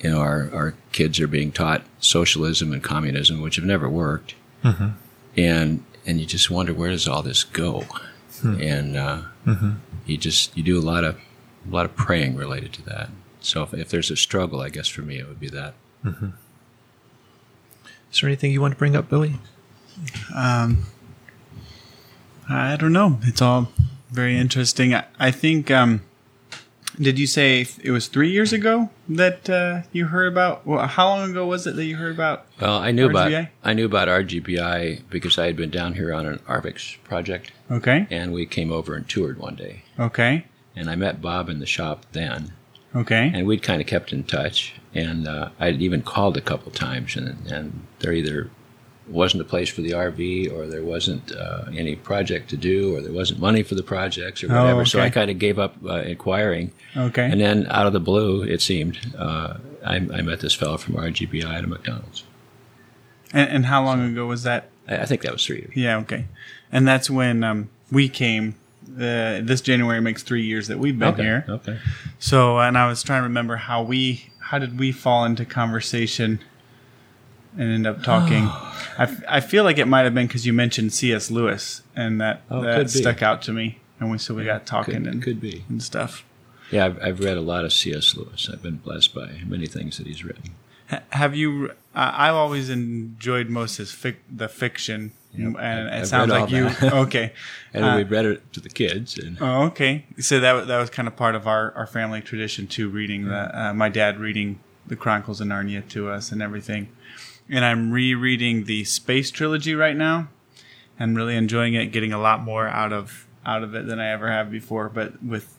you 0.00 0.10
know 0.10 0.18
our 0.18 0.50
our 0.52 0.74
kids 0.92 1.20
are 1.20 1.28
being 1.28 1.52
taught 1.52 1.84
socialism 2.00 2.72
and 2.72 2.82
communism, 2.82 3.40
which 3.40 3.56
have 3.56 3.64
never 3.64 3.88
worked, 3.88 4.34
mm-hmm. 4.64 4.88
and 5.36 5.84
and 6.06 6.20
you 6.20 6.26
just 6.26 6.50
wonder 6.50 6.74
where 6.74 6.90
does 6.90 7.08
all 7.08 7.22
this 7.22 7.44
go, 7.44 7.84
hmm. 8.40 8.60
and 8.60 8.96
uh, 8.96 9.22
mm-hmm. 9.46 9.72
you 10.06 10.16
just 10.16 10.56
you 10.56 10.62
do 10.62 10.78
a 10.78 10.82
lot 10.82 11.04
of 11.04 11.16
a 11.68 11.70
lot 11.70 11.84
of 11.84 11.94
praying 11.96 12.36
related 12.36 12.72
to 12.74 12.82
that. 12.82 13.08
So 13.40 13.62
if, 13.62 13.74
if 13.74 13.88
there's 13.88 14.10
a 14.10 14.16
struggle, 14.16 14.60
I 14.60 14.68
guess 14.68 14.88
for 14.88 15.02
me 15.02 15.18
it 15.18 15.28
would 15.28 15.40
be 15.40 15.48
that. 15.48 15.74
Mm-hmm. 16.04 16.30
Is 18.12 18.20
there 18.20 18.28
anything 18.28 18.52
you 18.52 18.60
want 18.60 18.72
to 18.72 18.78
bring 18.78 18.94
up, 18.94 19.08
Billy? 19.08 19.36
Um, 20.34 20.84
I 22.48 22.76
don't 22.76 22.92
know. 22.92 23.18
It's 23.22 23.42
all 23.42 23.68
very 24.10 24.36
interesting. 24.36 24.94
I, 24.94 25.04
I 25.18 25.30
think. 25.30 25.70
Um, 25.70 26.02
did 27.00 27.18
you 27.18 27.26
say 27.26 27.66
it 27.82 27.90
was 27.90 28.06
three 28.08 28.30
years 28.30 28.52
ago 28.52 28.90
that 29.08 29.48
uh, 29.48 29.82
you 29.92 30.06
heard 30.06 30.30
about? 30.30 30.66
Well, 30.66 30.86
how 30.86 31.08
long 31.08 31.30
ago 31.30 31.46
was 31.46 31.66
it 31.66 31.74
that 31.76 31.84
you 31.84 31.96
heard 31.96 32.14
about? 32.14 32.46
Well, 32.60 32.78
I 32.78 32.90
knew 32.90 33.08
RGBI? 33.08 33.10
about 33.10 33.48
I 33.64 33.72
knew 33.72 33.86
about 33.86 34.08
RGBI 34.08 35.02
because 35.08 35.38
I 35.38 35.46
had 35.46 35.56
been 35.56 35.70
down 35.70 35.94
here 35.94 36.12
on 36.12 36.26
an 36.26 36.38
RVICS 36.40 37.02
project. 37.04 37.52
Okay. 37.70 38.06
And 38.10 38.32
we 38.32 38.44
came 38.44 38.70
over 38.70 38.94
and 38.94 39.08
toured 39.08 39.38
one 39.38 39.54
day. 39.56 39.84
Okay. 39.98 40.44
And 40.76 40.90
I 40.90 40.96
met 40.96 41.22
Bob 41.22 41.48
in 41.48 41.60
the 41.60 41.66
shop 41.66 42.04
then. 42.12 42.52
Okay. 42.94 43.30
And 43.32 43.46
we'd 43.46 43.62
kind 43.62 43.80
of 43.80 43.86
kept 43.86 44.12
in 44.12 44.24
touch, 44.24 44.74
and 44.94 45.26
uh, 45.26 45.48
I'd 45.58 45.80
even 45.80 46.02
called 46.02 46.36
a 46.36 46.42
couple 46.42 46.70
times, 46.72 47.16
and 47.16 47.50
and 47.50 47.86
they're 48.00 48.12
either 48.12 48.50
wasn't 49.08 49.40
a 49.40 49.44
place 49.44 49.68
for 49.68 49.80
the 49.80 49.90
RV, 49.90 50.52
or 50.52 50.66
there 50.66 50.82
wasn't 50.82 51.32
uh, 51.32 51.64
any 51.74 51.96
project 51.96 52.50
to 52.50 52.56
do, 52.56 52.96
or 52.96 53.00
there 53.00 53.12
wasn't 53.12 53.40
money 53.40 53.62
for 53.62 53.74
the 53.74 53.82
projects, 53.82 54.42
or 54.42 54.52
Oh, 54.52 54.62
whatever. 54.62 54.84
So. 54.84 55.00
I 55.00 55.10
kind 55.10 55.30
of 55.30 55.38
gave 55.38 55.58
up 55.58 55.76
uh, 55.84 56.02
inquiring. 56.02 56.72
Okay. 56.96 57.24
And 57.30 57.40
then 57.40 57.66
out 57.68 57.86
of 57.86 57.92
the 57.92 58.00
blue, 58.00 58.42
it 58.42 58.62
seemed, 58.62 58.98
uh, 59.18 59.54
I, 59.84 59.96
I 59.96 60.22
met 60.22 60.40
this 60.40 60.54
fellow 60.54 60.76
from 60.76 60.94
RGBI 60.94 61.44
at 61.44 61.64
a 61.64 61.66
McDonald's. 61.66 62.24
And, 63.32 63.50
and 63.50 63.66
how 63.66 63.84
long 63.84 64.04
ago 64.12 64.26
was 64.26 64.44
that? 64.44 64.70
I, 64.88 64.98
I 64.98 65.04
think 65.06 65.22
that 65.22 65.32
was 65.32 65.44
three 65.44 65.58
years. 65.58 65.72
Yeah, 65.74 65.98
okay. 65.98 66.26
And 66.70 66.86
that's 66.86 67.10
when 67.10 67.42
um, 67.44 67.70
we 67.90 68.08
came. 68.08 68.56
Uh, 68.88 69.40
this 69.42 69.60
January 69.60 70.00
makes 70.00 70.22
three 70.22 70.44
years 70.44 70.68
that 70.68 70.78
we've 70.78 70.98
been 70.98 71.14
okay. 71.14 71.22
here. 71.22 71.44
Okay. 71.48 71.78
So, 72.18 72.58
and 72.58 72.76
I 72.76 72.86
was 72.88 73.02
trying 73.02 73.20
to 73.20 73.24
remember 73.24 73.56
how 73.56 73.82
we, 73.82 74.30
how 74.38 74.58
did 74.58 74.78
we 74.78 74.92
fall 74.92 75.24
into 75.24 75.44
conversation 75.44 76.40
and 77.56 77.70
end 77.72 77.86
up 77.86 78.02
talking? 78.02 78.44
I, 78.98 79.04
f- 79.04 79.22
I 79.28 79.40
feel 79.40 79.64
like 79.64 79.78
it 79.78 79.86
might 79.88 80.02
have 80.02 80.14
been 80.14 80.26
because 80.26 80.46
you 80.46 80.52
mentioned 80.52 80.92
C.S. 80.92 81.30
Lewis, 81.30 81.82
and 81.96 82.20
that 82.20 82.42
Oh, 82.50 82.62
that 82.62 82.90
stuck 82.90 83.22
out 83.22 83.42
to 83.42 83.52
me, 83.52 83.78
and 84.00 84.10
we 84.10 84.18
so 84.18 84.34
we 84.34 84.44
got 84.44 84.66
talking 84.66 85.04
Could, 85.04 85.06
and 85.06 85.22
could 85.22 85.40
be. 85.40 85.64
and 85.68 85.82
stuff. 85.82 86.24
Yeah, 86.70 86.86
I've, 86.86 87.02
I've 87.02 87.20
read 87.20 87.36
a 87.36 87.40
lot 87.42 87.64
of 87.64 87.72
C.S. 87.72 88.16
Lewis. 88.16 88.48
I've 88.52 88.62
been 88.62 88.76
blessed 88.76 89.14
by 89.14 89.40
many 89.46 89.66
things 89.66 89.98
that 89.98 90.06
he's 90.06 90.24
written. 90.24 90.54
Ha- 90.90 91.02
Have 91.10 91.34
you? 91.36 91.70
I 91.94 92.28
I've 92.28 92.34
always 92.34 92.70
enjoyed 92.70 93.48
most 93.50 93.76
his 93.76 93.90
fic, 93.90 94.16
the 94.34 94.48
fiction, 94.48 95.12
Yep. 95.34 95.56
and 95.60 95.88
it 95.88 95.92
I've 95.92 96.06
sounds 96.08 96.30
read 96.30 96.36
all 96.36 96.42
like 96.44 96.50
you. 96.50 96.68
that. 96.68 96.92
okay. 97.06 97.32
And 97.74 97.84
Uh, 97.84 97.94
we 97.96 98.02
read 98.04 98.26
it 98.26 98.52
to 98.52 98.60
the 98.60 98.68
kids. 98.68 99.18
And 99.18 99.38
Oh, 99.40 99.62
okay. 99.64 100.04
So 100.18 100.40
that 100.40 100.66
that 100.66 100.78
was 100.78 100.90
kind 100.90 101.08
of 101.08 101.16
part 101.16 101.34
of 101.34 101.46
our, 101.46 101.72
our 101.72 101.86
family 101.86 102.20
tradition 102.20 102.66
too. 102.66 102.88
Reading 102.90 103.26
the 103.28 103.58
uh, 103.58 103.72
my 103.74 103.88
dad 103.88 104.18
reading 104.18 104.58
the 104.86 104.96
Chronicles 104.96 105.40
of 105.40 105.46
Narnia 105.48 105.86
to 105.90 106.08
us 106.10 106.32
and 106.32 106.42
everything. 106.42 106.88
And 107.48 107.64
I'm 107.64 107.90
rereading 107.92 108.64
the 108.64 108.84
Space 108.84 109.30
trilogy 109.30 109.74
right 109.74 109.96
now, 109.96 110.28
and 110.98 111.16
really 111.16 111.36
enjoying 111.36 111.74
it. 111.74 111.86
Getting 111.86 112.12
a 112.12 112.18
lot 112.20 112.42
more 112.42 112.66
out 112.68 112.92
of 112.92 113.26
out 113.44 113.62
of 113.62 113.74
it 113.74 113.86
than 113.86 113.98
I 114.00 114.10
ever 114.10 114.30
have 114.30 114.50
before. 114.50 114.88
But 114.88 115.22
with 115.22 115.58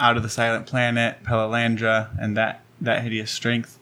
Out 0.00 0.16
of 0.16 0.22
the 0.22 0.28
Silent 0.28 0.66
Planet, 0.66 1.22
Perelandra, 1.24 2.10
and 2.20 2.36
that 2.36 2.62
that 2.80 3.02
hideous 3.02 3.30
strength. 3.30 3.78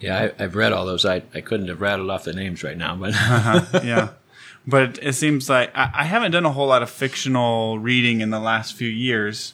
yeah, 0.00 0.30
I, 0.38 0.44
I've 0.44 0.54
read 0.54 0.72
all 0.72 0.86
those. 0.86 1.04
I, 1.04 1.22
I 1.34 1.40
couldn't 1.42 1.68
have 1.68 1.80
rattled 1.80 2.10
off 2.10 2.24
the 2.24 2.32
names 2.32 2.62
right 2.62 2.76
now, 2.76 2.96
but 2.96 3.10
Uh-huh, 3.14 3.80
yeah. 3.84 4.08
But 4.66 4.98
it 5.02 5.12
seems 5.14 5.50
like 5.50 5.70
I, 5.76 5.90
I 5.94 6.04
haven't 6.04 6.30
done 6.32 6.46
a 6.46 6.52
whole 6.52 6.68
lot 6.68 6.82
of 6.82 6.88
fictional 6.88 7.78
reading 7.78 8.22
in 8.22 8.30
the 8.30 8.40
last 8.40 8.74
few 8.74 8.88
years. 8.88 9.52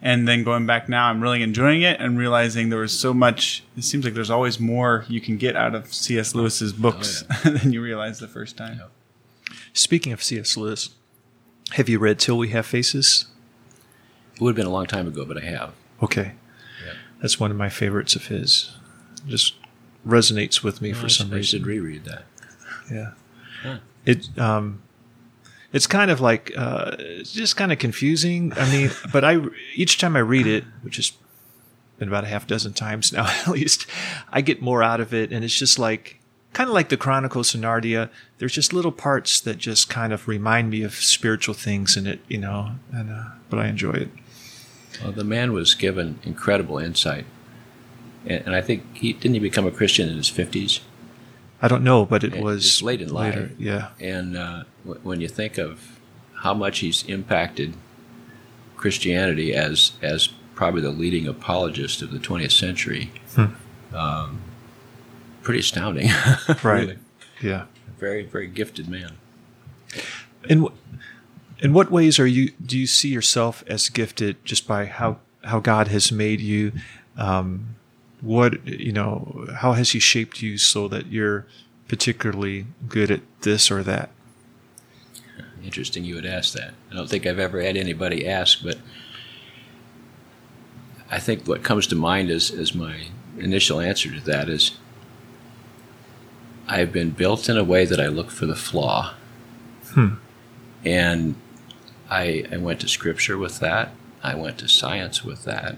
And 0.00 0.28
then 0.28 0.44
going 0.44 0.64
back 0.64 0.88
now, 0.88 1.06
I'm 1.08 1.20
really 1.20 1.42
enjoying 1.42 1.82
it 1.82 2.00
and 2.00 2.16
realizing 2.16 2.68
there 2.68 2.78
was 2.78 2.96
so 2.98 3.12
much. 3.12 3.64
It 3.76 3.82
seems 3.82 4.04
like 4.04 4.14
there's 4.14 4.30
always 4.30 4.60
more 4.60 5.04
you 5.08 5.20
can 5.20 5.36
get 5.38 5.56
out 5.56 5.74
of 5.74 5.92
C.S. 5.92 6.34
Lewis's 6.36 6.72
books 6.72 7.24
than 7.44 7.72
you 7.72 7.82
realized 7.82 8.20
the 8.20 8.28
first 8.28 8.56
time. 8.56 8.80
Speaking 9.72 10.12
of 10.12 10.22
C.S. 10.22 10.56
Lewis, 10.56 10.90
have 11.72 11.88
you 11.88 11.98
read 11.98 12.18
Till 12.20 12.38
We 12.38 12.48
Have 12.50 12.64
Faces? 12.66 13.26
it 14.34 14.40
would 14.40 14.50
have 14.50 14.56
been 14.56 14.66
a 14.66 14.70
long 14.72 14.86
time 14.86 15.08
ago, 15.08 15.24
but 15.24 15.36
I 15.42 15.46
have. 15.46 15.72
Okay. 16.00 16.34
Yeah. 16.86 16.92
That's 17.20 17.40
one 17.40 17.50
of 17.50 17.56
my 17.56 17.68
favorites 17.68 18.14
of 18.14 18.26
his. 18.26 18.72
Just 19.26 19.54
resonates 20.06 20.62
with 20.62 20.80
me 20.80 20.92
for 20.92 21.06
I 21.06 21.08
some 21.08 21.28
should- 21.30 21.38
I 21.38 21.40
should 21.42 21.66
reason. 21.66 21.82
reread 21.84 22.04
that. 22.04 22.24
Yeah. 22.90 23.10
Huh. 23.64 23.78
It 24.06 24.28
um 24.38 24.80
it's 25.72 25.86
kind 25.86 26.10
of 26.10 26.20
like 26.20 26.52
uh 26.56 26.96
it's 26.98 27.32
just 27.32 27.56
kind 27.56 27.72
of 27.72 27.78
confusing. 27.78 28.52
I 28.56 28.70
mean, 28.70 28.90
but 29.12 29.24
I 29.24 29.38
each 29.74 29.98
time 29.98 30.16
I 30.16 30.20
read 30.20 30.46
it, 30.46 30.64
which 30.82 30.96
has 30.96 31.12
been 31.98 32.08
about 32.08 32.24
a 32.24 32.28
half 32.28 32.46
dozen 32.46 32.72
times 32.72 33.12
now 33.12 33.26
at 33.40 33.48
least, 33.48 33.86
I 34.32 34.40
get 34.40 34.62
more 34.62 34.82
out 34.82 35.00
of 35.00 35.12
it 35.12 35.32
and 35.32 35.44
it's 35.44 35.58
just 35.58 35.78
like 35.78 36.20
kind 36.52 36.68
of 36.68 36.74
like 36.74 36.88
the 36.88 36.96
Chronicles 36.96 37.54
of 37.54 37.60
Narnia. 37.60 38.08
There's 38.38 38.52
just 38.54 38.72
little 38.72 38.92
parts 38.92 39.40
that 39.40 39.58
just 39.58 39.90
kind 39.90 40.12
of 40.12 40.26
remind 40.28 40.70
me 40.70 40.82
of 40.82 40.94
spiritual 40.94 41.54
things 41.54 41.96
in 41.96 42.06
it, 42.06 42.20
you 42.28 42.38
know, 42.38 42.72
and 42.92 43.10
uh, 43.10 43.24
but 43.50 43.58
I 43.58 43.66
enjoy 43.68 43.92
it. 43.92 44.10
Well, 45.02 45.12
the 45.12 45.24
man 45.24 45.52
was 45.52 45.74
given 45.74 46.18
incredible 46.24 46.78
insight, 46.78 47.26
and, 48.26 48.46
and 48.46 48.54
I 48.56 48.60
think 48.62 48.82
he 48.96 49.12
didn't 49.12 49.34
he 49.34 49.40
become 49.40 49.66
a 49.66 49.70
Christian 49.70 50.08
in 50.08 50.16
his 50.16 50.28
fifties. 50.28 50.80
I 51.60 51.68
don't 51.68 51.82
know, 51.84 52.04
but 52.06 52.24
it 52.24 52.34
It- 52.34 52.42
was 52.42 52.82
late 52.82 53.00
in 53.02 53.12
later. 53.12 53.42
life. 53.42 53.50
Yeah. 53.58 53.88
And 54.00 54.36
uh, 54.36 54.64
when 55.02 55.20
you 55.20 55.28
think 55.28 55.58
of 55.58 55.98
how 56.42 56.54
much 56.54 56.80
he's 56.80 57.02
impacted 57.04 57.74
Christianity 58.76 59.54
as 59.54 59.92
as 60.02 60.28
probably 60.54 60.80
the 60.82 60.90
leading 60.90 61.26
apologist 61.28 62.02
of 62.02 62.10
the 62.10 62.18
20th 62.18 62.52
century, 62.52 63.12
um, 63.94 64.40
pretty 65.42 65.60
astounding. 65.60 66.08
Right. 66.62 66.80
Really. 66.80 66.98
Yeah. 67.40 67.64
Very 67.98 68.24
very 68.24 68.46
gifted 68.46 68.88
man. 68.88 69.16
In 70.48 70.62
wh- 70.62 70.72
in 71.60 71.72
what 71.72 71.90
ways 71.90 72.18
are 72.18 72.26
you 72.26 72.50
do 72.64 72.78
you 72.78 72.86
see 72.86 73.08
yourself 73.08 73.64
as 73.66 73.88
gifted 73.88 74.44
just 74.44 74.66
by 74.66 74.86
how 74.86 75.18
how 75.44 75.60
God 75.60 75.88
has 75.88 76.10
made 76.12 76.40
you? 76.40 76.72
Um, 77.16 77.76
what 78.20 78.64
you 78.66 78.92
know, 78.92 79.46
how 79.56 79.72
has 79.72 79.90
He 79.92 79.98
shaped 80.00 80.42
you 80.42 80.58
so 80.58 80.88
that 80.88 81.06
you're 81.06 81.46
particularly 81.88 82.66
good 82.88 83.10
at 83.10 83.20
this 83.42 83.70
or 83.70 83.82
that? 83.84 84.10
Interesting 85.64 86.04
you 86.04 86.14
would 86.14 86.26
ask 86.26 86.54
that. 86.54 86.74
I 86.90 86.94
don't 86.94 87.08
think 87.08 87.26
I've 87.26 87.38
ever 87.38 87.60
had 87.60 87.76
anybody 87.76 88.26
ask, 88.26 88.62
but 88.62 88.78
I 91.10 91.18
think 91.18 91.46
what 91.46 91.62
comes 91.62 91.86
to 91.88 91.94
mind 91.94 92.30
as, 92.30 92.50
as 92.50 92.74
my 92.74 93.08
initial 93.38 93.80
answer 93.80 94.12
to 94.12 94.20
that 94.20 94.48
is 94.48 94.72
I've 96.68 96.92
been 96.92 97.10
built 97.10 97.48
in 97.48 97.56
a 97.56 97.64
way 97.64 97.86
that 97.86 98.00
I 98.00 98.08
look 98.08 98.30
for 98.30 98.46
the 98.46 98.56
flaw. 98.56 99.14
Hmm. 99.90 100.14
And 100.84 101.34
I, 102.10 102.44
I 102.52 102.58
went 102.58 102.80
to 102.80 102.88
scripture 102.88 103.38
with 103.38 103.58
that. 103.60 103.92
I 104.22 104.34
went 104.34 104.58
to 104.58 104.68
science 104.68 105.24
with 105.24 105.44
that. 105.44 105.76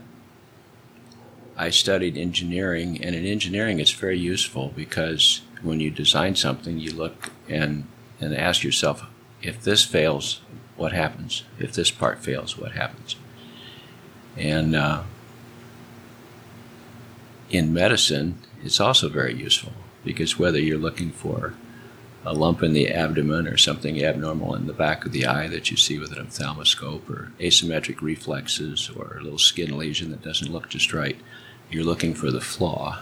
I 1.57 1.70
studied 1.70 2.16
engineering, 2.16 3.03
and 3.05 3.14
in 3.14 3.26
engineering, 3.26 3.81
it's 3.81 3.91
very 3.91 4.18
useful 4.18 4.72
because 4.74 5.43
when 5.62 5.78
you 5.78 5.91
design 5.91 6.35
something, 6.35 6.78
you 6.78 6.93
look 6.93 7.31
and, 7.49 7.87
and 8.18 8.35
ask 8.35 8.64
yourself, 8.64 9.05
if 9.43 9.62
this 9.62 9.84
fails, 9.84 10.41
what 10.76 10.93
happens? 10.93 11.45
If 11.59 11.72
this 11.72 11.91
part 11.91 12.22
fails, 12.22 12.57
what 12.57 12.72
happens? 12.72 13.16
And 14.36 14.74
uh, 14.74 15.03
in 17.51 17.72
medicine, 17.72 18.38
it's 18.62 18.80
also 18.80 19.09
very 19.09 19.34
useful 19.34 19.72
because 20.05 20.38
whether 20.38 20.59
you're 20.59 20.78
looking 20.78 21.11
for 21.11 21.55
a 22.24 22.34
lump 22.34 22.62
in 22.62 22.72
the 22.74 22.91
abdomen 22.91 23.47
or 23.47 23.57
something 23.57 24.03
abnormal 24.03 24.55
in 24.55 24.66
the 24.66 24.72
back 24.72 25.07
of 25.07 25.12
the 25.12 25.26
eye 25.26 25.49
that 25.49 25.70
you 25.70 25.76
see 25.76 25.99
with 25.99 26.12
an 26.12 26.26
ophthalmoscope 26.26 27.09
or 27.09 27.32
asymmetric 27.41 28.03
reflexes 28.03 28.91
or 28.91 29.16
a 29.18 29.22
little 29.22 29.38
skin 29.38 29.76
lesion 29.76 30.11
that 30.11 30.22
doesn't 30.22 30.53
look 30.53 30.68
just 30.68 30.93
right, 30.93 31.16
you're 31.70 31.84
looking 31.84 32.14
for 32.14 32.30
the 32.30 32.41
flaw. 32.41 32.99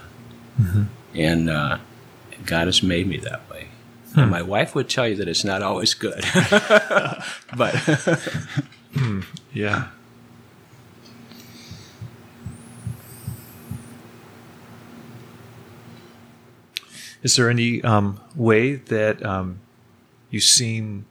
And 1.15 1.49
uh, 1.49 1.79
God 2.45 2.67
has 2.67 2.81
made 2.83 3.07
me 3.07 3.17
that 3.17 3.49
way. 3.49 3.68
And 4.15 4.31
my 4.31 4.41
wife 4.41 4.75
would 4.75 4.89
tell 4.89 5.07
you 5.07 5.15
that 5.15 5.27
it's 5.27 5.43
not 5.43 5.61
always 5.61 5.93
good. 5.93 6.25
but 7.55 7.75
Yeah. 9.53 9.87
Is 17.21 17.35
there 17.35 17.49
any 17.49 17.83
um, 17.83 18.19
way 18.35 18.75
that 18.75 19.25
um, 19.25 19.59
you 20.29 20.39
seem 20.39 21.05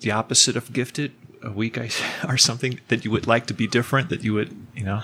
the 0.00 0.10
opposite 0.10 0.56
of 0.56 0.72
gifted 0.72 1.12
a 1.42 1.52
week 1.52 1.78
I, 1.78 1.90
or 2.28 2.36
something 2.36 2.80
that 2.88 3.04
you 3.04 3.10
would 3.12 3.26
like 3.26 3.46
to 3.46 3.54
be 3.54 3.68
different? 3.68 4.08
That 4.08 4.24
you 4.24 4.34
would, 4.34 4.56
you 4.74 4.84
know? 4.84 5.02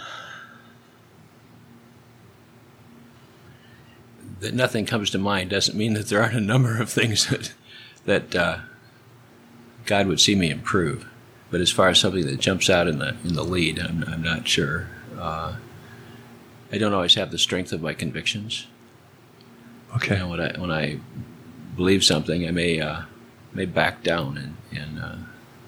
That 4.43 4.55
nothing 4.55 4.84
comes 4.84 5.11
to 5.11 5.18
mind 5.18 5.51
doesn't 5.51 5.78
mean 5.78 5.95
that 5.95 6.09
there 6.09 6.20
aren't 6.20 6.36
a 6.36 6.40
number 6.40 6.80
of 6.80 6.90
things 6.90 7.26
that, 7.30 7.53
that 8.05 8.34
uh, 8.34 8.59
God 9.86 10.07
would 10.09 10.20
see 10.20 10.34
me 10.34 10.51
improve. 10.51 11.07
But 11.51 11.61
as 11.61 11.70
far 11.70 11.88
as 11.88 12.01
something 12.01 12.26
that 12.26 12.40
jumps 12.40 12.68
out 12.70 12.88
in 12.88 12.99
the 12.99 13.14
in 13.24 13.34
the 13.34 13.45
lead, 13.45 13.78
I'm, 13.78 14.05
I'm 14.05 14.22
not 14.22 14.49
sure. 14.49 14.88
Uh, 15.18 15.57
I 16.72 16.78
don't 16.78 16.95
always 16.95 17.14
have 17.14 17.30
the 17.30 17.38
strength 17.38 17.72
of 17.72 17.82
my 17.82 17.93
convictions. 17.93 18.66
Okay. 19.97 20.14
You 20.14 20.20
know, 20.20 20.28
when 20.28 20.40
I 20.40 20.59
when 20.59 20.70
I 20.70 20.99
believe 21.76 22.05
something, 22.05 22.49
I 22.49 22.51
may 22.53 22.80
uh, 22.80 23.03
may 23.53 23.66
back 23.66 24.03
down, 24.03 24.38
and 24.38 24.57
and 24.80 24.99
uh, 24.99 25.16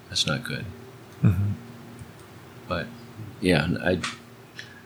that's 0.09 0.25
not 0.25 0.43
good. 0.43 0.65
But 2.67 2.87
yeah, 3.39 3.67
I 3.83 3.99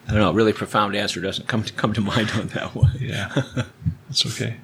I 0.10 0.14
don't 0.14 0.22
know. 0.22 0.30
A 0.32 0.34
really 0.34 0.54
profound 0.54 0.96
answer 0.96 1.22
doesn't 1.22 1.48
come 1.48 1.64
to 1.64 1.72
come 1.74 1.94
to 1.94 2.02
mind 2.02 2.32
on 2.32 2.48
that 2.48 2.74
one. 2.74 2.98
Yeah, 3.00 3.32
that's 4.08 4.26
okay. 4.26 4.58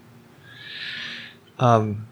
Um, 1.59 2.07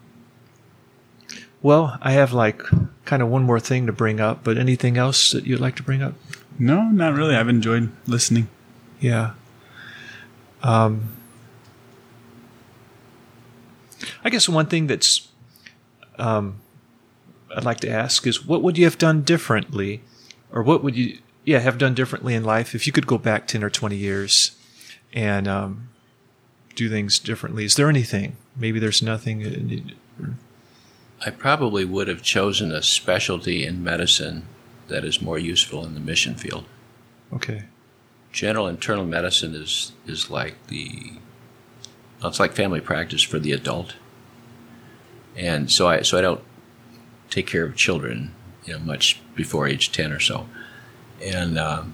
well, 1.63 1.97
I 1.99 2.11
have 2.11 2.31
like 2.31 2.61
kind 3.05 3.23
of 3.23 3.29
one 3.29 3.41
more 3.41 3.59
thing 3.59 3.87
to 3.87 3.91
bring 3.91 4.19
up, 4.19 4.43
but 4.43 4.59
anything 4.59 4.97
else 4.97 5.31
that 5.31 5.47
you'd 5.47 5.59
like 5.59 5.75
to 5.77 5.83
bring 5.83 6.03
up? 6.03 6.13
No, 6.59 6.83
not 6.83 7.15
really. 7.15 7.35
I've 7.35 7.49
enjoyed 7.49 7.91
listening. 8.05 8.49
Yeah. 8.99 9.31
Um, 10.61 11.15
I 14.23 14.29
guess 14.29 14.47
one 14.47 14.67
thing 14.67 14.85
that's 14.85 15.27
um, 16.19 16.61
I'd 17.55 17.65
like 17.65 17.79
to 17.79 17.89
ask 17.89 18.27
is 18.27 18.45
what 18.45 18.61
would 18.61 18.77
you 18.77 18.85
have 18.85 18.99
done 18.99 19.23
differently, 19.23 20.01
or 20.51 20.61
what 20.61 20.83
would 20.83 20.95
you 20.95 21.17
yeah 21.43 21.59
have 21.59 21.77
done 21.77 21.93
differently 21.93 22.33
in 22.35 22.43
life 22.43 22.75
if 22.75 22.87
you 22.87 22.93
could 22.93 23.07
go 23.07 23.17
back 23.17 23.47
ten 23.47 23.63
or 23.63 23.69
twenty 23.69 23.97
years 23.97 24.55
and 25.13 25.47
um, 25.47 25.89
do 26.75 26.89
things 26.89 27.19
differently? 27.19 27.65
Is 27.65 27.75
there 27.75 27.89
anything? 27.89 28.35
Maybe 28.55 28.79
there's 28.79 29.01
nothing. 29.01 29.93
I 31.25 31.29
probably 31.29 31.85
would 31.85 32.07
have 32.07 32.21
chosen 32.21 32.71
a 32.71 32.81
specialty 32.81 33.65
in 33.65 33.83
medicine 33.83 34.45
that 34.87 35.05
is 35.05 35.21
more 35.21 35.37
useful 35.37 35.85
in 35.85 35.93
the 35.93 35.99
mission 35.99 36.35
field. 36.35 36.65
Okay. 37.31 37.63
General 38.31 38.67
internal 38.67 39.05
medicine 39.05 39.55
is 39.55 39.93
is 40.05 40.29
like 40.29 40.55
the 40.67 41.13
well, 42.19 42.29
it's 42.29 42.39
like 42.39 42.53
family 42.53 42.81
practice 42.81 43.21
for 43.21 43.37
the 43.37 43.51
adult, 43.51 43.95
and 45.35 45.71
so 45.71 45.87
I 45.87 46.01
so 46.01 46.17
I 46.17 46.21
don't 46.21 46.41
take 47.29 47.47
care 47.47 47.63
of 47.63 47.75
children, 47.75 48.33
you 48.65 48.73
know, 48.73 48.79
much 48.79 49.21
before 49.35 49.67
age 49.67 49.91
ten 49.91 50.11
or 50.11 50.19
so, 50.19 50.47
and 51.23 51.57
um, 51.57 51.93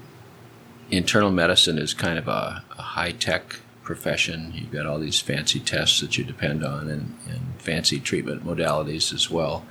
internal 0.91 1.31
medicine 1.31 1.77
is 1.77 1.93
kind 1.93 2.17
of 2.17 2.27
a, 2.27 2.63
a 2.77 2.81
high 2.81 3.11
tech 3.11 3.59
profession. 3.83 4.51
You've 4.53 4.71
got 4.71 4.85
all 4.85 4.99
these 4.99 5.19
fancy 5.19 5.59
tests 5.59 5.99
that 6.01 6.17
you 6.17 6.23
depend 6.23 6.63
on, 6.63 6.89
and, 6.89 7.17
and 7.27 7.41
fancy 7.57 7.99
treatment 7.99 8.45
modalities 8.45 9.13
as 9.13 9.29
well, 9.29 9.65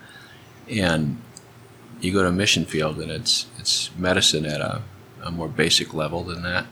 and 0.70 1.20
you 2.00 2.12
go 2.12 2.22
to 2.22 2.28
a 2.28 2.32
mission 2.32 2.64
field 2.64 2.98
and 2.98 3.11
it's 3.11 3.46
it's 3.59 3.90
medicine 3.96 4.46
at 4.46 4.61
a, 4.61 4.82
a 5.22 5.30
more 5.30 5.48
basic 5.48 5.92
level 5.94 6.22
than 6.22 6.42
that. 6.42 6.66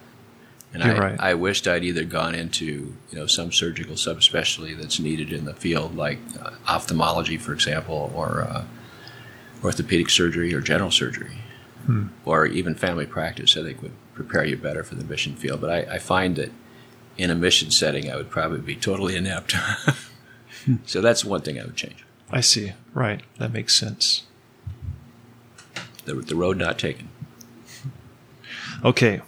And 0.73 0.85
You're 0.85 0.97
I, 0.97 0.99
right. 0.99 1.21
I 1.21 1.35
wished 1.35 1.67
I'd 1.67 1.85
either 1.85 2.05
gone 2.05 2.35
into 2.35 2.65
you 3.11 3.19
know 3.19 3.27
some 3.27 3.53
surgical 3.53 3.95
subspecialty 3.95 4.77
that's 4.77 4.99
needed 4.99 5.33
in 5.33 5.45
the 5.45 5.55
field, 5.55 5.97
like 5.97 6.19
uh, 6.41 6.51
ophthalmology, 6.69 7.39
for 7.39 7.53
example, 7.53 8.13
or 8.15 8.43
uh, 8.43 8.65
orthopedic 9.65 10.11
surgery 10.11 10.53
or 10.55 10.61
general 10.61 10.91
surgery, 10.91 11.39
or 12.25 12.47
even 12.47 12.75
family 12.75 13.07
practice. 13.07 13.57
I 13.57 13.63
think 13.63 13.83
would 13.83 13.93
prepare 14.15 14.45
you 14.45 14.57
better 14.57 14.83
for 14.83 14.95
the 14.95 15.05
mission 15.05 15.37
field. 15.37 15.61
But 15.61 15.71
I, 15.71 15.95
I 15.95 15.99
find 15.99 16.37
that 16.37 16.51
in 17.19 17.31
a 17.31 17.35
mission 17.35 17.71
setting, 17.71 18.11
I 18.11 18.17
would 18.17 18.31
probably 18.31 18.61
be 18.61 18.77
totally 18.77 19.17
inept. 19.17 19.55
so 20.87 21.01
that's 21.01 21.25
one 21.25 21.41
thing 21.43 21.61
I 21.61 21.65
would 21.65 21.77
change. 21.77 22.05
I 22.31 22.41
see. 22.41 22.73
Right. 22.93 23.23
That 23.39 23.53
makes 23.53 23.77
sense. 23.79 24.25
The, 26.05 26.15
the 26.15 26.37
road 26.37 26.57
not 26.57 26.79
taken. 26.79 27.09
Okay. 28.85 29.21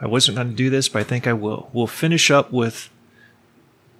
I 0.00 0.06
wasn't 0.06 0.36
going 0.36 0.50
to 0.50 0.54
do 0.54 0.68
this, 0.68 0.88
but 0.88 1.00
I 1.00 1.04
think 1.04 1.26
I 1.26 1.32
will. 1.32 1.70
We'll 1.72 1.86
finish 1.86 2.30
up 2.30 2.52
with 2.52 2.90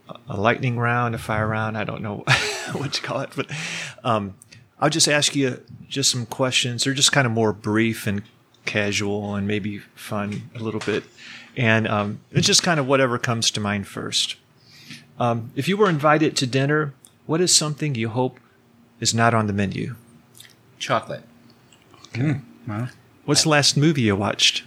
a- 0.08 0.18
a 0.30 0.36
lightning 0.36 0.78
round, 0.78 1.14
a 1.14 1.18
fire 1.18 1.46
round. 1.46 1.78
I 1.78 1.84
don't 1.84 2.02
know 2.02 2.24
what 2.72 2.92
to 2.94 3.02
call 3.02 3.20
it, 3.20 3.30
but 3.36 3.46
um, 4.02 4.34
I'll 4.82 4.90
just 4.90 5.06
ask 5.06 5.36
you 5.36 5.62
just 5.88 6.10
some 6.10 6.26
questions. 6.26 6.82
They're 6.82 6.92
just 6.92 7.12
kind 7.12 7.24
of 7.24 7.32
more 7.32 7.52
brief 7.52 8.04
and 8.08 8.24
casual 8.64 9.36
and 9.36 9.46
maybe 9.46 9.78
fun 9.78 10.50
a 10.56 10.58
little 10.58 10.80
bit. 10.80 11.04
And 11.56 11.86
um, 11.86 12.18
it's 12.32 12.48
just 12.48 12.64
kind 12.64 12.80
of 12.80 12.88
whatever 12.88 13.16
comes 13.16 13.52
to 13.52 13.60
mind 13.60 13.86
first. 13.86 14.34
Um, 15.20 15.52
if 15.54 15.68
you 15.68 15.76
were 15.76 15.88
invited 15.88 16.36
to 16.38 16.48
dinner, 16.48 16.94
what 17.26 17.40
is 17.40 17.54
something 17.54 17.94
you 17.94 18.08
hope 18.08 18.40
is 18.98 19.14
not 19.14 19.34
on 19.34 19.46
the 19.46 19.52
menu? 19.52 19.94
Chocolate. 20.80 21.22
Well, 22.66 22.88
What's 23.24 23.44
the 23.44 23.50
last 23.50 23.76
movie 23.76 24.02
you 24.02 24.16
watched? 24.16 24.64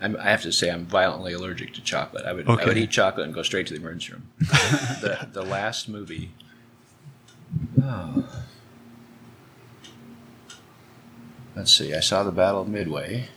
I'm, 0.00 0.16
I 0.16 0.30
have 0.30 0.42
to 0.42 0.52
say, 0.52 0.70
I'm 0.70 0.86
violently 0.86 1.32
allergic 1.32 1.74
to 1.74 1.82
chocolate. 1.82 2.24
I 2.24 2.32
would, 2.32 2.48
I 2.48 2.64
would 2.66 2.78
eat 2.78 2.90
chocolate 2.90 3.26
and 3.26 3.34
go 3.34 3.42
straight 3.42 3.66
to 3.66 3.74
the 3.74 3.80
emergency 3.80 4.12
room. 4.12 4.28
the, 4.38 5.28
the 5.32 5.42
last 5.42 5.88
movie. 5.88 6.30
Oh. 7.82 8.28
Let's 11.54 11.72
see. 11.72 11.94
I 11.94 12.00
saw 12.00 12.22
the 12.22 12.32
Battle 12.32 12.62
of 12.62 12.68
Midway, 12.68 13.28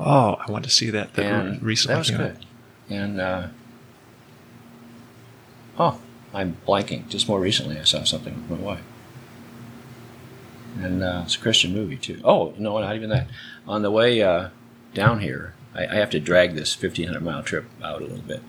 Oh, 0.00 0.36
I 0.46 0.50
want 0.50 0.64
to 0.64 0.70
see 0.70 0.90
that. 0.90 1.14
That 1.14 1.24
and 1.26 1.62
recently 1.62 1.94
that 1.94 1.98
was 1.98 2.10
out. 2.12 2.18
good. 2.18 2.46
And 2.88 3.20
uh, 3.20 3.48
oh, 5.78 5.98
I'm 6.32 6.56
blanking. 6.66 7.08
Just 7.08 7.28
more 7.28 7.40
recently, 7.40 7.78
I 7.78 7.82
saw 7.84 8.04
something 8.04 8.34
with 8.48 8.60
my 8.60 8.64
wife, 8.66 8.82
and 10.80 11.02
uh, 11.02 11.22
it's 11.24 11.34
a 11.36 11.40
Christian 11.40 11.72
movie 11.72 11.96
too. 11.96 12.20
Oh 12.24 12.54
no, 12.58 12.78
not 12.78 12.94
even 12.94 13.10
that. 13.10 13.26
On 13.66 13.82
the 13.82 13.90
way 13.90 14.22
uh, 14.22 14.50
down 14.94 15.18
here, 15.20 15.54
I, 15.74 15.86
I 15.86 15.94
have 15.96 16.10
to 16.10 16.20
drag 16.20 16.54
this 16.54 16.80
1,500 16.80 17.20
mile 17.20 17.42
trip 17.42 17.66
out 17.82 18.00
a 18.00 18.04
little 18.04 18.22
bit. 18.22 18.42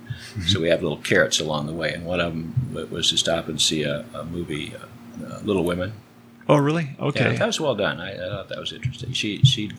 So 0.47 0.61
we 0.61 0.69
have 0.69 0.81
little 0.83 0.97
carrots 0.97 1.39
along 1.39 1.65
the 1.67 1.73
way, 1.73 1.93
and 1.93 2.05
one 2.05 2.19
of 2.19 2.31
them 2.33 2.87
was 2.91 3.09
to 3.09 3.17
stop 3.17 3.47
and 3.47 3.59
see 3.59 3.83
a, 3.83 4.05
a 4.13 4.23
movie, 4.23 4.73
uh, 4.75 5.25
uh, 5.25 5.39
Little 5.43 5.63
Women. 5.63 5.93
Oh, 6.49 6.57
really? 6.57 6.95
Okay. 6.99 7.33
Yeah, 7.33 7.37
that 7.37 7.45
was 7.45 7.59
well 7.59 7.75
done. 7.75 7.99
I, 8.01 8.13
I 8.13 8.17
thought 8.29 8.49
that 8.49 8.57
was 8.57 8.73
interesting. 8.73 9.13
She 9.13 9.43
she 9.43 9.71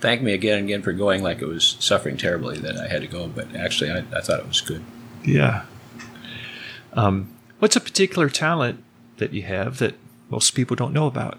thanked 0.00 0.22
me 0.22 0.34
again 0.34 0.58
and 0.58 0.66
again 0.66 0.82
for 0.82 0.92
going, 0.92 1.22
like 1.22 1.40
it 1.40 1.46
was 1.46 1.76
suffering 1.80 2.18
terribly 2.18 2.58
that 2.58 2.76
I 2.76 2.86
had 2.86 3.00
to 3.00 3.06
go, 3.06 3.28
but 3.28 3.54
actually 3.56 3.90
I, 3.90 4.04
I 4.14 4.20
thought 4.20 4.38
it 4.40 4.46
was 4.46 4.60
good. 4.60 4.84
Yeah. 5.24 5.64
Um, 6.92 7.32
what's 7.60 7.76
a 7.76 7.80
particular 7.80 8.28
talent 8.28 8.84
that 9.16 9.32
you 9.32 9.42
have 9.44 9.78
that 9.78 9.94
most 10.28 10.50
people 10.50 10.76
don't 10.76 10.92
know 10.92 11.06
about? 11.06 11.38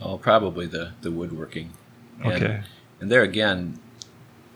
Oh, 0.00 0.18
probably 0.18 0.66
the 0.66 0.92
the 1.00 1.10
woodworking. 1.10 1.70
And, 2.22 2.32
Okay. 2.32 2.60
And 3.00 3.10
there 3.10 3.22
again, 3.22 3.80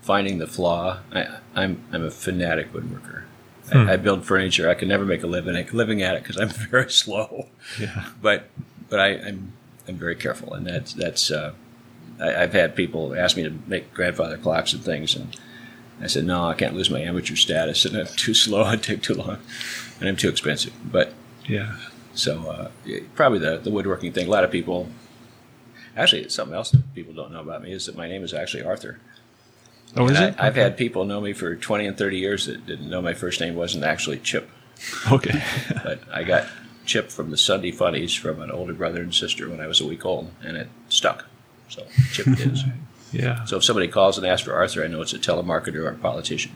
finding 0.00 0.38
the 0.38 0.46
flaw. 0.46 1.00
I, 1.12 1.38
I'm 1.56 1.82
I'm 1.92 2.04
a 2.04 2.10
fanatic 2.10 2.72
woodworker. 2.72 3.24
Hmm. 3.72 3.88
I, 3.88 3.94
I 3.94 3.96
build 3.96 4.24
furniture. 4.24 4.68
I 4.68 4.74
can 4.74 4.88
never 4.88 5.04
make 5.04 5.22
a 5.22 5.26
living 5.26 5.66
living 5.72 6.02
at 6.02 6.14
it 6.16 6.22
because 6.22 6.36
I'm 6.38 6.48
very 6.70 6.90
slow. 6.90 7.46
Yeah. 7.78 8.06
But 8.22 8.48
but 8.88 9.00
I, 9.00 9.08
I'm 9.14 9.52
I'm 9.86 9.96
very 9.96 10.16
careful, 10.16 10.54
and 10.54 10.66
that's 10.66 10.92
that's. 10.94 11.30
Uh, 11.30 11.52
I, 12.20 12.42
I've 12.42 12.52
had 12.52 12.74
people 12.74 13.14
ask 13.14 13.36
me 13.36 13.42
to 13.44 13.50
make 13.66 13.92
grandfather 13.94 14.36
clocks 14.38 14.72
and 14.72 14.82
things, 14.82 15.14
and 15.14 15.36
I 16.00 16.06
said 16.06 16.24
no, 16.24 16.46
I 16.48 16.54
can't 16.54 16.74
lose 16.74 16.90
my 16.90 17.00
amateur 17.00 17.36
status, 17.36 17.84
and 17.86 17.96
I'm 17.96 18.06
too 18.06 18.34
slow. 18.34 18.62
I'd 18.64 18.82
take 18.82 19.02
too 19.02 19.14
long, 19.14 19.38
and 20.00 20.08
I'm 20.08 20.16
too 20.16 20.28
expensive. 20.28 20.72
But 20.84 21.12
Yeah. 21.46 21.76
so 22.14 22.48
uh, 22.50 22.70
probably 23.14 23.38
the 23.38 23.58
the 23.58 23.70
woodworking 23.70 24.12
thing. 24.12 24.26
A 24.26 24.30
lot 24.30 24.44
of 24.44 24.50
people. 24.50 24.88
Actually, 25.96 26.22
it's 26.22 26.34
something 26.34 26.54
else 26.54 26.70
that 26.70 26.94
people 26.94 27.12
don't 27.12 27.32
know 27.32 27.40
about 27.40 27.60
me 27.60 27.72
is 27.72 27.86
that 27.86 27.96
my 27.96 28.06
name 28.08 28.22
is 28.22 28.32
actually 28.32 28.62
Arthur. 28.62 29.00
Oh, 29.96 30.06
is 30.08 30.18
And 30.18 30.34
it? 30.34 30.40
I, 30.40 30.46
I've 30.46 30.52
Okay. 30.52 30.62
had 30.62 30.76
people 30.76 31.04
know 31.04 31.20
me 31.20 31.32
for 31.32 31.54
20 31.56 31.86
and 31.86 31.96
30 31.98 32.16
years 32.18 32.46
that 32.46 32.66
didn't 32.66 32.88
know 32.90 33.00
my 33.02 33.14
first 33.14 33.40
name 33.40 33.54
wasn't 33.54 33.84
actually 33.84 34.18
Chip. 34.18 34.48
Okay. 35.10 35.42
But 35.84 36.00
I 36.12 36.24
got 36.24 36.46
Chip 36.86 37.10
from 37.10 37.30
the 37.30 37.36
Sunday 37.36 37.70
Funnies 37.70 38.14
from 38.14 38.40
an 38.42 38.50
older 38.50 38.74
brother 38.74 39.02
and 39.02 39.14
sister 39.14 39.48
when 39.48 39.60
I 39.60 39.66
was 39.66 39.80
a 39.80 39.86
week 39.86 40.04
old, 40.04 40.30
and 40.42 40.56
it 40.56 40.68
stuck. 40.88 41.26
So 41.68 41.86
Chip 42.12 42.26
is. 42.38 42.64
yeah. 43.12 43.44
So 43.44 43.56
if 43.56 43.64
somebody 43.64 43.88
calls 43.88 44.16
and 44.18 44.26
asks 44.26 44.44
for 44.46 44.54
Arthur, 44.54 44.84
I 44.84 44.88
know 44.88 45.00
it's 45.02 45.12
a 45.12 45.18
telemarketer 45.18 45.76
or 45.84 45.88
a 45.88 45.94
politician. 45.96 46.52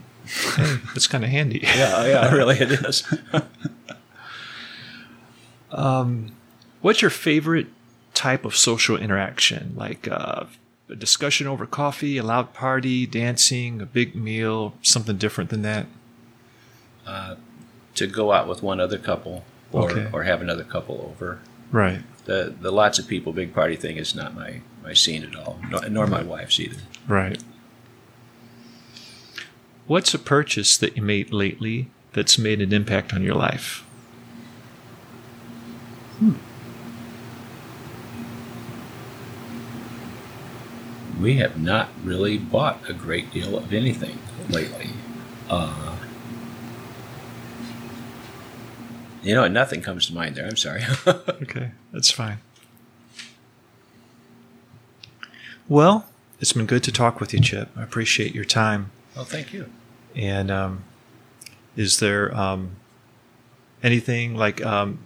Hey, 0.57 0.77
that's 0.95 1.07
kind 1.09 1.25
of 1.25 1.31
handy. 1.31 1.61
Yeah, 1.75 2.07
yeah, 2.07 2.33
really 2.33 2.57
it 2.59 2.71
is. 2.71 3.03
What's 6.81 7.01
your 7.03 7.11
favorite 7.11 7.69
type 8.15 8.45
of 8.45 8.57
social 8.57 8.97
interaction? 8.97 9.75
Like 9.77 10.09
uh, 10.09 10.45
a 10.93 10.97
discussion 10.97 11.47
over 11.47 11.67
coffee, 11.67 12.19
a 12.19 12.23
loud 12.23 12.53
party, 12.53 13.07
dancing, 13.07 13.81
a 13.81 13.87
big 13.87 14.15
meal, 14.15 14.75
something 14.83 15.17
different 15.17 15.51
than 15.51 15.63
that? 15.63 15.87
Uh, 17.07 17.37
to 17.95 18.07
go 18.07 18.31
out 18.33 18.47
with 18.47 18.63
one 18.63 18.79
other 18.79 18.99
couple 18.99 19.45
or, 19.73 19.91
Okay. 19.91 20.09
or 20.13 20.23
have 20.25 20.41
another 20.43 20.65
couple 20.65 21.11
over. 21.13 21.41
Right. 21.71 22.03
The 22.27 22.55
the 22.61 22.71
lots 22.71 22.99
of 22.99 23.09
people 23.09 23.33
big 23.33 23.53
party 23.55 23.75
thing 23.75 23.97
is 23.97 24.15
not 24.15 24.35
my, 24.35 24.61
my 24.85 24.93
scene 24.93 25.25
at 25.25 25.35
all, 25.35 25.59
nor, 25.69 25.89
nor 25.89 26.07
my 26.07 26.23
wife's 26.23 26.61
either. 26.61 26.77
Right. 27.09 27.43
What's 29.87 30.15
a 30.15 30.19
purchase 30.19 30.77
that 30.77 30.97
you 30.97 31.03
made 31.03 31.33
lately 31.33 31.91
that's 32.13 32.39
made 32.39 32.61
an 32.61 32.73
impact 32.73 33.13
on 33.13 33.23
your 33.23 33.35
life? 33.35 33.85
Hmm. 36.19 36.35
We 41.23 41.37
have 41.37 41.59
not 41.59 41.89
really 42.05 42.37
bought 42.37 42.89
a 42.89 42.93
great 42.93 43.31
deal 43.31 43.57
of 43.57 43.73
anything 43.73 44.19
lately. 44.49 44.91
Uh, 45.49 45.97
you 49.23 49.35
know, 49.35 49.47
nothing 49.47 49.81
comes 49.81 50.07
to 50.07 50.15
mind 50.15 50.35
there. 50.35 50.47
I'm 50.47 50.57
sorry. 50.57 50.83
Okay, 51.43 51.73
that's 51.93 52.11
fine. 52.11 52.39
Well, 55.69 56.09
it's 56.41 56.53
been 56.53 56.67
good 56.67 56.83
to 56.85 56.93
talk 56.93 57.21
with 57.21 57.33
you, 57.35 57.41
Chip. 57.41 57.69
I 57.77 57.83
appreciate 57.83 58.35
your 58.35 58.45
time. 58.45 58.91
well, 59.15 59.25
thank 59.25 59.53
you. 59.53 59.71
And 60.15 60.51
um, 60.51 60.85
is 61.77 61.99
there 62.01 62.35
um, 62.37 62.77
anything 63.83 64.35
like 64.35 64.65
um, 64.65 64.99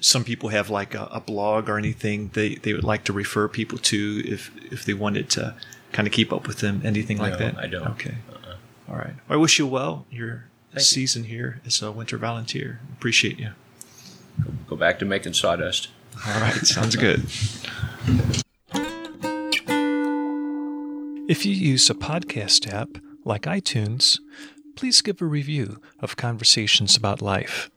some 0.00 0.24
people 0.24 0.48
have 0.50 0.70
like 0.70 0.94
a, 0.94 1.04
a 1.12 1.20
blog 1.20 1.68
or 1.68 1.76
anything 1.78 2.30
they, 2.34 2.54
they 2.56 2.72
would 2.72 2.84
like 2.84 3.04
to 3.04 3.12
refer 3.12 3.46
people 3.48 3.78
to 3.78 4.22
if 4.24 4.50
if 4.72 4.84
they 4.84 4.94
wanted 4.94 5.28
to 5.30 5.54
kind 5.92 6.06
of 6.08 6.12
keep 6.12 6.32
up 6.32 6.46
with 6.46 6.58
them? 6.58 6.80
Anything 6.84 7.18
like 7.18 7.32
No, 7.32 7.38
that? 7.38 7.58
I 7.58 7.66
don't. 7.66 7.86
Okay. 7.88 8.14
Uh-uh. 8.32 8.56
All 8.90 8.96
right. 8.96 9.14
I 9.28 9.36
wish 9.36 9.58
you 9.58 9.66
well. 9.66 10.06
Your 10.10 10.44
season 10.78 11.24
here 11.24 11.60
as 11.64 11.80
a 11.82 11.90
winter 11.90 12.18
volunteer. 12.18 12.80
Appreciate 12.96 13.38
you. 13.38 13.50
Go 14.68 14.76
back 14.76 14.98
to 14.98 15.04
making 15.04 15.32
sawdust. 15.34 15.88
All 16.26 16.40
right. 16.40 16.54
Sounds 16.66 16.96
good. 16.96 17.24
If 21.28 21.44
you 21.44 21.52
use 21.52 21.90
a 21.90 21.94
podcast 21.94 22.72
app 22.72 22.88
like 23.24 23.42
iTunes, 23.42 24.20
please 24.76 25.02
give 25.02 25.20
a 25.20 25.24
review 25.26 25.80
of 26.00 26.16
Conversations 26.16 26.96
About 26.96 27.20
Life. 27.20 27.70